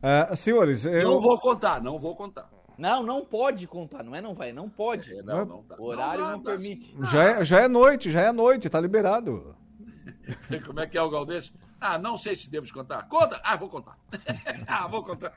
[0.02, 1.04] Ah, senhores, eu.
[1.04, 2.50] Não vou contar, não vou contar.
[2.78, 5.14] Não, não pode contar, não é não vai, não pode.
[5.24, 5.76] não, não dá.
[5.78, 6.96] O horário Não não, dá, não dá, permite.
[7.04, 9.56] Já é, já é noite, já é noite, tá liberado.
[10.66, 11.54] Como é que é o Galdês?
[11.80, 13.04] Ah, não sei se devo contar.
[13.08, 13.40] Conta!
[13.44, 13.98] Ah, vou contar.
[14.68, 15.34] ah, vou contar.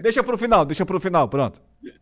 [0.00, 1.60] Deixa pro final, deixa pro final, pronto.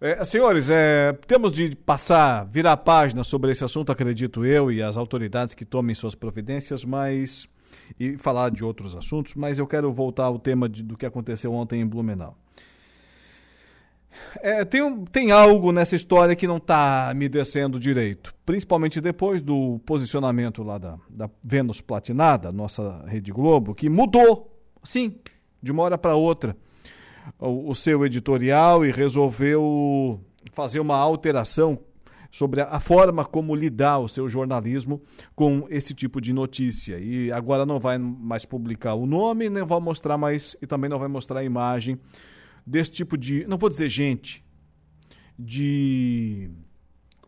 [0.00, 4.80] É, senhores, é, temos de passar, virar a página sobre esse assunto, acredito eu, e
[4.80, 7.48] as autoridades que tomem suas providências, mas.
[7.98, 11.52] e falar de outros assuntos, mas eu quero voltar ao tema de- do que aconteceu
[11.52, 12.36] ontem em Blumenau.
[14.40, 19.78] É, tem, tem algo nessa história que não está me descendo direito, principalmente depois do
[19.84, 24.50] posicionamento lá da, da Vênus Platinada, nossa Rede Globo, que mudou,
[24.82, 25.16] sim,
[25.62, 26.56] de uma hora para outra,
[27.38, 30.20] o, seu editorial e resolveu
[30.52, 31.78] fazer uma alteração
[32.30, 35.00] sobre a, a forma como lidar o seu jornalismo
[35.34, 36.98] com esse tipo de notícia.
[36.98, 40.98] E agora não vai mais publicar o nome, nem vai mostrar mais, e também não
[40.98, 41.98] vai mostrar a imagem
[42.66, 44.44] desse tipo de, não vou dizer gente,
[45.38, 46.50] de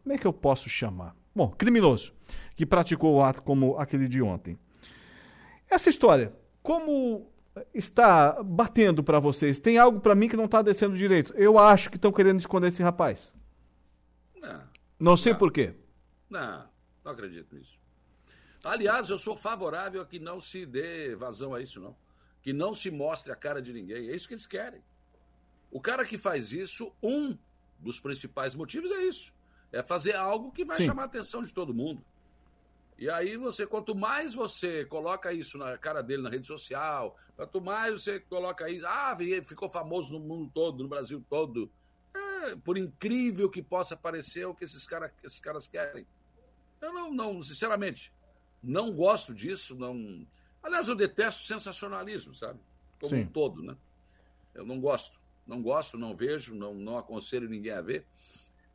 [0.03, 1.15] como é que eu posso chamar?
[1.35, 2.13] Bom, criminoso,
[2.55, 4.59] que praticou o ato como aquele de ontem.
[5.71, 6.33] Essa história,
[6.63, 7.31] como
[7.75, 9.59] está batendo para vocês?
[9.59, 11.33] Tem algo para mim que não está descendo direito.
[11.35, 13.35] Eu acho que estão querendo esconder esse rapaz.
[14.41, 14.63] Não,
[14.99, 15.75] Não sei por quê.
[16.29, 16.69] não,
[17.05, 17.79] não acredito nisso.
[18.63, 21.97] Aliás, eu sou favorável a que não se dê vazão a isso, não.
[22.43, 24.09] Que não se mostre a cara de ninguém.
[24.09, 24.83] É isso que eles querem.
[25.71, 27.37] O cara que faz isso, um
[27.79, 29.33] dos principais motivos é isso.
[29.73, 30.87] É fazer algo que vai Sim.
[30.87, 32.05] chamar a atenção de todo mundo.
[33.01, 37.59] E aí você, quanto mais você coloca isso na cara dele na rede social, quanto
[37.59, 41.73] mais você coloca isso, ah, ficou famoso no mundo todo, no Brasil todo.
[42.15, 46.07] É, por incrível que possa parecer, é o que esses, cara, esses caras querem.
[46.79, 48.13] Eu não, não, sinceramente,
[48.63, 49.75] não gosto disso.
[49.75, 50.27] Não...
[50.63, 52.61] Aliás, eu detesto sensacionalismo, sabe?
[53.01, 53.23] Como Sim.
[53.23, 53.79] um todo, né?
[54.55, 55.19] Eu não gosto.
[55.47, 58.05] Não gosto, não vejo, não, não aconselho ninguém a ver.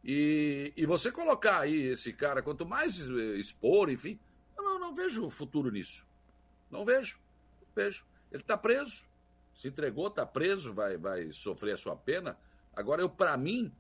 [0.05, 4.19] E, e você colocar aí esse cara, quanto mais eh, expor, enfim,
[4.55, 6.05] eu não, não vejo futuro nisso.
[6.69, 7.19] Não vejo.
[7.59, 8.05] Não vejo.
[8.31, 9.03] Ele está preso,
[9.55, 12.37] se entregou, está preso, vai, vai sofrer a sua pena.
[12.75, 13.71] Agora, eu, para mim,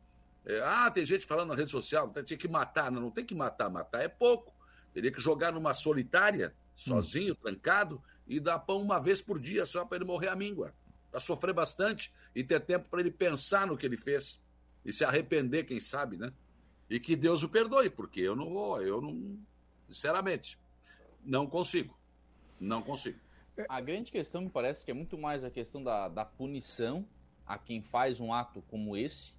[0.47, 2.91] É, ah, tem gente falando na rede social, tinha que matar.
[2.91, 4.53] Não, não tem que matar, matar é pouco.
[4.93, 7.37] Teria que jogar numa solitária, sozinho, hum.
[7.41, 10.71] trancado, e dar pão uma vez por dia só para ele morrer a míngua.
[11.09, 14.39] Para sofrer bastante e ter tempo para ele pensar no que ele fez.
[14.85, 16.31] E se arrepender, quem sabe, né?
[16.89, 19.37] E que Deus o perdoe, porque eu não vou, eu não.
[19.89, 20.57] Sinceramente,
[21.23, 21.97] não consigo.
[22.59, 23.19] Não consigo.
[23.67, 27.05] A grande questão me parece que é muito mais a questão da, da punição
[27.47, 29.33] a quem faz um ato como esse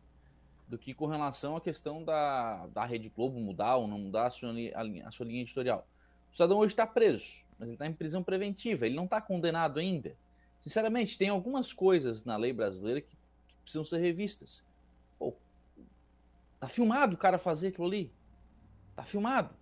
[0.68, 4.30] do que com relação à questão da, da Rede Globo mudar ou não mudar a
[4.30, 5.86] sua, a, a sua linha editorial.
[6.30, 7.24] O cidadão hoje está preso,
[7.58, 10.16] mas ele está em prisão preventiva, ele não está condenado ainda.
[10.60, 14.62] Sinceramente, tem algumas coisas na lei brasileira que, que precisam ser revistas.
[16.58, 18.12] Tá filmado o cara fazer aquilo ali.
[18.94, 19.54] Tá filmado.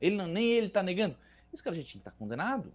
[0.00, 1.16] Ele não, nem ele tá negando.
[1.52, 2.72] Esse cara já tinha que estar tá condenado.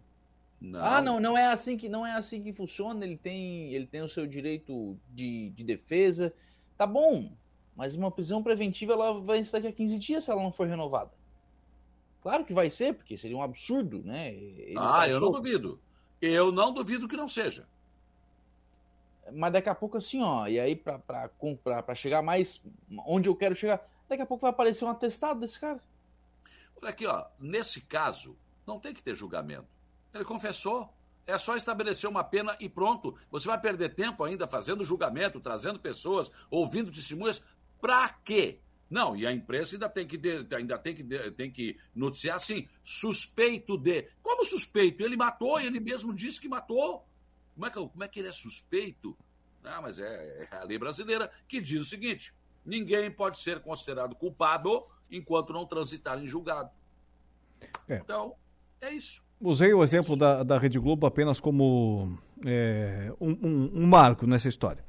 [0.59, 0.83] Não.
[0.83, 3.05] Ah, não, não é assim que não é assim que funciona.
[3.05, 6.33] Ele tem, ele tem o seu direito de, de defesa.
[6.77, 7.31] Tá bom,
[7.75, 10.67] mas uma prisão preventiva ela vai estar daqui a 15 dias se ela não for
[10.67, 11.11] renovada.
[12.21, 14.33] Claro que vai ser, porque seria um absurdo, né?
[14.33, 15.33] Ele ah, eu solto.
[15.33, 15.79] não duvido.
[16.21, 17.67] Eu não duvido que não seja.
[19.31, 21.29] Mas daqui a pouco, assim, ó, e aí pra, pra,
[21.63, 22.61] pra, pra chegar mais
[23.05, 25.79] onde eu quero chegar, daqui a pouco vai aparecer um atestado desse cara.
[26.81, 28.35] Olha aqui, ó, nesse caso,
[28.67, 29.67] não tem que ter julgamento.
[30.13, 30.93] Ele confessou.
[31.25, 33.17] É só estabelecer uma pena e pronto.
[33.31, 37.41] Você vai perder tempo ainda fazendo julgamento, trazendo pessoas, ouvindo testemunhas.
[37.79, 38.59] Pra quê?
[38.89, 40.19] Não, e a imprensa ainda tem que,
[40.53, 44.07] ainda tem que, tem que noticiar assim, suspeito de.
[44.21, 45.01] Como suspeito?
[45.01, 47.05] Ele matou, ele mesmo disse que matou.
[47.53, 49.17] Como é que, como é que ele é suspeito?
[49.63, 52.33] Ah, mas é, é a lei brasileira que diz o seguinte:
[52.65, 56.69] ninguém pode ser considerado culpado enquanto não transitar em julgado.
[57.87, 57.95] É.
[57.95, 58.35] Então,
[58.81, 59.23] é isso.
[59.39, 64.47] Usei o exemplo da, da Rede Globo apenas como é, um, um, um marco nessa
[64.47, 64.83] história.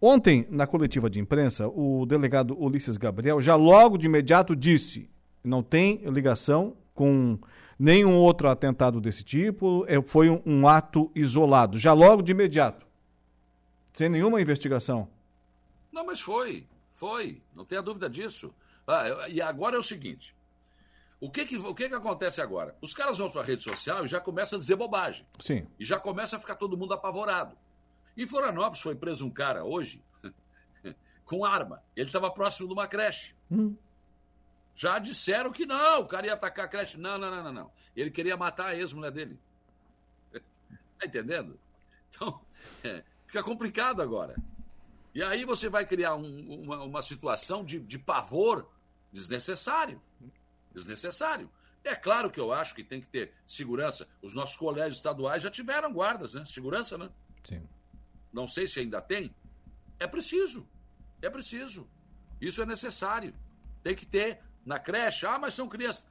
[0.00, 5.10] Ontem, na coletiva de imprensa, o delegado Ulisses Gabriel já logo de imediato disse:
[5.44, 7.38] não tem ligação com
[7.80, 12.86] nenhum outro atentado desse tipo, é, foi um, um, ato isolado, já logo de imediato,
[13.90, 15.08] sem nenhuma investigação.
[15.90, 18.54] Não, mas foi, foi, não tenha dúvida disso.
[18.86, 20.36] Ah, e agora é o seguinte:
[21.18, 22.76] o que que, o que que acontece agora?
[22.82, 25.26] Os caras vão para a rede social e já começam a dizer bobagem.
[25.38, 25.66] Sim.
[25.78, 27.56] E já começa a ficar todo mundo apavorado.
[28.14, 30.02] Em Florianópolis foi preso um cara hoje
[31.24, 31.82] com arma.
[31.96, 33.34] Ele estava próximo de uma creche.
[33.50, 33.74] Hum.
[34.80, 36.96] Já disseram que não, o cara ia atacar a creche.
[36.96, 37.72] Não, não, não, não, não.
[37.94, 39.38] Ele queria matar a ex-mulher dele.
[40.98, 41.60] Tá entendendo?
[42.08, 42.40] Então,
[42.82, 44.34] é, fica complicado agora.
[45.14, 48.70] E aí você vai criar um, uma, uma situação de, de pavor
[49.12, 50.00] desnecessário
[50.72, 51.50] desnecessário.
[51.84, 54.08] É claro que eu acho que tem que ter segurança.
[54.22, 56.42] Os nossos colégios estaduais já tiveram guardas, né?
[56.46, 57.10] Segurança, né?
[57.44, 57.68] Sim.
[58.32, 59.34] Não sei se ainda tem.
[59.98, 60.66] É preciso.
[61.20, 61.86] É preciso.
[62.40, 63.34] Isso é necessário.
[63.82, 65.26] Tem que ter na creche.
[65.26, 66.04] Ah, mas são crianças.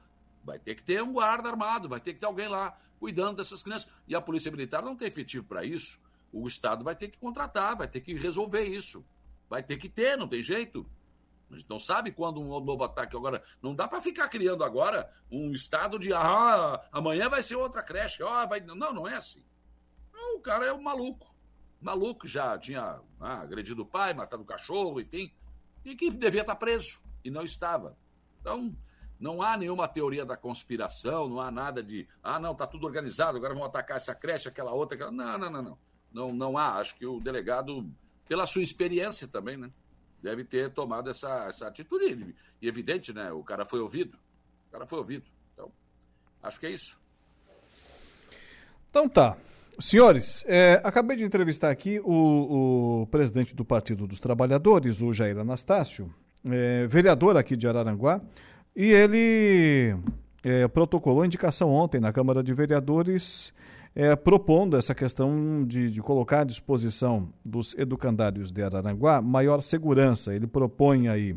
[0.44, 3.62] Vai ter que ter um guarda armado, vai ter que ter alguém lá cuidando dessas
[3.62, 3.90] crianças.
[4.06, 6.00] E a Polícia Militar não tem efetivo para isso.
[6.32, 9.04] O Estado vai ter que contratar, vai ter que resolver isso.
[9.48, 10.86] Vai ter que ter, não tem jeito.
[11.50, 13.42] A gente não sabe quando um novo ataque agora.
[13.60, 18.22] Não dá para ficar criando agora um estado de ah, amanhã vai ser outra creche.
[18.22, 18.60] Ah, vai...
[18.60, 19.42] Não, não é assim.
[20.12, 21.34] Não, o cara é um maluco.
[21.80, 25.32] Maluco já tinha ah, agredido o pai, matado o cachorro, enfim.
[25.84, 27.00] E que devia estar preso.
[27.24, 27.96] E não estava.
[28.40, 28.74] Então,
[29.18, 33.36] não há nenhuma teoria da conspiração, não há nada de ah, não, tá tudo organizado,
[33.36, 35.10] agora vão atacar essa creche, aquela outra, aquela.
[35.10, 35.78] Não, não, não, não.
[36.12, 36.78] Não, não há.
[36.78, 37.88] Acho que o delegado,
[38.28, 39.70] pela sua experiência também, né?
[40.22, 42.34] deve ter tomado essa, essa atitude.
[42.60, 43.32] E evidente, né?
[43.32, 44.16] O cara foi ouvido.
[44.68, 45.24] O cara foi ouvido.
[45.52, 45.70] Então,
[46.42, 46.98] acho que é isso.
[48.90, 49.36] Então tá.
[49.78, 55.38] Senhores, é, acabei de entrevistar aqui o, o, presidente do Partido dos Trabalhadores, o Jair
[55.38, 56.14] Anastácio,
[56.44, 58.20] é, vereador aqui de Araranguá,
[58.74, 59.96] e ele
[60.42, 63.52] é, protocolou indicação ontem na Câmara de Vereadores
[63.94, 70.34] é, propondo essa questão de, de, colocar à disposição dos educandários de Araranguá maior segurança.
[70.34, 71.36] Ele propõe aí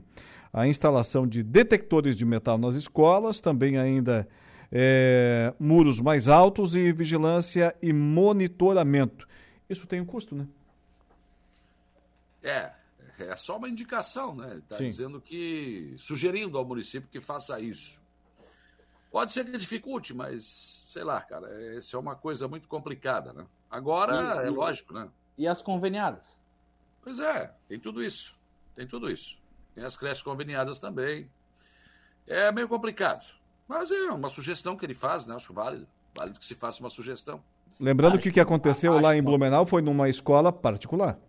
[0.52, 4.28] a instalação de detectores de metal nas escolas, também ainda
[4.72, 9.28] é, muros mais altos e vigilância e monitoramento.
[9.68, 10.46] Isso tem um custo, né?
[12.44, 12.72] É,
[13.30, 14.58] é só uma indicação, né?
[14.58, 18.02] Está dizendo que, sugerindo ao município que faça isso.
[19.12, 23.46] Pode ser que dificulte, mas sei lá, cara, isso é uma coisa muito complicada, né?
[23.70, 25.08] Agora e, é lógico, né?
[25.38, 26.40] E as conveniadas?
[27.02, 28.36] Pois é, tem tudo isso.
[28.74, 29.38] Tem tudo isso.
[29.76, 31.30] Tem as creches conveniadas também.
[32.26, 33.24] É meio complicado.
[33.68, 35.36] Mas é uma sugestão que ele faz, né?
[35.36, 35.88] Acho válido.
[36.16, 37.44] Válido que se faça uma sugestão.
[37.80, 41.20] Lembrando que o que aconteceu lá em Blumenau foi numa escola particular.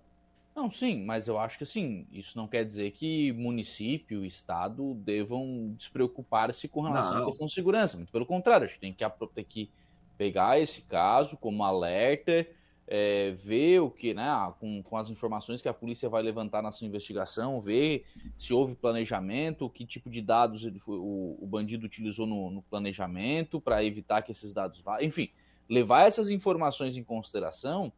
[0.54, 5.74] Não, sim, mas eu acho que assim, isso não quer dizer que município, estado devam
[5.76, 7.24] despreocupar-se com relação Não.
[7.24, 7.96] à questão de segurança.
[7.96, 9.04] Muito pelo contrário, a gente tem que,
[9.34, 9.72] tem que
[10.16, 12.46] pegar esse caso como alerta,
[12.86, 14.24] é, ver o que, né,
[14.60, 18.04] com, com as informações que a polícia vai levantar na sua investigação, ver
[18.36, 22.62] se houve planejamento, que tipo de dados ele foi- o, o bandido utilizou no, no
[22.62, 25.02] planejamento para evitar que esses dados vá.
[25.02, 25.30] Enfim,
[25.68, 27.92] levar essas informações em consideração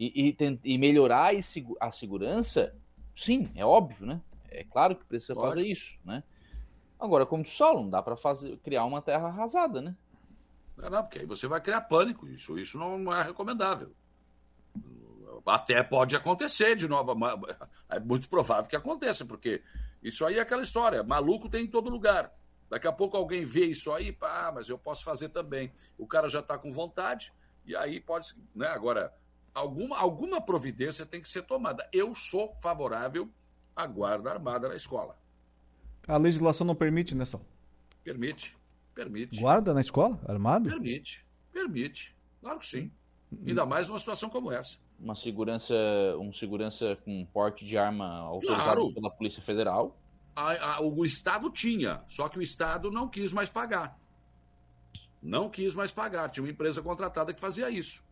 [0.00, 2.74] e, e, e melhorar a segu- a segurança,
[3.14, 4.22] sim, é óbvio, né?
[4.50, 5.54] É claro que precisa Lógico.
[5.54, 6.24] fazer isso, né?
[6.98, 9.94] Agora, como tu solo, não dá para fazer criar uma terra arrasada, né?
[10.76, 12.26] Não, não, porque aí você vai criar pânico.
[12.26, 13.92] Isso, isso não, é recomendável.
[15.46, 17.14] Até pode acontecer de novo.
[17.88, 19.62] É muito provável que aconteça, porque
[20.02, 21.02] isso aí é aquela história.
[21.02, 22.34] Maluco tem em todo lugar.
[22.68, 25.72] Daqui a pouco alguém vê isso aí, ah, mas eu posso fazer também.
[25.98, 27.32] O cara já está com vontade,
[27.66, 28.34] e aí pode.
[28.54, 28.66] Né?
[28.68, 29.12] Agora,
[29.54, 31.88] alguma, alguma providência tem que ser tomada.
[31.92, 33.28] Eu sou favorável
[33.74, 35.16] à guarda armada na escola.
[36.06, 37.40] A legislação não permite, né, Sal?
[38.04, 38.56] Permite.
[38.94, 39.38] Permite.
[39.40, 40.18] Guarda na escola?
[40.26, 40.68] Armado?
[40.68, 41.24] Permite.
[41.52, 42.14] Permite.
[42.40, 42.90] Claro que sim.
[43.46, 44.78] Ainda mais numa situação como essa.
[44.98, 45.74] Uma segurança,
[46.18, 48.92] um segurança com porte de arma autorizado Claro.
[48.94, 49.96] pela Polícia Federal.
[50.34, 53.98] A- a- o Estado tinha, só que o Estado não quis mais pagar.
[55.22, 56.30] Não quis mais pagar.
[56.30, 58.02] Tinha uma empresa contratada que fazia isso.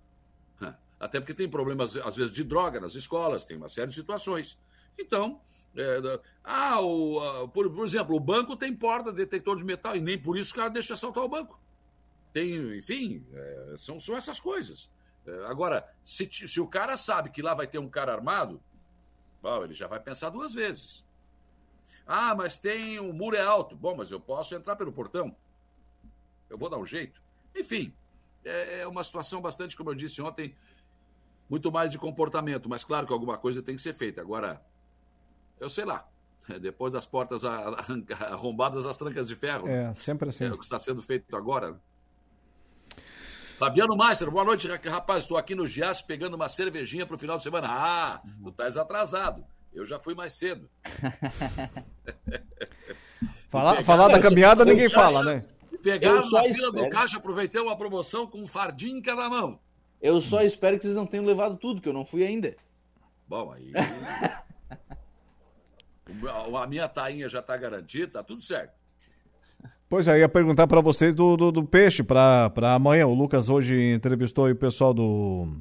[0.98, 4.58] Até porque tem problemas, às vezes, de droga nas escolas, tem uma série de situações.
[4.98, 5.40] Então,
[5.76, 10.00] é, ah, o, ah, por, por exemplo, o banco tem porta detector de metal e
[10.00, 11.60] nem por isso o cara deixa assaltar o banco.
[12.32, 14.90] Tem, enfim, é, são, são essas coisas.
[15.26, 18.60] É, agora, se, se o cara sabe que lá vai ter um cara armado,
[19.40, 21.04] bom, ele já vai pensar duas vezes.
[22.06, 23.76] Ah, mas tem o muro é alto.
[23.76, 25.36] Bom, mas eu posso entrar pelo portão.
[26.48, 27.22] Eu vou dar um jeito.
[27.54, 27.92] Enfim,
[28.44, 30.56] é é uma situação bastante, como eu disse ontem,
[31.48, 32.68] muito mais de comportamento.
[32.68, 34.20] Mas claro que alguma coisa tem que ser feita.
[34.20, 34.60] Agora,
[35.60, 36.06] eu sei lá.
[36.60, 37.42] Depois das portas
[38.30, 39.68] arrombadas, as trancas de ferro.
[39.68, 40.44] É, sempre assim.
[40.44, 41.72] É o que está sendo feito agora.
[41.72, 41.76] né?
[43.58, 45.24] Fabiano Meister, boa noite, ra- rapaz.
[45.24, 47.66] Estou aqui no Giaço pegando uma cervejinha para o final de semana.
[47.68, 49.44] Ah, tu estás atrasado.
[49.74, 50.70] Eu já fui mais cedo.
[53.48, 55.44] Falar, Pegar- falar da caminhada ninguém Eu fala, só- né?
[56.22, 56.90] Só na fila do espero.
[56.90, 59.58] caixa, aproveitei uma promoção com um fardinho em cada mão.
[60.00, 62.54] Eu só espero que vocês não tenham levado tudo, que eu não fui ainda.
[63.26, 63.72] Bom, aí.
[66.62, 68.72] A minha tainha já está garantida, tá tudo certo.
[69.88, 73.06] Pois é, ia perguntar para vocês do, do, do peixe para amanhã.
[73.06, 75.54] O Lucas hoje entrevistou aí o pessoal do,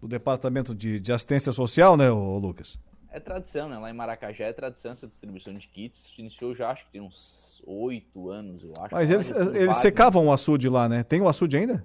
[0.00, 2.78] do Departamento de, de Assistência Social, né, o Lucas?
[3.10, 3.78] É tradição, né?
[3.78, 6.12] Lá em Maracajá é tradição essa distribuição de kits.
[6.14, 8.94] Se iniciou já, acho que tem uns oito anos, eu acho.
[8.94, 11.02] Mas eles, são eles secavam o açude lá, né?
[11.02, 11.84] Tem o açude ainda?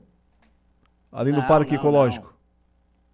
[1.11, 2.33] Ali no Não, Parque não, Ecológico.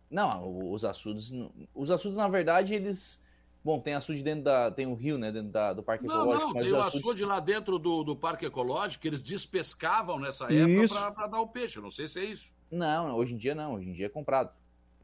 [0.09, 1.31] Não, o- os açudes.
[1.73, 3.19] Os açudes, na verdade, eles.
[3.63, 4.71] Bom, tem açude dentro da.
[4.71, 5.31] Tem o rio, né?
[5.31, 6.45] Dentro da, do Parque Não, Ecológico.
[6.47, 10.45] não, tem o açudes- açude lá dentro do, do Parque Ecológico, que eles despescavam nessa
[10.51, 11.79] época para dar o peixe.
[11.81, 12.53] Não sei se é isso.
[12.71, 13.73] Não, hoje em dia não.
[13.73, 14.51] Hoje em dia é comprado.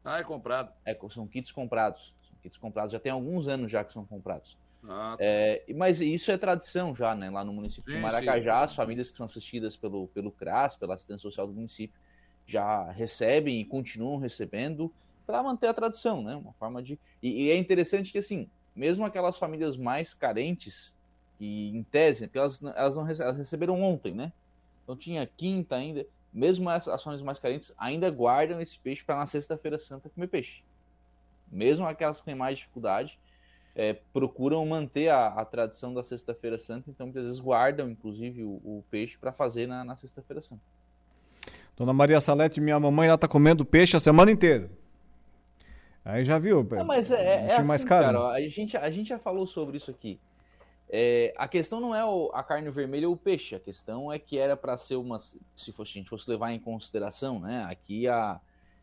[0.04, 0.70] Ah, é comprado.
[0.84, 2.14] É, são kits comprados.
[2.28, 2.92] São kits comprados.
[2.92, 4.56] Já tem alguns anos já que são comprados.
[4.86, 7.30] Ah, É, mas isso é tradição já, né?
[7.30, 8.64] Lá no município Sim, de Maracajá, sim.
[8.64, 11.98] as famílias que são assistidas pelo, pelo CRAS, pela assistência social do município,
[12.46, 14.92] já recebem e continuam recebendo
[15.26, 16.36] para manter a tradição, né?
[16.36, 16.98] Uma forma de.
[17.22, 20.94] E, e é interessante que, assim, mesmo aquelas famílias mais carentes,
[21.38, 24.32] que em tese, porque elas, elas, não, elas receberam ontem, né?
[24.82, 29.16] Então tinha quinta ainda, mesmo essas as famílias mais carentes ainda guardam esse peixe para
[29.16, 30.62] na sexta-feira santa comer peixe.
[31.50, 33.18] Mesmo aquelas que têm mais dificuldade,
[33.74, 38.60] é, procuram manter a, a tradição da Sexta-feira Santa, então muitas vezes guardam, inclusive, o,
[38.64, 40.62] o peixe para fazer na, na Sexta-feira Santa.
[41.76, 44.70] Dona Maria Salete, minha mamãe, ela tá comendo peixe a semana inteira.
[46.04, 46.62] Aí já viu?
[46.70, 48.04] Não, mas é, é, é assim, mais caro.
[48.06, 50.18] cara, ó, a, gente, a gente já falou sobre isso aqui.
[50.88, 54.18] É, a questão não é o- a carne vermelha ou o peixe, a questão é
[54.18, 55.18] que era para ser uma.
[55.18, 57.66] Se fosse, a gente fosse levar em consideração, né?
[57.68, 58.38] Aqui a.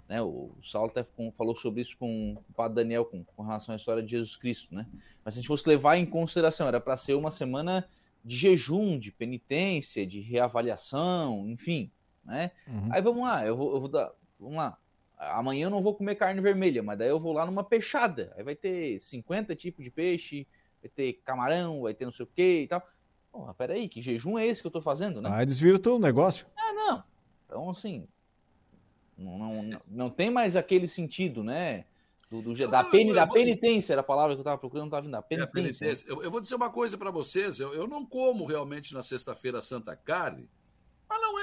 [0.09, 3.72] Né, o Saulo até com- falou sobre isso com o padre Daniel com, com relação
[3.72, 4.85] à história de Jesus Cristo, né?
[5.23, 7.88] Mas se a gente fosse levar em consideração, era para ser uma semana
[8.26, 11.89] de jejum, de penitência, de reavaliação, enfim,
[12.23, 12.52] né?
[12.68, 12.89] Uhum.
[12.91, 14.11] Aí vamos lá, eu vou, eu vou dar.
[14.39, 14.77] Vamos lá.
[15.18, 18.34] Amanhã eu não vou comer carne vermelha, mas daí eu vou lá numa peixada.
[18.35, 20.48] Aí vai ter 50 tipos de peixe,
[20.81, 22.81] vai ter camarão, vai ter não sei o que e tal.
[23.31, 25.30] Pô, mas peraí, que jejum é esse que eu tô fazendo, né?
[25.31, 26.48] Aí desvirtua o negócio.
[26.57, 27.03] Ah, não.
[27.45, 28.07] Então, assim.
[29.18, 31.85] Não, não, não, tem mais aquele sentido, né?
[32.30, 34.85] Do, do- da, Ah, peni, eu da penitência era a palavra que eu tava procurando,
[34.85, 35.11] não tava vindo.
[35.11, 35.52] Da É, penitência.
[35.80, 36.10] penitência.
[36.10, 37.60] Eu, eu vou dizer uma coisa para vocês.
[37.60, 40.49] Eu, eu não como realmente na Sexta-feira Santa carne,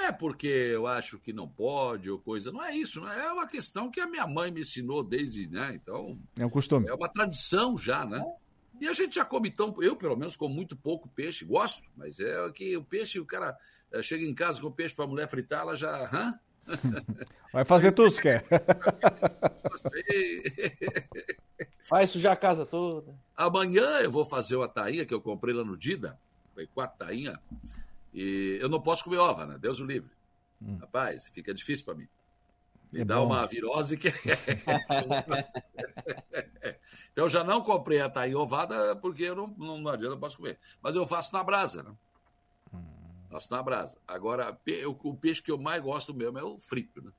[0.09, 2.51] é porque eu acho que não pode ou coisa.
[2.51, 3.27] Não é isso, não é?
[3.27, 5.73] é uma questão que a minha mãe me ensinou desde, né?
[5.75, 6.19] Então.
[6.39, 6.89] É um costume.
[6.89, 8.25] É uma tradição já, né?
[8.81, 9.75] E a gente já come tão.
[9.81, 11.45] Eu, pelo menos, como muito pouco peixe.
[11.45, 13.57] Gosto, mas é que o peixe, o cara
[13.93, 16.09] eh, chega em casa com o peixe para a mulher fritar, ela já.
[16.13, 16.39] Hã?
[17.53, 18.45] Vai fazer tu, se quer.
[21.91, 23.15] Vai sujar a casa toda.
[23.37, 26.19] Amanhã eu vou fazer uma tainha que eu comprei lá no Dida.
[26.55, 27.37] Foi quatro tainhas.
[28.13, 29.59] E eu não posso comer ova, né?
[29.59, 30.11] Deus o livre.
[30.81, 32.09] Rapaz, fica difícil para mim.
[32.93, 33.27] Me É dá bom.
[33.27, 34.09] uma virose que.
[37.13, 40.19] então eu já não comprei a tainha ovada porque eu não, não, não adianta, eu
[40.19, 40.59] posso comer.
[40.83, 41.95] Mas eu faço na brasa, né?
[43.31, 43.99] Faço na brasa.
[44.07, 47.11] Agora, pe- o, peixe que eu mais gosto mesmo é o frito, né?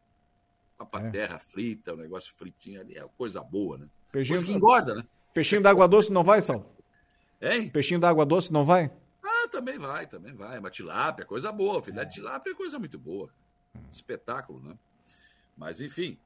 [0.79, 3.87] A paterra frita, o negócio fritinho ali, é coisa boa, né?
[4.11, 5.03] Peixinho, Coisa que engorda, né?
[5.33, 6.73] Peixinho d'água doce não vai, Sal?
[7.41, 7.69] Hein?
[7.69, 8.91] Peixinho d'água doce não vai?
[9.49, 10.59] Também vai, também vai.
[10.59, 11.81] Uma tilápia, coisa boa.
[11.81, 13.29] Filé de tilápia é coisa muito boa.
[13.91, 14.77] Espetáculo, né?
[15.57, 16.17] Mas, enfim.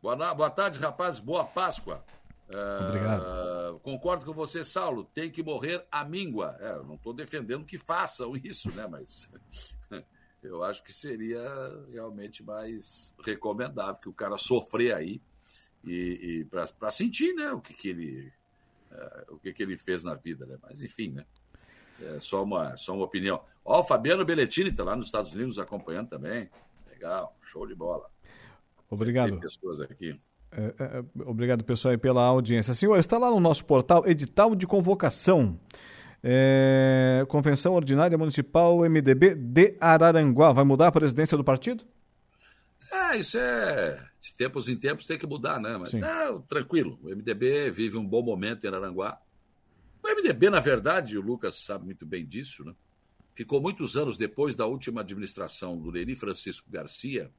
[0.00, 1.18] Boa, boa tarde, rapaz.
[1.18, 2.04] Boa Páscoa.
[2.54, 3.80] Ah, Obrigado.
[3.80, 5.04] Concordo com você, Saulo.
[5.04, 6.56] Tem que morrer a míngua.
[6.60, 8.86] É, eu não estou defendendo que façam isso, né?
[8.86, 9.30] Mas
[10.42, 11.42] eu acho que seria
[11.90, 15.20] realmente mais recomendável que o cara sofrer aí
[15.84, 17.52] e, e para sentir, né?
[17.52, 18.32] O que, que ele
[18.90, 20.58] eh, o que, que ele fez na vida, né?
[20.62, 21.24] Mas enfim, né?
[22.02, 23.40] É só uma, só uma opinião.
[23.64, 26.48] Ó, o Fabiano Belletini está lá nos Estados Unidos acompanhando também.
[26.90, 28.10] Legal, show de bola.
[28.90, 29.30] Obrigado.
[29.30, 30.20] Tem pessoas aqui.
[30.50, 32.74] É, é, é, obrigado, pessoal, pela audiência.
[32.74, 35.58] Senhor, está lá no nosso portal edital de convocação.
[36.22, 40.52] É, Convenção Ordinária Municipal MDB de Araranguá.
[40.52, 41.84] Vai mudar a presidência do partido?
[42.92, 43.98] É, isso é.
[44.20, 45.76] De tempos em tempos tem que mudar, né?
[45.78, 45.92] Mas
[46.46, 46.98] tranquilo.
[47.02, 49.18] O MDB vive um bom momento em Araranguá.
[50.02, 52.74] O MDB, na verdade, o Lucas sabe muito bem disso, né?
[53.34, 57.30] Ficou muitos anos depois da última administração do Leni Francisco Garcia.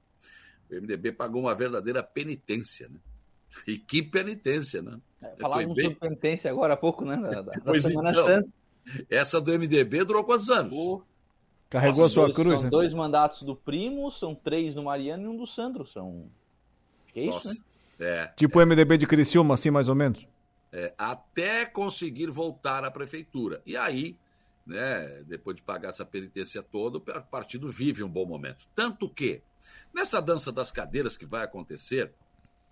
[0.71, 2.99] O MDB pagou uma verdadeira penitência, né?
[3.67, 4.97] E que penitência, né?
[5.39, 7.17] Falávamos sobre penitência agora há pouco, né?
[7.17, 8.25] Da, da- da Pois Semana então.
[8.25, 8.49] Santa.
[9.09, 10.73] Essa do MDB durou quantos anos?
[11.69, 12.69] Carregou a sua São cruz, né?
[12.69, 15.85] dois mandatos do primo, são três do Mariano e um do Sandro.
[15.85, 16.27] São.
[17.13, 17.53] Que é isso, Nossa.
[17.53, 17.59] né?
[17.99, 20.27] É, Tipo o MDB de Criciúma, assim, mais ou menos?
[20.73, 23.61] É, até conseguir voltar à prefeitura.
[23.63, 24.17] E aí,
[24.65, 28.67] né, depois de pagar essa penitência toda, o partido vive um bom momento.
[28.73, 29.43] Tanto que,
[29.93, 32.11] nessa dança das cadeiras que vai acontecer,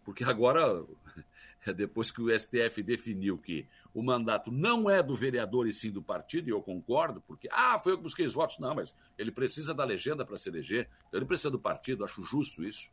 [0.03, 0.83] porque agora,
[1.75, 6.01] depois que o STF definiu que o mandato não é do vereador e sim do
[6.01, 8.57] partido, e eu concordo, porque, ah, foi eu que busquei os votos.
[8.57, 12.23] Não, mas ele precisa da legenda para se eleger, então ele precisa do partido, acho
[12.23, 12.89] justo isso.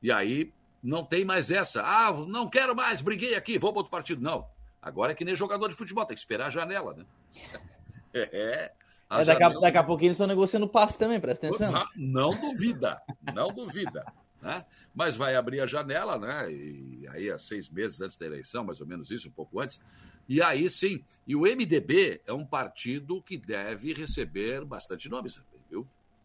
[0.00, 0.52] E aí
[0.84, 1.82] não tem mais essa.
[1.82, 4.20] Ah, não quero mais, briguei aqui, vou para outro partido.
[4.22, 4.46] Não.
[4.82, 7.04] Agora é que nem jogador de futebol, tem que esperar a janela, né?
[8.16, 8.70] É.
[9.10, 11.74] a É, daqui, a, janela- daqui a pouquinho eles estão negociando passe também, presta atenção.
[11.74, 13.00] Ah, Não duvida,
[13.34, 14.04] não duvida.
[14.40, 14.64] Né?
[14.94, 16.52] Mas vai abrir a janela, né?
[16.52, 19.80] E aí, há seis meses antes da eleição, mais ou menos isso, um pouco antes.
[20.28, 21.02] E aí sim.
[21.26, 25.40] E o MDB é um partido que deve receber bastante nomes?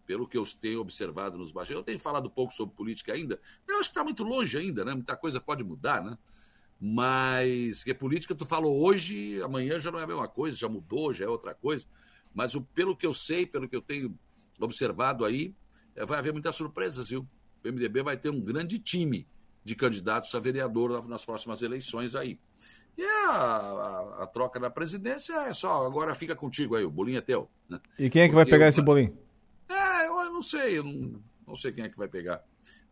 [0.09, 1.75] Pelo que eu tenho observado nos baixos.
[1.75, 3.39] Eu tenho falado pouco sobre política ainda.
[3.67, 4.95] Eu acho que está muito longe ainda, né?
[4.95, 6.17] Muita coisa pode mudar, né?
[6.81, 11.13] Mas que política tu falou hoje, amanhã já não é a mesma coisa, já mudou,
[11.13, 11.85] já é outra coisa.
[12.33, 14.17] Mas o, pelo que eu sei, pelo que eu tenho
[14.59, 15.53] observado aí,
[15.95, 17.27] eh, vai haver muitas surpresas, viu?
[17.63, 19.27] O MDB vai ter um grande time
[19.63, 22.39] de candidatos a vereador na- nas próximas eleições aí.
[22.97, 27.19] E a, a- a troca da presidência é só, agora fica contigo aí, o bolinho
[27.19, 27.47] é teu.
[27.69, 27.79] Né?
[27.99, 29.15] E quem é que vai Porque pegar eu- esse bolinho?
[30.23, 32.43] Eu não sei, eu não, não sei quem é que vai pegar.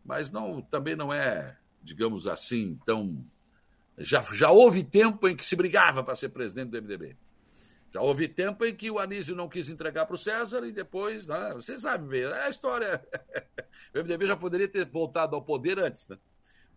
[0.04, 3.24] Mas não, também não é, digamos assim, tão.
[3.98, 7.16] Já, já houve tempo em que se brigava para ser presidente do MDB.
[7.92, 11.26] Já houve tempo em que o Anísio não quis entregar para o César e depois,
[11.26, 13.02] né, vocês sabem bem, é a história.
[13.94, 16.18] o MDB já poderia ter voltado ao poder antes, né?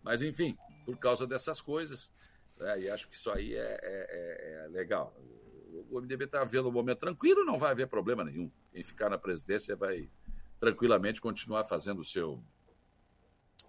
[0.02, 0.56] Mas, enfim,
[0.86, 2.10] por causa dessas coisas,
[2.58, 5.14] né, e acho que isso aí é, é- é- é legal.
[5.90, 8.50] O MDB está vendo um momento tranquilo, não vai haver problema nenhum.
[8.72, 10.08] Quem ficar na presidência vai
[10.62, 12.40] tranquilamente continuar fazendo o seu,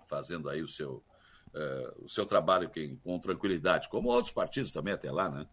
[0.06, 1.04] fazendo aí o seu,
[1.52, 5.48] eh, o seu trabalho quem- com tranquilidade, como outros partidos também até lá, né?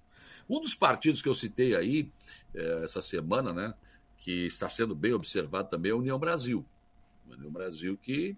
[0.47, 2.12] Um dos partidos que eu citei aí
[2.55, 3.73] eh, essa semana, né,
[4.19, 6.62] que está sendo bem observado também é a União Brasil.
[7.31, 8.37] A União Brasil que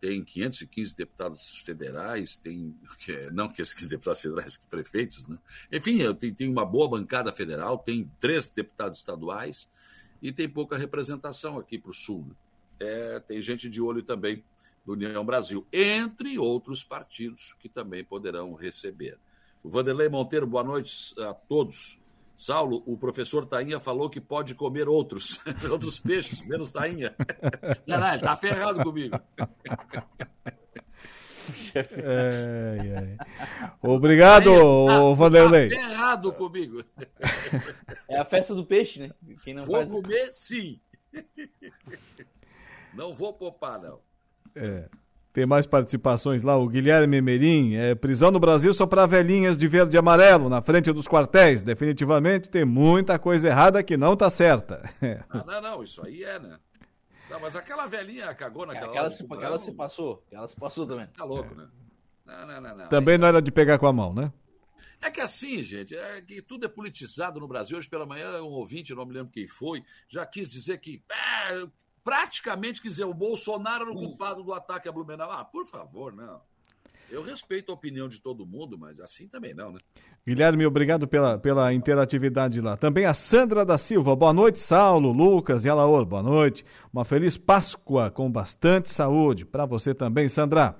[0.00, 5.38] tem 515 deputados federais, tem que- não que esses deputados federais, que prefeitos, né?
[5.70, 9.68] Enfim, eu tenho, tem uma boa bancada federal, tem três deputados estaduais
[10.22, 12.26] e tem pouca representação aqui para o sul.
[12.28, 12.34] né?
[12.80, 14.42] É, tem gente de olho também
[14.84, 19.18] do União Brasil, entre outros partidos que também poderão receber.
[19.62, 22.00] O Vanderlei Monteiro, boa noite a todos.
[22.34, 25.38] Saulo, o professor Tainha falou que pode comer outros,
[25.70, 27.14] outros peixes, menos Tainha.
[27.86, 29.20] Não, não, ele tá ferrado comigo.
[31.74, 33.16] Ai, ai.
[33.82, 35.68] Obrigado, ô, Vanderlei.
[35.68, 36.84] Tá ferrado comigo.
[38.08, 39.10] É a festa do peixe, né?
[39.42, 39.92] Quem não Vou faz...
[39.92, 40.80] comer, sim.
[42.94, 44.00] Não vou poupar, não.
[44.54, 44.88] É.
[45.32, 47.76] Tem mais participações lá, o Guilherme Emerim.
[47.76, 51.62] É, prisão no Brasil só para velhinhas de verde e amarelo, na frente dos quartéis.
[51.62, 54.82] Definitivamente tem muita coisa errada que não tá certa.
[55.30, 56.58] Ah, não, não, isso aí é, né?
[57.30, 59.10] Não, mas aquela velhinha cagou naquela Aquela hora.
[59.10, 59.58] se, tubarão.
[59.58, 60.22] se passou.
[60.26, 61.06] Aquela se passou também.
[61.06, 61.68] Tá louco, né?
[62.26, 62.88] Não, não, não, não.
[62.88, 64.32] Também não era de pegar com a mão, né?
[65.00, 67.78] É que assim, gente, é que tudo é politizado no Brasil.
[67.78, 71.02] Hoje pela manhã, um ouvinte, não me lembro quem foi, já quis dizer que.
[71.10, 71.66] é,
[72.04, 75.30] praticamente quis dizer, o Bolsonaro era o culpado do ataque a Blumenau.
[75.30, 76.42] Ah, por favor, não.
[77.10, 79.80] Eu respeito a opinião de todo mundo, mas assim também não, né?
[80.24, 82.76] Guilherme, obrigado pela, pela interatividade lá.
[82.76, 84.14] Também a Sandra da Silva.
[84.14, 86.04] Boa noite, Saulo, Lucas e Alaor.
[86.04, 86.64] Boa noite.
[86.92, 89.44] Uma feliz Páscoa com bastante saúde.
[89.44, 90.76] Para você também, Sandra.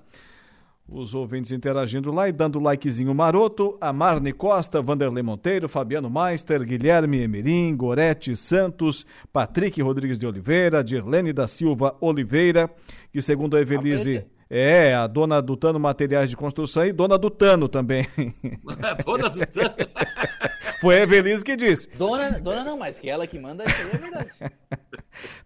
[0.89, 3.77] Os ouvintes interagindo lá e dando likezinho maroto.
[3.81, 10.82] A Marne Costa, Vanderlei Monteiro, Fabiano Meister, Guilherme Emerim, Gorete Santos, Patrick Rodrigues de Oliveira,
[10.85, 12.70] Dirlene da Silva Oliveira,
[13.12, 17.31] que segundo a Evelise é a dona do Tano Materiais de Construção e dona do
[17.31, 18.09] Tano também.
[19.07, 19.39] Dona do
[20.81, 21.89] Foi a Evelise que disse.
[21.97, 24.31] Dona, dona não, mas que ela que manda, isso é verdade.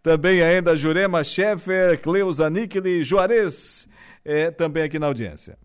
[0.02, 3.88] Também ainda Jurema Scheffer, Cleusa Nikli, Juarez,
[4.24, 5.58] é, também aqui na audiência.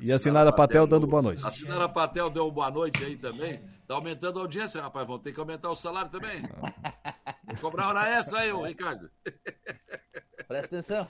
[0.00, 1.44] E assinar a Patel dando boa noite.
[1.44, 3.60] A Sinara Patel deu boa noite aí também.
[3.86, 5.06] Tá aumentando a audiência, rapaz.
[5.06, 6.42] Vão ter que aumentar o salário também.
[7.44, 9.10] Vou cobrar hora extra aí, ô Ricardo.
[10.48, 11.06] Presta atenção.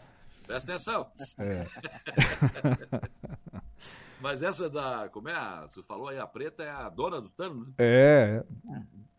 [0.51, 1.07] Presta atenção.
[1.39, 1.65] É.
[4.21, 5.09] Mas essa da.
[5.09, 5.33] Como é?
[5.35, 7.73] a- Tu falou aí, a preta é a dona do Tano, né?
[7.79, 8.45] É,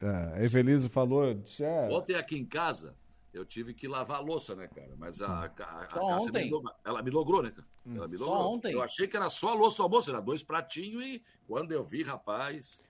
[0.02, 0.08] é,
[0.40, 2.94] a Evelise falou, disse, é, Ontem aqui em casa,
[3.34, 4.94] eu tive que lavar a louça, né, cara?
[4.98, 6.46] Mas a, a, a Só Cássia ontem?
[6.46, 7.68] me logrou- ela me logrou, né, cara?
[7.96, 8.54] Ela me Só logrou.
[8.54, 8.74] ontem?
[8.74, 11.84] Eu achei que era só a louça do almoço, era dois pratinhos e quando eu
[11.84, 12.84] vi, rapaz.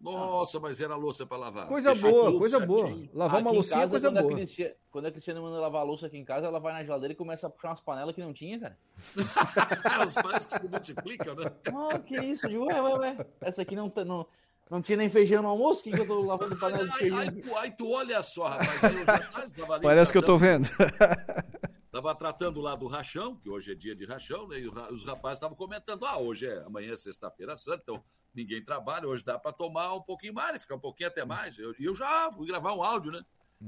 [0.00, 1.66] Nossa, mas era louça pra lavar.
[1.66, 2.86] Coisa Deixou boa, coisa boa.
[2.86, 3.10] certinho.
[3.12, 4.32] Lavar uma Aqui em loucinha é coisa quando boa.
[4.32, 6.84] A Cristiane, quando a Cristiane manda lavar a louça aqui em casa, ela vai na
[6.84, 8.78] geladeira e começa a puxar umas panelas que não tinha, cara.
[9.94, 11.50] Elas parecem que se multiplicam, né?
[11.66, 12.46] Ah, que isso?
[12.46, 13.26] Ué, ué, ué.
[13.40, 14.24] Essa aqui não, tá- não,
[14.70, 15.80] não tinha nem feijão no almoço?
[15.80, 17.18] O que, que eu tô lavando panela de Aí, feijão?
[17.18, 18.84] aí tu, aí tu olha só, rapaz.
[18.84, 20.68] Aí eu já tava- tava ali Parece que eu tô vendo.
[21.98, 24.60] Tava tratando lá do rachão, que hoje é dia de rachão, né?
[24.60, 29.08] E os rapazes estavam comentando: ah, hoje é amanhã é sexta-feira santa, então ninguém trabalha,
[29.08, 30.60] hoje dá para tomar um pouquinho mais, né?
[30.60, 31.58] ficar um pouquinho até mais.
[31.58, 33.20] E eu, eu já fui gravar um áudio, né?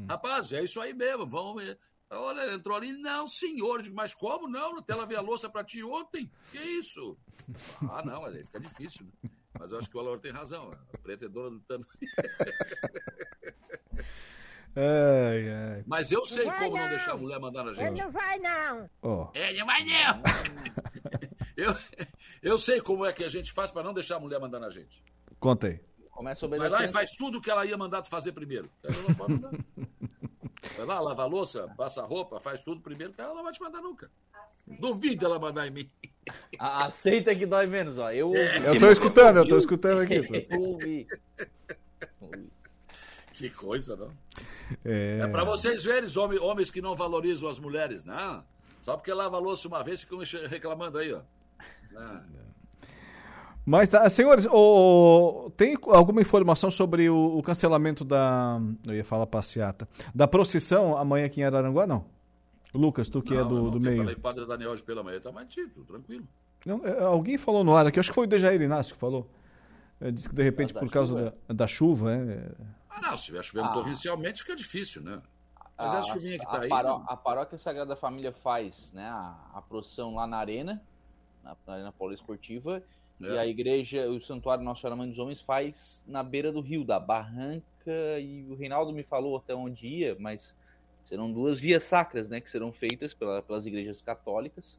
[0.08, 1.60] Rapaz, é isso aí mesmo, vamos.
[1.60, 1.76] ver.
[2.08, 3.82] Olha, entrou ali, não, senhor.
[3.82, 4.78] Digo, mas como não?
[4.78, 6.30] Até lavei a louça para ti ontem.
[6.52, 7.18] Que isso?
[7.90, 9.30] Ah, não, mas aí fica difícil, né?
[9.58, 10.70] Mas eu acho que o Alaor tem razão.
[10.94, 11.88] A preta é dona do tanto.
[14.76, 15.84] Ai, ai.
[15.86, 16.88] Mas eu sei Não como não não.
[16.88, 17.98] deixar a mulher mandar na Ele gente.
[18.02, 19.30] não vai, não.
[19.34, 20.22] É, não vai não.
[21.56, 21.76] eu,
[22.42, 24.70] eu sei como é que a gente faz para não deixar a mulher mandar na
[24.70, 25.02] gente.
[25.38, 25.80] conta aí.
[26.10, 28.70] Começa Vai lá e faz tudo o que ela ia mandar tu fazer primeiro.
[28.84, 29.50] Ela não pode mandar.
[30.76, 33.50] Vai lá, lava a louça, passa a roupa, faz tudo primeiro, que ela não vai
[33.52, 34.10] te mandar nunca.
[34.78, 35.90] Duvido ela mandar em mim.
[36.58, 38.12] A- Aceita que dói menos, ó.
[38.12, 38.68] Eu, É.
[38.68, 40.46] Eu tô escutando, eu tô escutando aqui.
[40.50, 41.06] Eu ouvi.
[43.40, 44.10] Que coisa, não?
[44.84, 48.44] É, É para vocês verem, homens, homens que não valorizam as mulheres, não.
[48.82, 51.20] Só porque lava louça uma vez, ficam reclamando aí, ó.
[51.96, 52.22] Ah,
[53.64, 58.60] Mas, tá, senhores, o- tem alguma informação sobre o, o cancelamento da.
[58.86, 59.88] Eu ia falar passeata.
[60.14, 62.04] Da procissão amanhã aqui em Araranguá, não?
[62.74, 63.96] Lucas, tu que é não, do, não, do meio.
[63.98, 66.24] Falei Padre Daniel hoje pela manhã, tá mais título, tranquilo.
[66.66, 69.26] Não, é, alguém falou no ar aqui, acho que foi o Dejair Inácio que falou.
[69.98, 71.34] É, disse que de repente, da por causa chuva?
[71.48, 73.72] da, da chuva, é, Ah, não, se estiver chovendo Ah.
[73.72, 75.20] torrencialmente, fica difícil, né?
[75.76, 76.68] Mas a, essa chuvinha que tá a aí.
[76.68, 80.82] paró- a paróquia Sagrada Família faz né, a, a procissão lá na arena,
[81.42, 82.82] na, na Arena Poliesportiva,
[83.22, 83.24] É.
[83.26, 86.84] e a igreja, o Santuário Nossa Senhora Mãe dos Homens faz na beira do rio,
[86.84, 87.64] da Barranca,
[88.20, 90.54] e o Reinaldo me falou até onde ia, mas
[91.04, 94.78] serão duas vias sacras, né, que serão feitas pela- pelas igrejas católicas,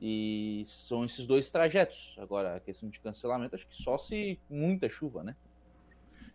[0.00, 2.14] e são esses dois trajetos.
[2.18, 5.34] Agora, a questão de cancelamento, acho que só se muita chuva, né?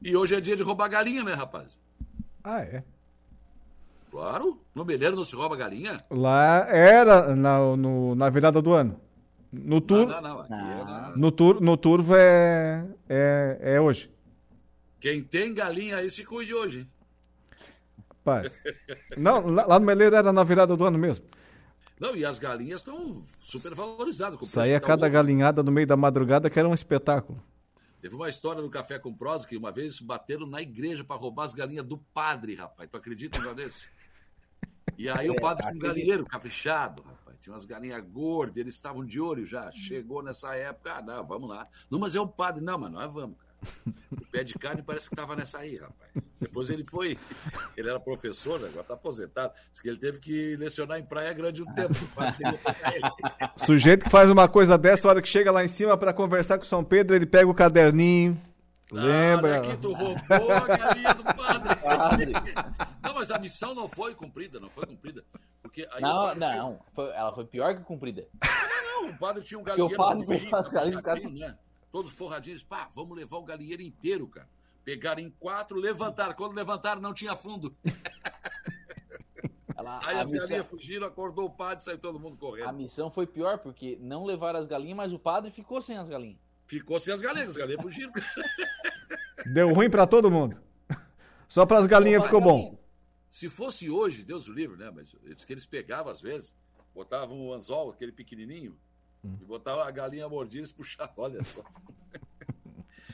[0.02, 1.78] E hoje é dia de roubar galinha, né, rapaz?
[2.44, 2.84] Ah, é.
[4.10, 6.04] Claro, no Meleiro não se rouba galinha.
[6.10, 9.00] Lá era na, no- na virada do ano.
[9.52, 10.40] No, tur, Não, não, não.
[10.42, 14.10] Aqui é na- no, tur, no Turvo é, é, é hoje.
[15.00, 16.80] Quem tem galinha aí se cuide hoje.
[16.80, 16.88] hein?
[18.10, 18.62] Rapaz.
[19.18, 21.26] Não, lá, lá no Meleiro era na virada do ano mesmo.
[22.00, 24.40] Não, e as galinhas estão super valorizadas.
[24.48, 27.42] Saía tá cada galinhada no meio da madrugada que era um espetáculo.
[28.02, 31.44] Teve uma história do Café com Prosa que uma vez bateram na igreja para roubar
[31.44, 32.90] as galinhas do padre, rapaz.
[32.90, 33.90] Tu acredita um desse?
[34.98, 37.38] E aí o É, padre tinha um galinheiro caprichado, rapaz.
[37.40, 39.72] Tinha umas galinhas gordas, eles estavam de olho já.
[39.72, 41.68] Chegou nessa época, ah, não, vamos lá.
[41.92, 42.64] Não, mas é o padre.
[42.64, 43.51] Não, mas nós vamos, cara.
[44.12, 46.12] O pé de carne parece que estava nessa aí, rapaz.
[46.40, 47.18] Depois ele foi,
[47.78, 49.54] ele era professor, né, agora está aposentado.
[49.72, 51.94] Diz que ele teve que lecionar em Praia Grande um tempo.
[51.94, 53.66] o.
[53.66, 56.58] Sujeito que faz uma coisa dessa, a hora que chega lá em cima para conversar
[56.58, 58.38] com São Pedro, ele pega o caderninho.
[58.92, 59.62] Lembra?
[59.62, 62.34] Olha aqui, tu roubou a galinha do padre.
[63.02, 65.24] Não, mas a missão não foi cumprida, não foi cumprida.
[65.62, 66.80] Porque aí o Não, padre tinha- não.
[66.94, 68.28] foi- ela foi pior que cumprida.
[68.84, 70.50] Não, o padre tinha um Porque o galinheiro.
[70.50, 71.58] padre as galinhas, né?
[71.92, 72.64] Todos forradinhos.
[72.64, 74.48] Pá, vamos levar o galinheiro inteiro, cara.
[74.84, 76.34] Pegaram em quatro, levantaram.
[76.34, 77.76] Quando levantaram, não tinha fundo.
[79.76, 82.74] Ela- Aí a as missão- galinhas fugiram, acordou o padre, saiu todo mundo A correndo.
[82.74, 86.38] missão foi pior, porque não levaram as galinhas, mas o padre ficou sem as galinhas.
[86.68, 88.12] Ficou sem as galinhas, as galinhas fugiram.
[89.54, 90.58] Deu ruim para todo mundo.
[91.48, 92.78] Só para as galinhas ficou bom.
[93.30, 94.92] Se fosse hoje, Deus o livre, né?
[94.94, 96.56] Mas eles que eles pegavam às vezes,
[96.94, 98.78] botavam um anzol, aquele pequenininho,
[99.24, 99.38] Hum.
[99.40, 101.64] e botavam a galinha mordida e eles puxavam, olha só.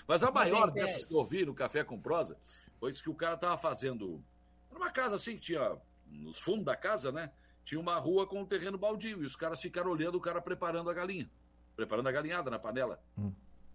[0.07, 2.37] Mas a maior dessas que eu ouvi no Café com Prosa
[2.79, 4.23] foi que o cara tava fazendo.
[4.69, 5.77] Era uma casa assim, que tinha.
[6.05, 7.31] Nos fundos da casa, né?
[7.65, 9.21] Tinha uma rua com um terreno baldio.
[9.21, 11.29] E os caras ficaram olhando o cara preparando a galinha.
[11.75, 13.03] Preparando a galinhada na panela.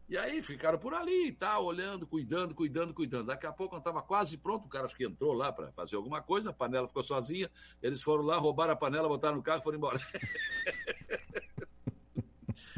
[0.08, 3.26] E aí ficaram por ali e tal, olhando, cuidando, cuidando, cuidando.
[3.26, 5.96] Daqui a pouco, quando estava quase pronto, o cara acho que entrou lá para fazer
[5.96, 7.50] alguma coisa, a panela ficou sozinha.
[7.82, 10.00] Eles foram lá, roubaram a panela, botaram no carro e foram embora.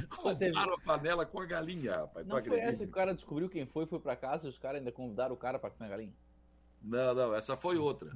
[0.55, 2.27] roubaram a panela com a galinha, rapaz.
[2.27, 4.79] Não foi essa que o cara descobriu quem foi, foi pra casa e os caras
[4.79, 6.15] ainda convidaram o cara pra comer a galinha.
[6.83, 8.11] Não, não, essa foi outra.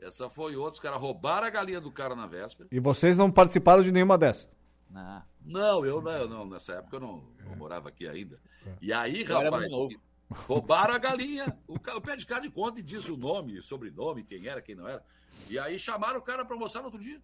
[0.00, 0.72] Essa foi outra.
[0.74, 2.68] Os caras roubaram a galinha do cara na véspera.
[2.72, 4.48] E vocês não participaram de nenhuma dessas.
[4.90, 5.22] Não.
[5.44, 8.40] Não, eu não, eu não nessa época eu não, não morava aqui ainda.
[8.80, 9.72] E aí, Eu rapaz,
[10.46, 11.46] roubaram a galinha.
[11.66, 14.74] O, ca- o pé de carne conta e diz o nome, sobrenome, quem era, quem
[14.74, 15.02] não era.
[15.50, 17.20] E aí chamaram o cara para almoçar no outro dia.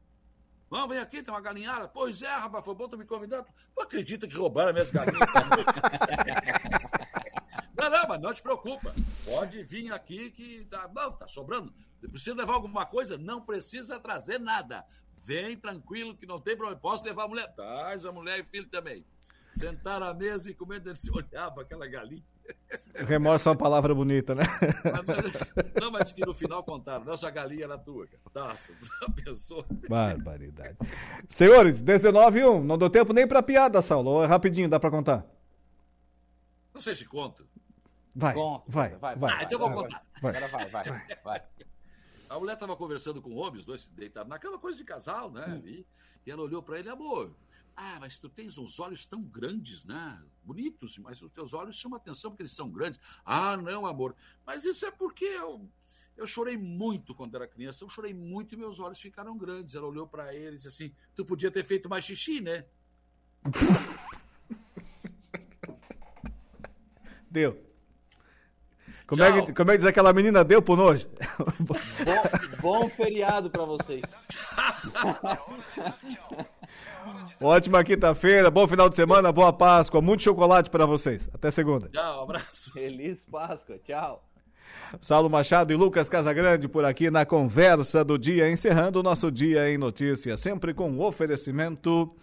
[0.71, 1.89] Não, vem aqui, tem uma galinhada.
[1.89, 3.45] Pois é, rapaz, foi bom tu me convidar.
[3.75, 5.31] Tu acredita que roubaram as minhas galinhas?
[7.77, 8.95] não, não, mas não te preocupa.
[9.25, 11.73] Pode vir aqui que tá, não, tá sobrando.
[12.01, 13.17] Precisa levar alguma coisa?
[13.17, 14.85] Não precisa trazer nada.
[15.17, 16.81] Vem tranquilo que não tem problema.
[16.81, 17.55] Posso levar a mulher?
[17.55, 19.05] Traz a mulher e filho também.
[19.55, 22.25] Sentaram à mesa e comendo, eles se olhavam aquela galinha.
[22.95, 24.43] Remorso é uma palavra bonita, né?
[25.81, 27.05] Não, mas que no final contaram.
[27.05, 28.57] Nossa galinha era tua, cara.
[28.57, 29.65] Já pensou?
[29.89, 30.77] Barbaridade.
[31.29, 32.65] Senhores, 19 e 1.
[32.65, 34.23] Não deu tempo nem pra piada, Saulo.
[34.23, 35.25] É rapidinho, dá pra contar?
[36.75, 37.45] Não sei se conta.
[38.17, 39.33] Vai, Conta, vai, vai, vai.
[39.33, 40.07] Ah, então eu vou vai, contar.
[40.21, 40.37] vai.
[40.37, 41.43] Agora vai, vai, vai.
[42.31, 45.31] A mulher estava conversando com o homem, os dois se deitaram naquela coisa de casal,
[45.31, 45.45] né?
[45.45, 45.87] ali,
[46.27, 47.33] e ela olhou para ele, amor.
[47.77, 50.23] Ah, mas tu tens uns olhos tão grandes, né?
[50.43, 53.01] Bonitos, mas os teus olhos chamam atenção porque eles são grandes.
[53.25, 54.15] Ah, não, amor.
[54.47, 55.69] Mas isso é porque eu,
[56.17, 57.83] eu chorei muito quando era criança.
[57.85, 59.75] Eu chorei muito e meus olhos ficaram grandes.
[59.75, 62.65] Ela olhou para ele e disse assim: Tu podia ter feito mais xixi, né?
[67.29, 67.74] Deu.
[69.07, 70.43] Como é, que, como é que diz aquela menina?
[70.43, 71.07] Deu pro nojo?
[71.61, 71.77] Bom,
[72.61, 74.03] bom feriado pra vocês.
[77.41, 81.29] Ótima quinta-feira, bom final de semana, boa Páscoa, muito chocolate pra vocês.
[81.35, 81.89] Até segunda.
[81.89, 82.73] Tchau, abraço.
[82.73, 84.25] Feliz Páscoa, tchau.
[85.01, 89.71] Saulo Machado e Lucas Casagrande por aqui na conversa do dia, encerrando o nosso dia
[89.71, 92.15] em notícias, sempre com o oferecimento.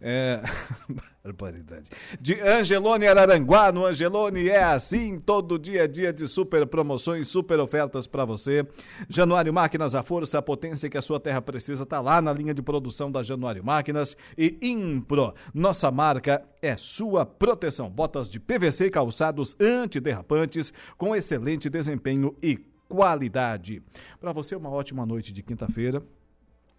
[0.00, 0.42] É...
[1.22, 1.90] Barbaridade.
[2.18, 7.60] De Angelone Araranguá, no Angelone é assim, todo dia a dia de super promoções, super
[7.60, 8.66] ofertas para você.
[9.06, 12.54] Januário Máquinas, a força, a potência que a sua terra precisa, tá lá na linha
[12.54, 15.34] de produção da Januário Máquinas e Impro.
[15.52, 17.90] Nossa marca é sua proteção.
[17.90, 22.56] Botas de PVC e calçados antiderrapantes com excelente desempenho e
[22.88, 23.82] qualidade.
[24.18, 26.02] Para você, uma ótima noite de quinta-feira.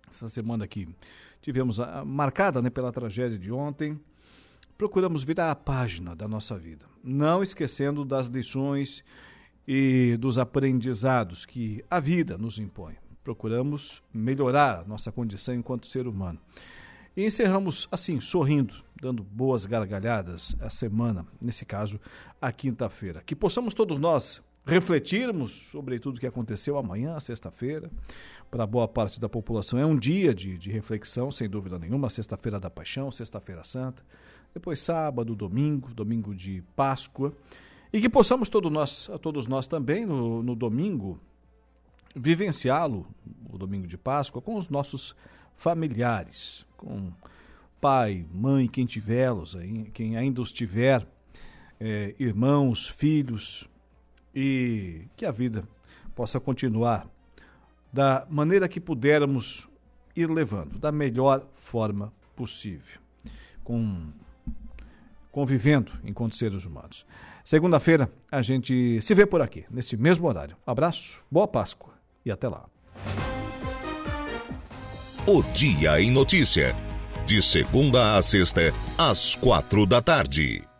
[0.10, 0.90] Essa semana aqui
[1.42, 4.00] tivemos a, marcada né, pela tragédia de ontem.
[4.78, 9.04] Procuramos virar a página da nossa vida, não esquecendo das lições
[9.68, 12.96] e dos aprendizados que a vida nos impõe.
[13.24, 16.40] Procuramos melhorar a nossa condição enquanto ser humano.
[17.16, 22.00] E encerramos assim, sorrindo, dando boas gargalhadas a semana, nesse caso,
[22.42, 23.22] a quinta-feira.
[23.24, 27.90] Que possamos todos nós refletirmos sobre tudo que aconteceu amanhã, sexta-feira.
[28.50, 32.10] Para boa parte da população é um dia de, de reflexão, sem dúvida nenhuma.
[32.10, 34.04] Sexta-feira da Paixão, Sexta-feira Santa.
[34.54, 37.34] Depois sábado, domingo, domingo de Páscoa.
[37.94, 41.20] E que possamos todos nós, todos nós também, no, no domingo,
[42.16, 43.08] vivenciá-lo,
[43.50, 45.16] o domingo de Páscoa, com os nossos
[45.56, 47.12] familiares, com
[47.80, 51.06] pai, mãe, quem tivê-los, aí, quem ainda os tiver
[51.80, 53.68] é, irmãos, filhos
[54.34, 55.68] e que a vida
[56.16, 57.08] possa continuar
[57.92, 59.68] da maneira que pudermos
[60.16, 63.00] ir levando, da melhor forma possível,
[63.64, 64.12] com
[65.32, 67.06] convivendo enquanto seres humanos.
[67.44, 70.56] Segunda-feira a gente se vê por aqui, nesse mesmo horário.
[70.66, 71.94] Abraço, boa Páscoa
[72.26, 72.66] e até lá.
[75.26, 76.76] O Dia em Notícia.
[77.26, 80.71] De segunda a sexta, às quatro da tarde.